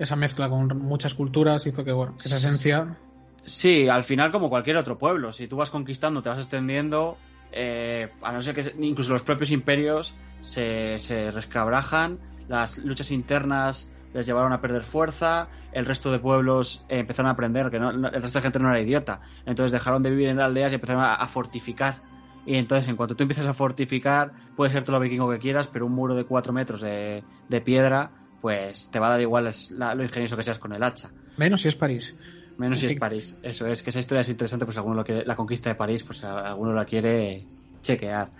esa 0.00 0.16
mezcla 0.16 0.48
con 0.48 0.66
muchas 0.80 1.14
culturas 1.14 1.64
hizo 1.68 1.84
que, 1.84 1.92
bueno, 1.92 2.16
esa 2.18 2.38
esencia 2.38 2.98
Sí, 3.46 3.88
al 3.88 4.04
final 4.04 4.32
como 4.32 4.50
cualquier 4.50 4.76
otro 4.76 4.98
pueblo, 4.98 5.32
si 5.32 5.46
tú 5.46 5.56
vas 5.56 5.70
conquistando, 5.70 6.22
te 6.22 6.28
vas 6.28 6.40
extendiendo, 6.40 7.16
eh, 7.52 8.10
a 8.20 8.32
no 8.32 8.42
ser 8.42 8.54
que 8.54 8.74
incluso 8.84 9.12
los 9.12 9.22
propios 9.22 9.50
imperios 9.50 10.14
se, 10.42 10.98
se 10.98 11.30
rescabrajan, 11.30 12.18
las 12.48 12.78
luchas 12.78 13.10
internas 13.10 13.92
les 14.12 14.26
llevaron 14.26 14.52
a 14.52 14.60
perder 14.60 14.82
fuerza, 14.82 15.48
el 15.72 15.84
resto 15.84 16.10
de 16.10 16.18
pueblos 16.18 16.84
eh, 16.88 17.00
empezaron 17.00 17.28
a 17.28 17.32
aprender 17.32 17.70
que 17.70 17.76
el 17.76 18.22
resto 18.22 18.38
de 18.38 18.42
gente 18.42 18.58
no 18.58 18.70
era 18.70 18.80
idiota, 18.80 19.20
entonces 19.44 19.72
dejaron 19.72 20.02
de 20.02 20.10
vivir 20.10 20.28
en 20.28 20.40
aldeas 20.40 20.72
y 20.72 20.76
empezaron 20.76 21.04
a, 21.04 21.26
fortificar. 21.28 22.00
Y 22.46 22.56
entonces, 22.56 22.88
en 22.88 22.96
cuanto 22.96 23.16
tú 23.16 23.24
empiezas 23.24 23.46
a 23.46 23.54
fortificar, 23.54 24.32
puede 24.56 24.70
ser 24.70 24.84
todo 24.84 24.96
lo 24.96 25.02
vikingo 25.02 25.30
que 25.30 25.38
quieras, 25.38 25.66
pero 25.66 25.84
un 25.84 25.92
muro 25.92 26.14
de 26.14 26.24
cuatro 26.24 26.52
metros 26.52 26.80
de, 26.80 27.24
piedra, 27.64 28.10
pues 28.40 28.90
te 28.90 28.98
va 28.98 29.08
a 29.08 29.10
dar 29.10 29.20
igual 29.20 29.52
lo 29.70 30.02
ingenioso 30.02 30.36
que 30.36 30.44
seas 30.44 30.58
con 30.58 30.72
el 30.72 30.82
hacha. 30.82 31.10
Menos 31.36 31.60
si 31.60 31.68
es 31.68 31.76
París. 31.76 32.16
Menos 32.58 32.78
si 32.78 32.86
es 32.86 32.98
París. 32.98 33.38
Eso 33.42 33.66
es, 33.66 33.82
que 33.82 33.90
esa 33.90 34.00
historia 34.00 34.20
es 34.20 34.28
interesante, 34.28 34.64
pues 34.64 34.76
alguno 34.76 34.96
lo 34.96 35.04
que 35.04 35.24
la 35.24 35.36
conquista 35.36 35.68
de 35.68 35.74
París, 35.74 36.04
pues 36.04 36.24
alguno 36.24 36.72
la 36.72 36.84
quiere, 36.84 37.44
chequear. 37.82 38.30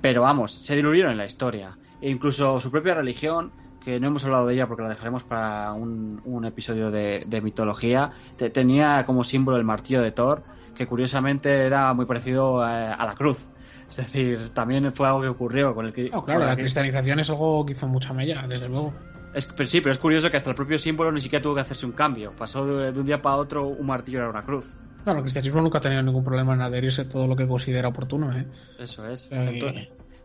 Pero 0.00 0.22
vamos, 0.22 0.52
se 0.52 0.76
diluyeron 0.76 1.12
en 1.12 1.18
la 1.18 1.26
historia. 1.26 1.76
E 2.00 2.08
incluso 2.08 2.60
su 2.60 2.70
propia 2.70 2.94
religión, 2.94 3.52
que 3.84 3.98
no 3.98 4.08
hemos 4.08 4.24
hablado 4.24 4.46
de 4.46 4.54
ella 4.54 4.66
porque 4.66 4.82
la 4.82 4.90
dejaremos 4.90 5.24
para 5.24 5.72
un, 5.72 6.44
episodio 6.44 6.90
de, 6.90 7.40
mitología, 7.42 8.12
tenía 8.52 9.04
como 9.04 9.24
símbolo 9.24 9.56
el 9.56 9.64
martillo 9.64 10.02
de 10.02 10.12
Thor, 10.12 10.42
que 10.74 10.86
curiosamente 10.86 11.66
era 11.66 11.92
muy 11.92 12.06
parecido 12.06 12.62
a, 12.62 13.04
la 13.04 13.14
cruz. 13.14 13.38
Es 13.90 13.96
decir, 13.96 14.50
también 14.52 14.92
fue 14.92 15.06
algo 15.06 15.22
que 15.22 15.28
ocurrió 15.28 15.74
con 15.74 15.86
el 15.86 15.92
claro, 15.92 16.44
la, 16.44 16.56
cristianización 16.56 17.20
es 17.20 17.30
algo 17.30 17.64
que 17.64 17.72
hizo 17.72 17.88
mucha 17.88 18.12
mella, 18.12 18.44
desde 18.46 18.68
luego. 18.68 18.92
Es, 19.34 19.46
pero 19.46 19.68
sí, 19.68 19.80
pero 19.80 19.92
es 19.92 19.98
curioso 19.98 20.30
que 20.30 20.36
hasta 20.36 20.50
el 20.50 20.56
propio 20.56 20.78
símbolo 20.78 21.12
ni 21.12 21.20
siquiera 21.20 21.42
tuvo 21.42 21.54
que 21.54 21.60
hacerse 21.60 21.86
un 21.86 21.92
cambio. 21.92 22.32
Pasó 22.32 22.66
de, 22.66 22.98
un 22.98 23.06
día 23.06 23.20
para 23.20 23.36
otro, 23.36 23.66
un 23.66 23.86
martillo 23.86 24.18
era 24.18 24.30
una 24.30 24.42
cruz. 24.42 24.66
Claro, 25.04 25.18
el 25.18 25.24
cristianismo 25.24 25.60
nunca 25.60 25.78
ha 25.78 25.80
tenido 25.80 26.02
ningún 26.02 26.24
problema 26.24 26.54
en 26.54 26.62
adherirse 26.62 27.04
todo 27.04 27.26
lo 27.26 27.36
que 27.36 27.46
considera 27.46 27.88
oportuno. 27.88 28.36
¿eh? 28.36 28.46
Eso 28.78 29.08
es. 29.08 29.30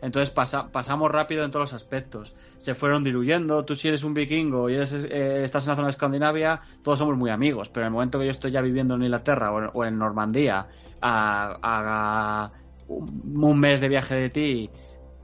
Entonces, 0.04 0.32
pasamos 0.32 1.10
rápido 1.10 1.46
en 1.46 1.52
todos 1.52 1.72
los 1.72 1.74
aspectos. 1.74 2.34
Se 2.58 2.76
fueron 2.76 3.06
diluyendo. 3.06 3.64
Tú 3.64 3.74
si 3.74 3.88
eres 3.88 4.04
un 4.04 4.14
vikingo 4.14 4.70
y 4.70 4.76
eres, 4.76 4.94
eh, 4.94 5.46
estás 5.46 5.64
en 5.64 5.70
la 5.70 5.76
zona 5.78 5.88
de 5.88 5.92
Escandinavia, 5.92 6.60
todos 6.84 7.00
somos 7.00 7.16
muy 7.16 7.30
amigos. 7.30 7.70
Pero 7.70 7.86
en 7.86 7.88
el 7.88 7.94
momento 7.94 8.20
que 8.20 8.26
yo 8.26 8.32
estoy 8.32 8.52
ya 8.52 8.60
viviendo 8.60 8.96
en 8.96 9.04
Inglaterra 9.04 9.54
o 9.54 9.86
en, 9.86 9.98
Normandía, 9.98 10.68
a, 11.02 12.52
un 12.90 13.60
mes 13.60 13.80
de 13.80 13.88
viaje 13.88 14.16
de 14.16 14.30
ti, 14.30 14.70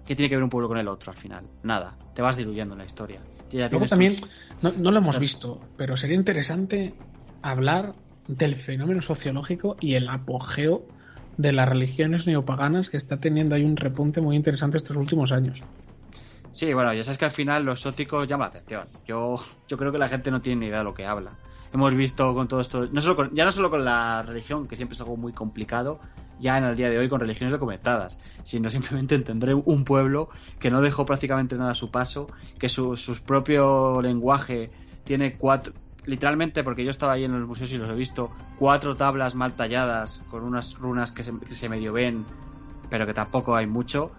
¿qué 0.10 0.16
tiene 0.16 0.28
que 0.28 0.38
ver 0.38 0.44
un 0.44 0.50
pueblo 0.50 0.68
con 0.68 0.80
el 0.80 0.88
otro 0.88 1.12
al 1.12 1.18
final? 1.20 1.46
Nada. 1.62 1.96
Te 2.16 2.24
vas 2.24 2.36
diluyendo 2.36 2.74
en 2.74 2.80
la 2.80 2.86
historia. 2.86 3.22
Luego 3.52 3.86
también, 3.86 4.16
no, 4.60 4.72
no, 4.72 4.90
lo 4.90 4.98
hemos 4.98 5.20
visto, 5.20 5.62
pero 5.78 5.96
sería 5.96 6.16
interesante 6.16 6.96
hablar 7.44 7.94
del 8.28 8.56
fenómeno 8.56 9.04
sociológico 9.04 9.78
y 9.80 9.94
el 9.94 10.10
apogeo 10.10 10.82
de 11.38 11.52
las 11.52 11.70
religiones 11.70 12.26
neopaganas 12.26 12.90
que 12.90 12.98
está 12.98 13.20
teniendo 13.20 13.54
ahí 13.56 13.64
un 13.64 13.78
repunte 13.78 14.20
muy 14.20 14.36
interesante 14.36 14.78
estos 14.78 14.98
últimos 14.98 15.32
años. 15.32 15.62
Sí, 16.54 16.74
bueno, 16.74 16.92
ya 16.92 17.04
sabes 17.04 17.20
que 17.20 17.26
al 17.26 17.32
final 17.32 17.64
los 17.64 17.82
sóticos 17.82 18.28
llaman 18.28 18.50
la 18.52 18.60
atención. 18.60 18.88
Yo, 19.08 19.36
yo 19.68 19.78
creo 19.78 19.92
que 19.92 20.00
la 20.00 20.10
gente 20.10 20.32
no 20.32 20.42
tiene 20.42 20.62
ni 20.62 20.66
idea 20.70 20.80
de 20.80 20.86
lo 20.86 20.96
que 20.96 21.06
habla. 21.06 21.34
Hemos 21.72 21.94
visto 21.94 22.34
con 22.34 22.48
todo 22.48 22.62
esto, 22.62 22.88
no 22.88 23.00
solo 23.00 23.30
ya 23.32 23.46
no 23.46 23.52
solo 23.52 23.70
con 23.70 23.86
la 23.86 24.24
religión, 24.24 24.68
que 24.68 24.76
siempre 24.76 24.96
es 24.96 25.02
algo 25.02 25.18
muy 25.18 25.34
complicado, 25.34 26.00
ya 26.40 26.58
en 26.58 26.64
el 26.64 26.76
día 26.76 26.90
de 26.90 26.98
hoy 26.98 27.10
con 27.10 27.20
religiones 27.20 27.52
documentadas, 27.52 28.18
sino 28.44 28.70
simplemente 28.70 29.16
entender 29.16 29.54
un 29.56 29.84
pueblo 29.84 30.30
que 30.60 30.72
no 30.72 30.82
dejó 30.82 31.06
prácticamente 31.06 31.56
nada 31.56 31.72
a 31.72 31.76
su 31.76 31.92
paso, 31.92 32.30
que 32.58 32.70
su, 32.70 32.98
su 32.98 33.22
propio 33.24 34.02
lenguaje 34.02 34.70
tiene 35.04 35.36
cuatro, 35.38 35.74
literalmente, 36.06 36.64
porque 36.64 36.84
yo 36.84 36.92
estaba 36.92 37.14
ahí 37.14 37.24
en 37.24 37.38
los 37.38 37.48
museos 37.48 37.72
y 37.72 37.78
los 37.78 37.90
he 37.90 37.94
visto, 37.94 38.32
cuatro 38.58 38.96
tablas 38.96 39.36
mal 39.36 39.54
talladas 39.54 40.22
con 40.30 40.44
unas 40.44 40.76
runas 40.76 41.12
que 41.12 41.24
se, 41.24 41.70
medio 41.70 41.94
ven, 41.94 42.26
pero 42.90 43.06
que 43.06 43.14
tampoco 43.14 43.56
hay 43.56 43.68
mucho. 43.68 44.12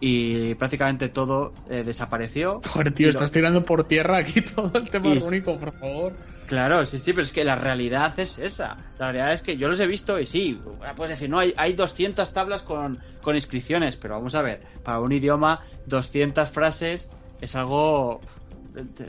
Y 0.00 0.54
prácticamente 0.54 1.08
todo 1.08 1.52
eh, 1.68 1.82
desapareció. 1.82 2.60
Joder, 2.68 2.94
tío, 2.94 3.10
estás 3.10 3.32
tirando 3.32 3.64
por 3.64 3.84
tierra 3.84 4.18
aquí 4.18 4.40
todo 4.54 4.70
el 4.78 4.88
tema 4.90 5.12
rúnico, 5.14 5.58
por 5.58 5.72
favor. 5.72 6.12
Claro, 6.48 6.86
sí, 6.86 6.98
sí, 6.98 7.12
pero 7.12 7.24
es 7.24 7.30
que 7.30 7.44
la 7.44 7.56
realidad 7.56 8.18
es 8.18 8.38
esa. 8.38 8.78
La 8.98 9.12
realidad 9.12 9.34
es 9.34 9.42
que 9.42 9.58
yo 9.58 9.68
los 9.68 9.78
he 9.80 9.86
visto 9.86 10.18
y 10.18 10.24
sí, 10.24 10.58
puedes 10.96 11.10
decir, 11.10 11.28
no, 11.28 11.38
hay, 11.38 11.52
hay 11.58 11.74
200 11.74 12.32
tablas 12.32 12.62
con, 12.62 12.98
con 13.20 13.34
inscripciones, 13.34 13.96
pero 13.96 14.14
vamos 14.14 14.34
a 14.34 14.40
ver, 14.40 14.62
para 14.82 14.98
un 15.00 15.12
idioma, 15.12 15.60
200 15.84 16.50
frases 16.50 17.10
es 17.42 17.54
algo, 17.54 18.22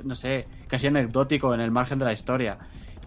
no 0.03 0.15
sé, 0.15 0.47
casi 0.67 0.87
anecdótico 0.87 1.53
en 1.53 1.61
el 1.61 1.71
margen 1.71 1.97
de 1.97 2.05
la 2.05 2.11
historia. 2.11 2.57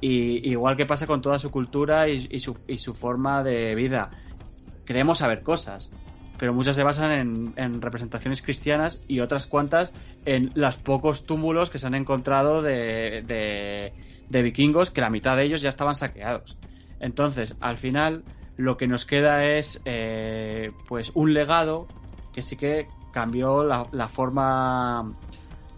Y 0.01 0.51
igual 0.51 0.78
que 0.78 0.87
pasa 0.87 1.07
con 1.07 1.20
toda 1.20 1.39
su 1.39 1.51
cultura 1.51 2.09
y, 2.09 2.39
su, 2.41 2.57
y 2.66 2.78
su 2.78 2.95
forma 2.95 3.45
de 3.45 3.74
vida. 3.74 4.11
Queremos 4.87 5.18
saber 5.18 5.43
cosas, 5.43 5.93
pero 6.39 6.55
muchas 6.55 6.74
se 6.74 6.83
basan 6.83 7.53
en, 7.57 7.83
representaciones 7.83 8.41
cristianas 8.41 9.03
y 9.07 9.20
otras 9.20 9.47
cuantas 9.47 9.93
en 10.24 10.51
los 10.55 10.78
pocos 10.78 11.26
túmulos 11.26 11.68
que 11.68 11.78
se 11.78 11.87
han 11.87 11.95
encontrado 11.95 12.62
de, 12.62 13.22
de, 13.26 13.93
vikingos, 14.41 14.91
que 14.91 15.03
la 15.03 15.11
mitad 15.11 15.37
de 15.37 15.45
ellos 15.45 15.61
ya 15.61 15.68
estaban 15.68 15.95
saqueados. 15.95 16.57
Entonces, 17.01 17.55
al 17.61 17.76
final, 17.76 18.24
lo 18.57 18.78
que 18.78 18.87
nos 18.87 19.05
queda 19.05 19.45
es 19.45 19.83
eh, 19.85 20.70
pues 20.89 21.12
un 21.14 21.35
legado 21.35 21.89
que 22.33 22.41
sí 22.41 22.57
que 22.57 22.87
cambió 23.12 23.62
la, 23.62 23.87
la 23.93 24.09
forma 24.09 25.14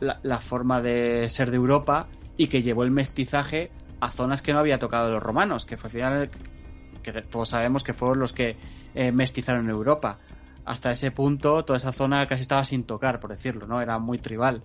la, 0.01 0.41
forma 0.41 0.81
de 0.81 1.29
ser 1.29 1.51
de 1.51 1.57
Europa 1.57 2.09
y 2.37 2.49
que 2.49 2.63
llevó 2.63 2.85
el 2.85 2.91
mestizaje 2.91 3.71
a 4.01 4.11
zonas 4.11 4.43
que 4.43 4.53
no 4.53 4.59
había 4.59 4.79
tocado 4.79 5.11
los 5.11 5.23
romanos, 5.23 5.67
que 5.67 5.77
fue 5.77 5.89
al 5.89 5.93
final, 5.93 6.31
que 7.03 7.23
todos 7.23 7.49
sabemos 7.51 7.85
que 7.85 7.95
fueron 7.95 8.19
los 8.19 8.33
que 8.33 8.57
eh, 8.95 9.13
mestizaron 9.13 9.69
Europa. 9.71 10.19
Hasta 10.65 10.91
ese 10.91 11.11
punto, 11.11 11.65
toda 11.65 11.77
esa 11.77 11.93
zona 11.93 12.27
casi 12.27 12.43
estaba 12.43 12.65
sin 12.65 12.85
tocar, 12.85 13.21
por 13.21 13.31
decirlo, 13.31 13.67
¿no? 13.67 13.81
Era 13.83 13.99
muy 13.99 14.19
tribal. 14.19 14.63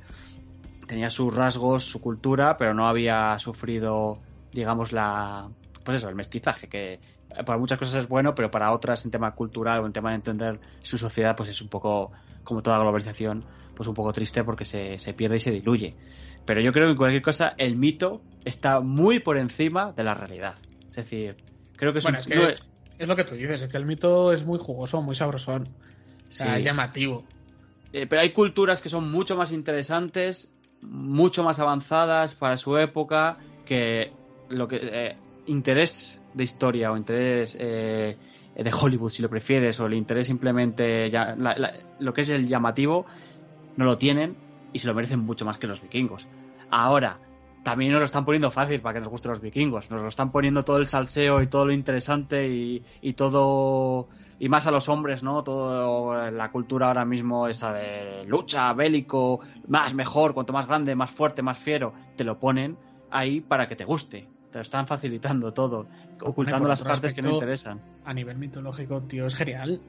Tenía 0.90 1.12
sus 1.12 1.32
rasgos, 1.32 1.84
su 1.84 2.02
cultura, 2.02 2.58
pero 2.58 2.74
no 2.74 2.88
había 2.88 3.38
sufrido, 3.38 4.20
digamos, 4.52 4.92
la. 4.92 5.48
Pues 5.86 5.98
eso, 5.98 6.10
el 6.10 6.16
mestizaje, 6.16 6.68
que 6.68 7.00
para 7.46 7.60
muchas 7.60 7.78
cosas 7.78 7.94
es 8.04 8.10
bueno, 8.10 8.34
pero 8.34 8.50
para 8.50 8.72
otras, 8.74 9.06
en 9.06 9.12
tema 9.12 9.36
cultural 9.36 9.82
o 9.82 9.86
en 9.86 9.94
tema 9.94 10.10
de 10.10 10.16
entender 10.16 10.60
su 10.82 10.98
sociedad, 10.98 11.36
pues 11.36 11.50
es 11.50 11.62
un 11.62 11.70
poco, 11.70 12.12
como 12.44 12.64
toda 12.64 12.80
globalización, 12.80 13.46
pues 13.76 13.88
un 13.88 13.94
poco 13.94 14.12
triste 14.14 14.44
porque 14.44 14.66
se, 14.66 14.98
se 14.98 15.14
pierde 15.14 15.36
y 15.38 15.40
se 15.40 15.52
diluye. 15.52 15.96
Pero 16.48 16.60
yo 16.60 16.74
creo 16.74 16.88
que 16.88 16.92
en 16.94 16.98
cualquier 16.98 17.22
cosa 17.22 17.54
el 17.60 17.76
mito 17.76 18.24
está 18.44 18.80
muy 18.80 19.20
por 19.20 19.38
encima 19.38 19.92
de 19.92 20.04
la 20.04 20.16
realidad. 20.16 20.56
Es 20.90 20.96
decir, 20.96 21.38
creo 21.76 21.92
que 21.92 22.00
es, 22.00 22.04
bueno, 22.04 22.18
es, 22.18 22.26
que 22.26 22.56
es 22.98 23.08
lo 23.08 23.16
que 23.16 23.26
tú 23.26 23.36
dices, 23.36 23.62
es 23.62 23.70
que 23.70 23.78
el 23.78 23.86
mito 23.86 24.34
es 24.34 24.44
muy 24.44 24.58
jugoso, 24.58 25.04
muy 25.04 25.14
sabrosón. 25.14 25.70
O 26.28 26.32
sea, 26.32 26.58
es 26.58 26.64
llamativo. 26.64 27.26
Eh, 27.94 28.08
pero 28.08 28.22
hay 28.22 28.32
culturas 28.32 28.82
que 28.82 28.90
son 28.90 29.12
mucho 29.12 29.36
más 29.36 29.52
interesantes, 29.52 30.52
mucho 30.82 31.44
más 31.44 31.60
avanzadas 31.60 32.36
para 32.36 32.58
su 32.58 32.78
época, 32.78 33.38
que 33.66 34.12
lo 34.50 34.68
que 34.68 34.80
eh, 34.82 35.18
interés 35.46 36.22
de 36.34 36.44
historia 36.44 36.92
o 36.92 36.98
interés 36.98 37.58
eh, 37.60 38.18
de 38.56 38.74
Hollywood, 38.74 39.10
si 39.10 39.22
lo 39.22 39.30
prefieres, 39.30 39.80
o 39.80 39.86
el 39.86 39.94
interés 39.94 40.28
simplemente 40.28 41.10
ya, 41.10 41.36
lo 42.00 42.14
que 42.14 42.22
es 42.22 42.30
el 42.30 42.48
llamativo, 42.48 43.06
no 43.78 43.86
lo 43.86 43.98
tienen 43.98 44.36
y 44.74 44.80
se 44.80 44.88
lo 44.88 44.94
merecen 44.94 45.20
mucho 45.20 45.46
más 45.46 45.58
que 45.58 45.68
los 45.68 45.82
vikingos. 45.82 46.28
Ahora, 46.70 47.20
también 47.64 47.92
nos 47.92 48.00
lo 48.00 48.06
están 48.06 48.26
poniendo 48.26 48.52
fácil 48.52 48.82
para 48.82 48.94
que 48.94 49.00
nos 49.02 49.10
gusten 49.10 49.30
los 49.30 49.42
vikingos. 49.42 49.90
Nos 49.92 50.02
lo 50.02 50.08
están 50.08 50.32
poniendo 50.32 50.64
todo 50.64 50.78
el 50.78 50.88
salseo 50.88 51.42
y 51.42 51.48
todo 51.48 51.66
lo 51.66 51.74
interesante 51.74 52.48
y, 52.48 52.84
y 53.02 53.14
todo. 53.14 54.08
Y 54.40 54.48
más 54.50 54.66
a 54.68 54.72
los 54.72 54.88
hombres, 54.88 55.22
¿no? 55.22 55.44
Toda 55.44 56.32
la 56.32 56.52
cultura 56.52 56.88
ahora 56.88 57.06
mismo, 57.06 57.48
esa 57.48 57.74
de 57.74 58.24
lucha, 58.26 58.72
bélico, 58.74 59.42
más, 59.68 59.94
mejor, 59.94 60.34
cuanto 60.34 60.54
más 60.54 60.66
grande, 60.66 60.96
más 60.96 61.12
fuerte, 61.12 61.42
más 61.42 61.58
fiero, 61.58 61.94
te 62.16 62.24
lo 62.24 62.40
ponen 62.40 62.78
ahí 63.12 63.42
para 63.42 63.68
que 63.68 63.76
te 63.76 63.86
guste. 63.86 64.30
Te 64.52 64.58
lo 64.58 64.62
están 64.62 64.88
facilitando 64.88 65.54
todo, 65.54 65.88
ocultando 66.22 66.68
las 66.68 66.82
partes 66.82 67.14
que 67.14 67.22
no 67.22 67.32
interesan. 67.32 67.82
A 68.06 68.14
nivel 68.14 68.38
mitológico, 68.38 69.04
tío, 69.04 69.28
es 69.28 69.36
genial 69.36 69.82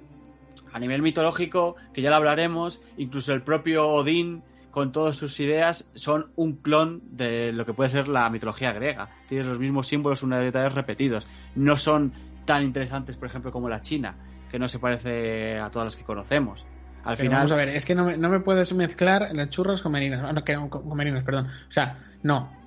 a 0.73 0.79
nivel 0.79 1.03
mitológico, 1.03 1.77
que 1.93 2.03
ya 2.03 2.11
lo 2.11 2.17
hablaremos, 2.17 2.83
incluso 2.97 3.33
el 3.33 3.43
propio 3.43 3.89
Odín 3.89 4.43
con 4.71 4.93
todas 4.93 5.17
sus 5.17 5.41
ideas 5.41 5.91
son 5.95 6.31
un 6.37 6.55
clon 6.57 7.03
de 7.11 7.53
lo 7.53 7.67
que 7.67 7.75
puede 7.75 7.91
ser 7.91 8.07
la 8.07 8.31
mitología 8.31 8.73
griega. 8.73 9.09
Tienes 9.29 9.49
los 9.49 9.59
mismos 9.59 9.89
símbolos, 9.89 10.23
una 10.23 10.39
detalles 10.39 10.75
repetidos. 10.75 11.27
No 11.57 11.77
son 11.77 12.13
tan 12.45 12.63
interesantes, 12.63 13.17
por 13.17 13.27
ejemplo, 13.27 13.51
como 13.51 13.69
la 13.69 13.83
China, 13.83 14.17
que 14.51 14.59
no 14.59 14.69
se 14.69 14.79
parece 14.79 15.59
a 15.59 15.71
todas 15.71 15.87
las 15.87 15.97
que 15.97 16.05
conocemos. 16.05 16.67
Al 17.05 17.17
final... 17.17 17.39
Vamos 17.39 17.53
a 17.53 17.57
ver, 17.57 17.69
es 17.69 17.87
que 17.87 17.95
no 17.95 18.05
me, 18.05 18.41
puedes 18.41 18.75
mezclar 18.75 19.31
las 19.33 19.51
churras 19.51 19.83
con 19.83 19.93
merinas. 19.93 20.23
Ah, 20.25 20.33
no, 20.33 20.71
con 20.71 20.97
merinas, 20.97 21.25
perdón. 21.25 21.47
O 21.47 21.71
sea, 21.71 21.99
no 22.23 22.61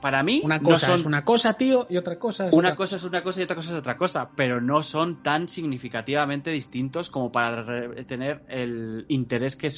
para 0.00 0.22
mí 0.22 0.40
una 0.44 0.60
cosa 0.60 0.94
es 0.94 1.04
una 1.04 1.24
cosa, 1.24 1.54
tío, 1.54 1.86
y 1.88 1.96
otra 1.96 2.18
cosa 2.18 2.48
es 2.48 2.54
una 2.54 2.74
cosa 2.74 2.96
es 2.96 3.04
una 3.04 3.22
cosa 3.22 3.40
y 3.40 3.42
otra 3.44 3.56
cosa 3.56 3.70
es 3.70 3.78
otra 3.78 3.96
cosa, 3.96 4.28
pero 4.34 4.60
no 4.60 4.82
son 4.82 5.22
tan 5.22 5.48
significativamente 5.48 6.50
distintos 6.50 7.10
como 7.10 7.30
para 7.30 7.64
tener 8.06 8.42
el 8.48 9.04
interés 9.08 9.56
que, 9.56 9.70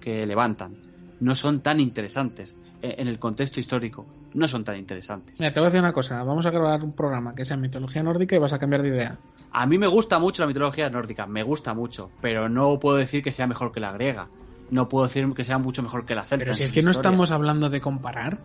que, 0.00 0.26
levantan. 0.26 0.76
No 1.20 1.34
son 1.34 1.60
tan 1.60 1.80
interesantes 1.80 2.56
eh, 2.82 2.96
en 2.98 3.08
el 3.08 3.18
contexto 3.18 3.60
histórico. 3.60 4.06
No 4.34 4.46
son 4.46 4.64
tan 4.64 4.76
interesantes. 4.76 5.38
Mira, 5.38 5.52
te 5.52 5.60
voy 5.60 5.66
a 5.66 5.70
decir 5.70 5.80
una 5.80 5.92
cosa. 5.92 6.22
Vamos 6.22 6.46
a 6.46 6.50
grabar 6.50 6.84
un 6.84 6.92
programa 6.92 7.34
que 7.34 7.44
sea 7.44 7.56
mitología 7.56 8.02
nórdica 8.02 8.36
y 8.36 8.38
vas 8.38 8.52
a 8.52 8.58
cambiar 8.58 8.82
de 8.82 8.88
idea. 8.88 9.18
A 9.50 9.66
mí 9.66 9.78
me 9.78 9.86
gusta 9.86 10.18
mucho 10.18 10.42
la 10.42 10.46
mitología 10.46 10.90
nórdica, 10.90 11.26
me 11.26 11.42
gusta 11.42 11.72
mucho, 11.74 12.10
pero 12.20 12.48
no 12.48 12.78
puedo 12.78 12.98
decir 12.98 13.22
que 13.22 13.32
sea 13.32 13.46
mejor 13.46 13.72
que 13.72 13.80
la 13.80 13.92
griega. 13.92 14.28
No 14.70 14.88
puedo 14.88 15.06
decir 15.06 15.26
que 15.34 15.44
sea 15.44 15.58
mucho 15.58 15.82
mejor 15.82 16.04
que 16.04 16.14
la 16.14 16.22
celta. 16.22 16.44
Pero 16.44 16.54
si 16.54 16.64
es 16.64 16.72
que 16.72 16.82
no 16.82 16.90
estamos 16.90 17.30
hablando 17.30 17.70
de 17.70 17.80
comparar. 17.80 18.38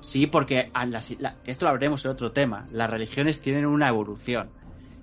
Sí, 0.00 0.26
porque 0.26 0.70
esto 1.46 1.64
lo 1.64 1.70
hablaremos 1.70 2.04
en 2.04 2.10
otro 2.10 2.30
tema. 2.30 2.66
Las 2.70 2.90
religiones 2.90 3.40
tienen 3.40 3.66
una 3.66 3.88
evolución. 3.88 4.50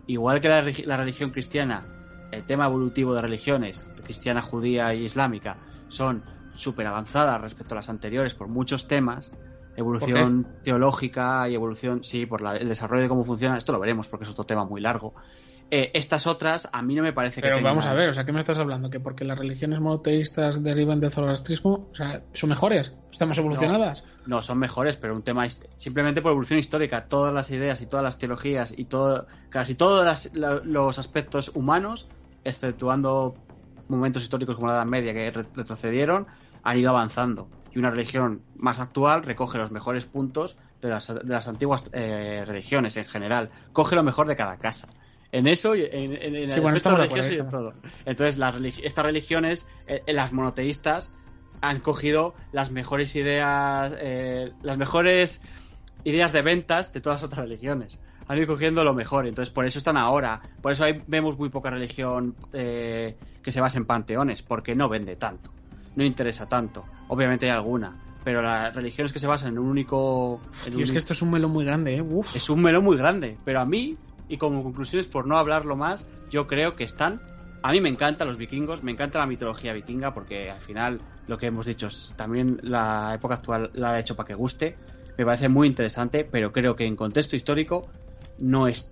Igual 0.07 0.41
que 0.41 0.49
la, 0.49 0.97
religión 0.97 1.31
cristiana, 1.31 1.83
el 2.31 2.43
tema 2.45 2.67
evolutivo 2.67 3.13
de 3.13 3.21
religiones, 3.21 3.85
cristiana, 4.03 4.41
judía 4.41 4.91
e 4.91 4.97
islámica, 4.97 5.57
son 5.89 6.23
súper 6.55 6.87
avanzadas 6.87 7.39
respecto 7.41 7.73
a 7.73 7.77
las 7.77 7.89
anteriores 7.89 8.33
por 8.33 8.47
muchos 8.47 8.87
temas. 8.87 9.31
Evolución 9.75 10.47
teológica 10.63 11.47
y 11.49 11.55
evolución, 11.55 12.03
sí, 12.03 12.25
por 12.25 12.45
el 12.55 12.67
desarrollo 12.67 13.03
de 13.03 13.09
cómo 13.09 13.23
funciona. 13.23 13.57
Esto 13.57 13.71
lo 13.71 13.79
veremos 13.79 14.07
porque 14.09 14.25
es 14.25 14.29
otro 14.31 14.43
tema 14.45 14.65
muy 14.65 14.81
largo. 14.81 15.13
Eh, 15.73 15.89
estas 15.93 16.27
otras, 16.27 16.67
a 16.73 16.81
mí 16.81 16.95
no 16.95 17.01
me 17.03 17.13
parece 17.13 17.35
que. 17.35 17.43
Pero 17.47 17.55
tengan- 17.55 17.71
vamos 17.71 17.85
a 17.85 17.93
ver, 17.93 18.09
o 18.09 18.13
sea, 18.13 18.25
¿qué 18.25 18.33
me 18.33 18.41
estás 18.41 18.59
hablando? 18.59 18.89
¿Que 18.89 18.99
porque 18.99 19.23
las 19.23 19.39
religiones 19.39 19.79
monoteístas 19.79 20.61
derivan 20.61 20.99
del 20.99 21.11
zoroastrismo, 21.11 21.87
o 21.93 21.95
sea, 21.95 22.21
son 22.33 22.49
mejores? 22.49 22.91
¿Están 23.09 23.29
más 23.29 23.37
evolucionadas? 23.37 24.03
No, 24.25 24.41
son 24.41 24.57
mejores, 24.59 24.97
pero 24.97 25.15
un 25.15 25.23
tema 25.23 25.47
simplemente 25.77 26.21
por 26.21 26.31
evolución 26.31 26.59
histórica. 26.59 27.05
Todas 27.05 27.33
las 27.33 27.49
ideas 27.51 27.79
y 27.81 27.85
todas 27.85 28.03
las 28.03 28.17
teologías 28.17 28.73
y 28.77 28.83
todo, 28.83 29.27
casi 29.47 29.75
todos 29.75 30.03
las- 30.05 30.35
la- 30.35 30.59
los 30.65 30.99
aspectos 30.99 31.49
humanos, 31.55 32.09
exceptuando 32.43 33.35
momentos 33.91 34.23
históricos 34.23 34.55
como 34.55 34.67
la 34.67 34.73
Edad 34.75 34.85
Media 34.85 35.13
que 35.13 35.31
re- 35.31 35.45
retrocedieron, 35.53 36.27
han 36.63 36.77
ido 36.77 36.89
avanzando. 36.89 37.49
Y 37.73 37.79
una 37.79 37.89
religión 37.89 38.41
más 38.55 38.79
actual 38.79 39.23
recoge 39.23 39.57
los 39.57 39.71
mejores 39.71 40.05
puntos 40.05 40.57
de 40.81 40.89
las, 40.89 41.07
de 41.07 41.21
las 41.23 41.47
antiguas 41.47 41.83
eh, 41.93 42.43
religiones 42.45 42.97
en 42.97 43.05
general. 43.05 43.49
Coge 43.71 43.95
lo 43.95 44.03
mejor 44.03 44.27
de 44.27 44.35
cada 44.35 44.57
casa. 44.57 44.89
En 45.31 45.47
eso 45.47 45.75
y 45.75 45.83
en, 45.83 46.11
en, 46.13 46.35
en 46.35 46.49
Sí, 46.49 46.55
el 46.57 46.61
bueno, 46.61 46.77
religioso 46.97 47.33
y 47.33 47.37
en 47.39 47.49
todo. 47.49 47.73
Entonces, 48.05 48.37
las 48.37 48.55
religi- 48.55 48.81
estas 48.83 49.05
religiones, 49.05 49.65
eh, 49.87 50.01
eh, 50.05 50.13
las 50.13 50.33
monoteístas, 50.33 51.13
han 51.61 51.79
cogido 51.79 52.33
las 52.51 52.71
mejores 52.71 53.15
ideas, 53.15 53.95
eh, 53.99 54.51
las 54.63 54.77
mejores 54.77 55.41
ideas 56.03 56.33
de 56.33 56.41
ventas 56.41 56.91
de 56.91 56.99
todas 56.99 57.21
las 57.21 57.27
otras 57.27 57.45
religiones. 57.47 57.99
Han 58.31 58.37
ido 58.37 58.47
cogiendo 58.47 58.85
lo 58.85 58.93
mejor, 58.93 59.27
entonces 59.27 59.53
por 59.53 59.65
eso 59.65 59.77
están 59.77 59.97
ahora. 59.97 60.39
Por 60.61 60.71
eso 60.71 60.85
ahí 60.85 61.03
vemos 61.05 61.37
muy 61.37 61.49
poca 61.49 61.69
religión 61.69 62.37
eh, 62.53 63.17
que 63.43 63.51
se 63.51 63.59
basa 63.59 63.77
en 63.77 63.85
panteones, 63.85 64.41
porque 64.41 64.73
no 64.73 64.87
vende 64.87 65.17
tanto, 65.17 65.51
no 65.95 66.05
interesa 66.05 66.47
tanto. 66.47 66.87
Obviamente 67.09 67.47
hay 67.47 67.51
alguna, 67.51 67.97
pero 68.23 68.41
las 68.41 68.73
religiones 68.73 69.11
que 69.11 69.19
se 69.19 69.27
basan 69.27 69.49
en 69.49 69.59
un 69.59 69.67
único. 69.67 70.41
en 70.65 70.71
Tío, 70.71 70.77
un 70.77 70.83
es 70.83 70.91
que 70.93 70.97
esto 70.99 71.11
es 71.11 71.21
un 71.21 71.31
melón 71.31 71.51
muy 71.51 71.65
grande, 71.65 71.95
¿eh? 71.97 72.01
Uf. 72.01 72.33
es 72.33 72.49
un 72.49 72.61
melón 72.61 72.85
muy 72.85 72.95
grande, 72.95 73.37
pero 73.43 73.59
a 73.59 73.65
mí, 73.65 73.97
y 74.29 74.37
como 74.37 74.63
conclusiones 74.63 75.07
por 75.07 75.27
no 75.27 75.37
hablarlo 75.37 75.75
más, 75.75 76.07
yo 76.29 76.47
creo 76.47 76.77
que 76.77 76.85
están... 76.85 77.19
A 77.63 77.73
mí 77.73 77.81
me 77.81 77.89
encantan 77.89 78.29
los 78.29 78.37
vikingos, 78.37 78.81
me 78.81 78.91
encanta 78.93 79.19
la 79.19 79.27
mitología 79.27 79.73
vikinga, 79.73 80.13
porque 80.13 80.49
al 80.49 80.61
final, 80.61 81.01
lo 81.27 81.37
que 81.37 81.47
hemos 81.47 81.65
dicho, 81.65 81.87
es- 81.87 82.13
también 82.15 82.59
la 82.63 83.11
época 83.13 83.35
actual 83.35 83.71
la 83.73 83.91
ha 83.91 83.99
hecho 83.99 84.15
para 84.15 84.27
que 84.27 84.35
guste, 84.35 84.77
me 85.17 85.25
parece 85.25 85.49
muy 85.49 85.67
interesante, 85.67 86.23
pero 86.23 86.51
creo 86.53 86.75
que 86.77 86.85
en 86.85 86.95
contexto 86.95 87.35
histórico 87.35 87.89
no 88.41 88.67
es... 88.67 88.91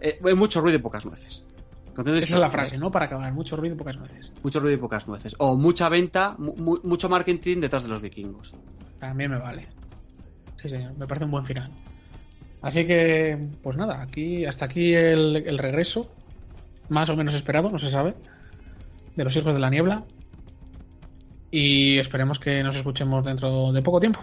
eh, 0.00 0.18
hay 0.24 0.34
mucho 0.34 0.60
ruido 0.60 0.78
y 0.78 0.82
pocas 0.82 1.04
nueces. 1.04 1.44
Esa 1.98 2.10
es 2.16 2.30
la 2.36 2.48
frase, 2.48 2.78
¿no? 2.78 2.90
Para 2.90 3.06
acabar, 3.06 3.32
mucho 3.32 3.56
ruido 3.56 3.74
y 3.74 3.78
pocas 3.78 3.96
nueces. 3.96 4.32
Mucho 4.42 4.60
ruido 4.60 4.76
y 4.76 4.80
pocas 4.80 5.06
nueces. 5.08 5.34
O 5.38 5.56
mucha 5.56 5.88
venta, 5.88 6.34
mu- 6.38 6.54
mu- 6.56 6.78
mucho 6.84 7.08
marketing 7.08 7.58
detrás 7.60 7.82
de 7.82 7.88
los 7.90 8.00
vikingos. 8.00 8.52
También 8.98 9.32
me 9.32 9.38
vale. 9.38 9.68
Sí, 10.56 10.68
señor, 10.68 10.96
me 10.96 11.06
parece 11.06 11.24
un 11.24 11.32
buen 11.32 11.44
final. 11.44 11.70
Así 12.62 12.86
que, 12.86 13.48
pues 13.62 13.76
nada, 13.76 14.00
aquí 14.00 14.44
hasta 14.46 14.66
aquí 14.66 14.94
el, 14.94 15.36
el 15.46 15.58
regreso, 15.58 16.10
más 16.88 17.10
o 17.10 17.16
menos 17.16 17.34
esperado, 17.34 17.70
no 17.70 17.78
se 17.78 17.88
sabe, 17.88 18.14
de 19.16 19.24
los 19.24 19.34
hijos 19.36 19.52
de 19.54 19.60
la 19.60 19.68
niebla. 19.70 20.04
Y 21.50 21.98
esperemos 21.98 22.38
que 22.38 22.62
nos 22.62 22.76
escuchemos 22.76 23.24
dentro 23.26 23.72
de 23.72 23.82
poco 23.82 23.98
tiempo. 24.00 24.20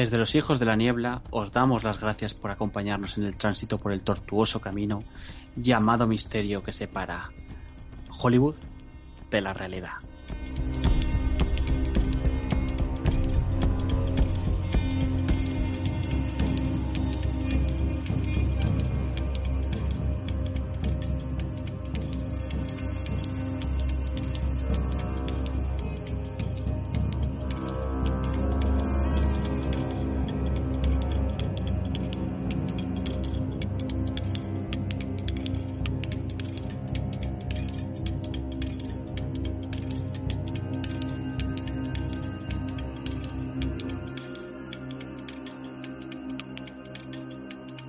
Desde 0.00 0.16
los 0.16 0.34
hijos 0.34 0.58
de 0.58 0.64
la 0.64 0.76
niebla 0.76 1.20
os 1.30 1.52
damos 1.52 1.84
las 1.84 2.00
gracias 2.00 2.32
por 2.32 2.50
acompañarnos 2.50 3.18
en 3.18 3.24
el 3.24 3.36
tránsito 3.36 3.76
por 3.76 3.92
el 3.92 4.02
tortuoso 4.02 4.58
camino 4.58 5.04
llamado 5.56 6.06
misterio 6.06 6.62
que 6.62 6.72
separa 6.72 7.28
Hollywood 8.18 8.56
de 9.30 9.40
la 9.42 9.52
realidad. 9.52 9.92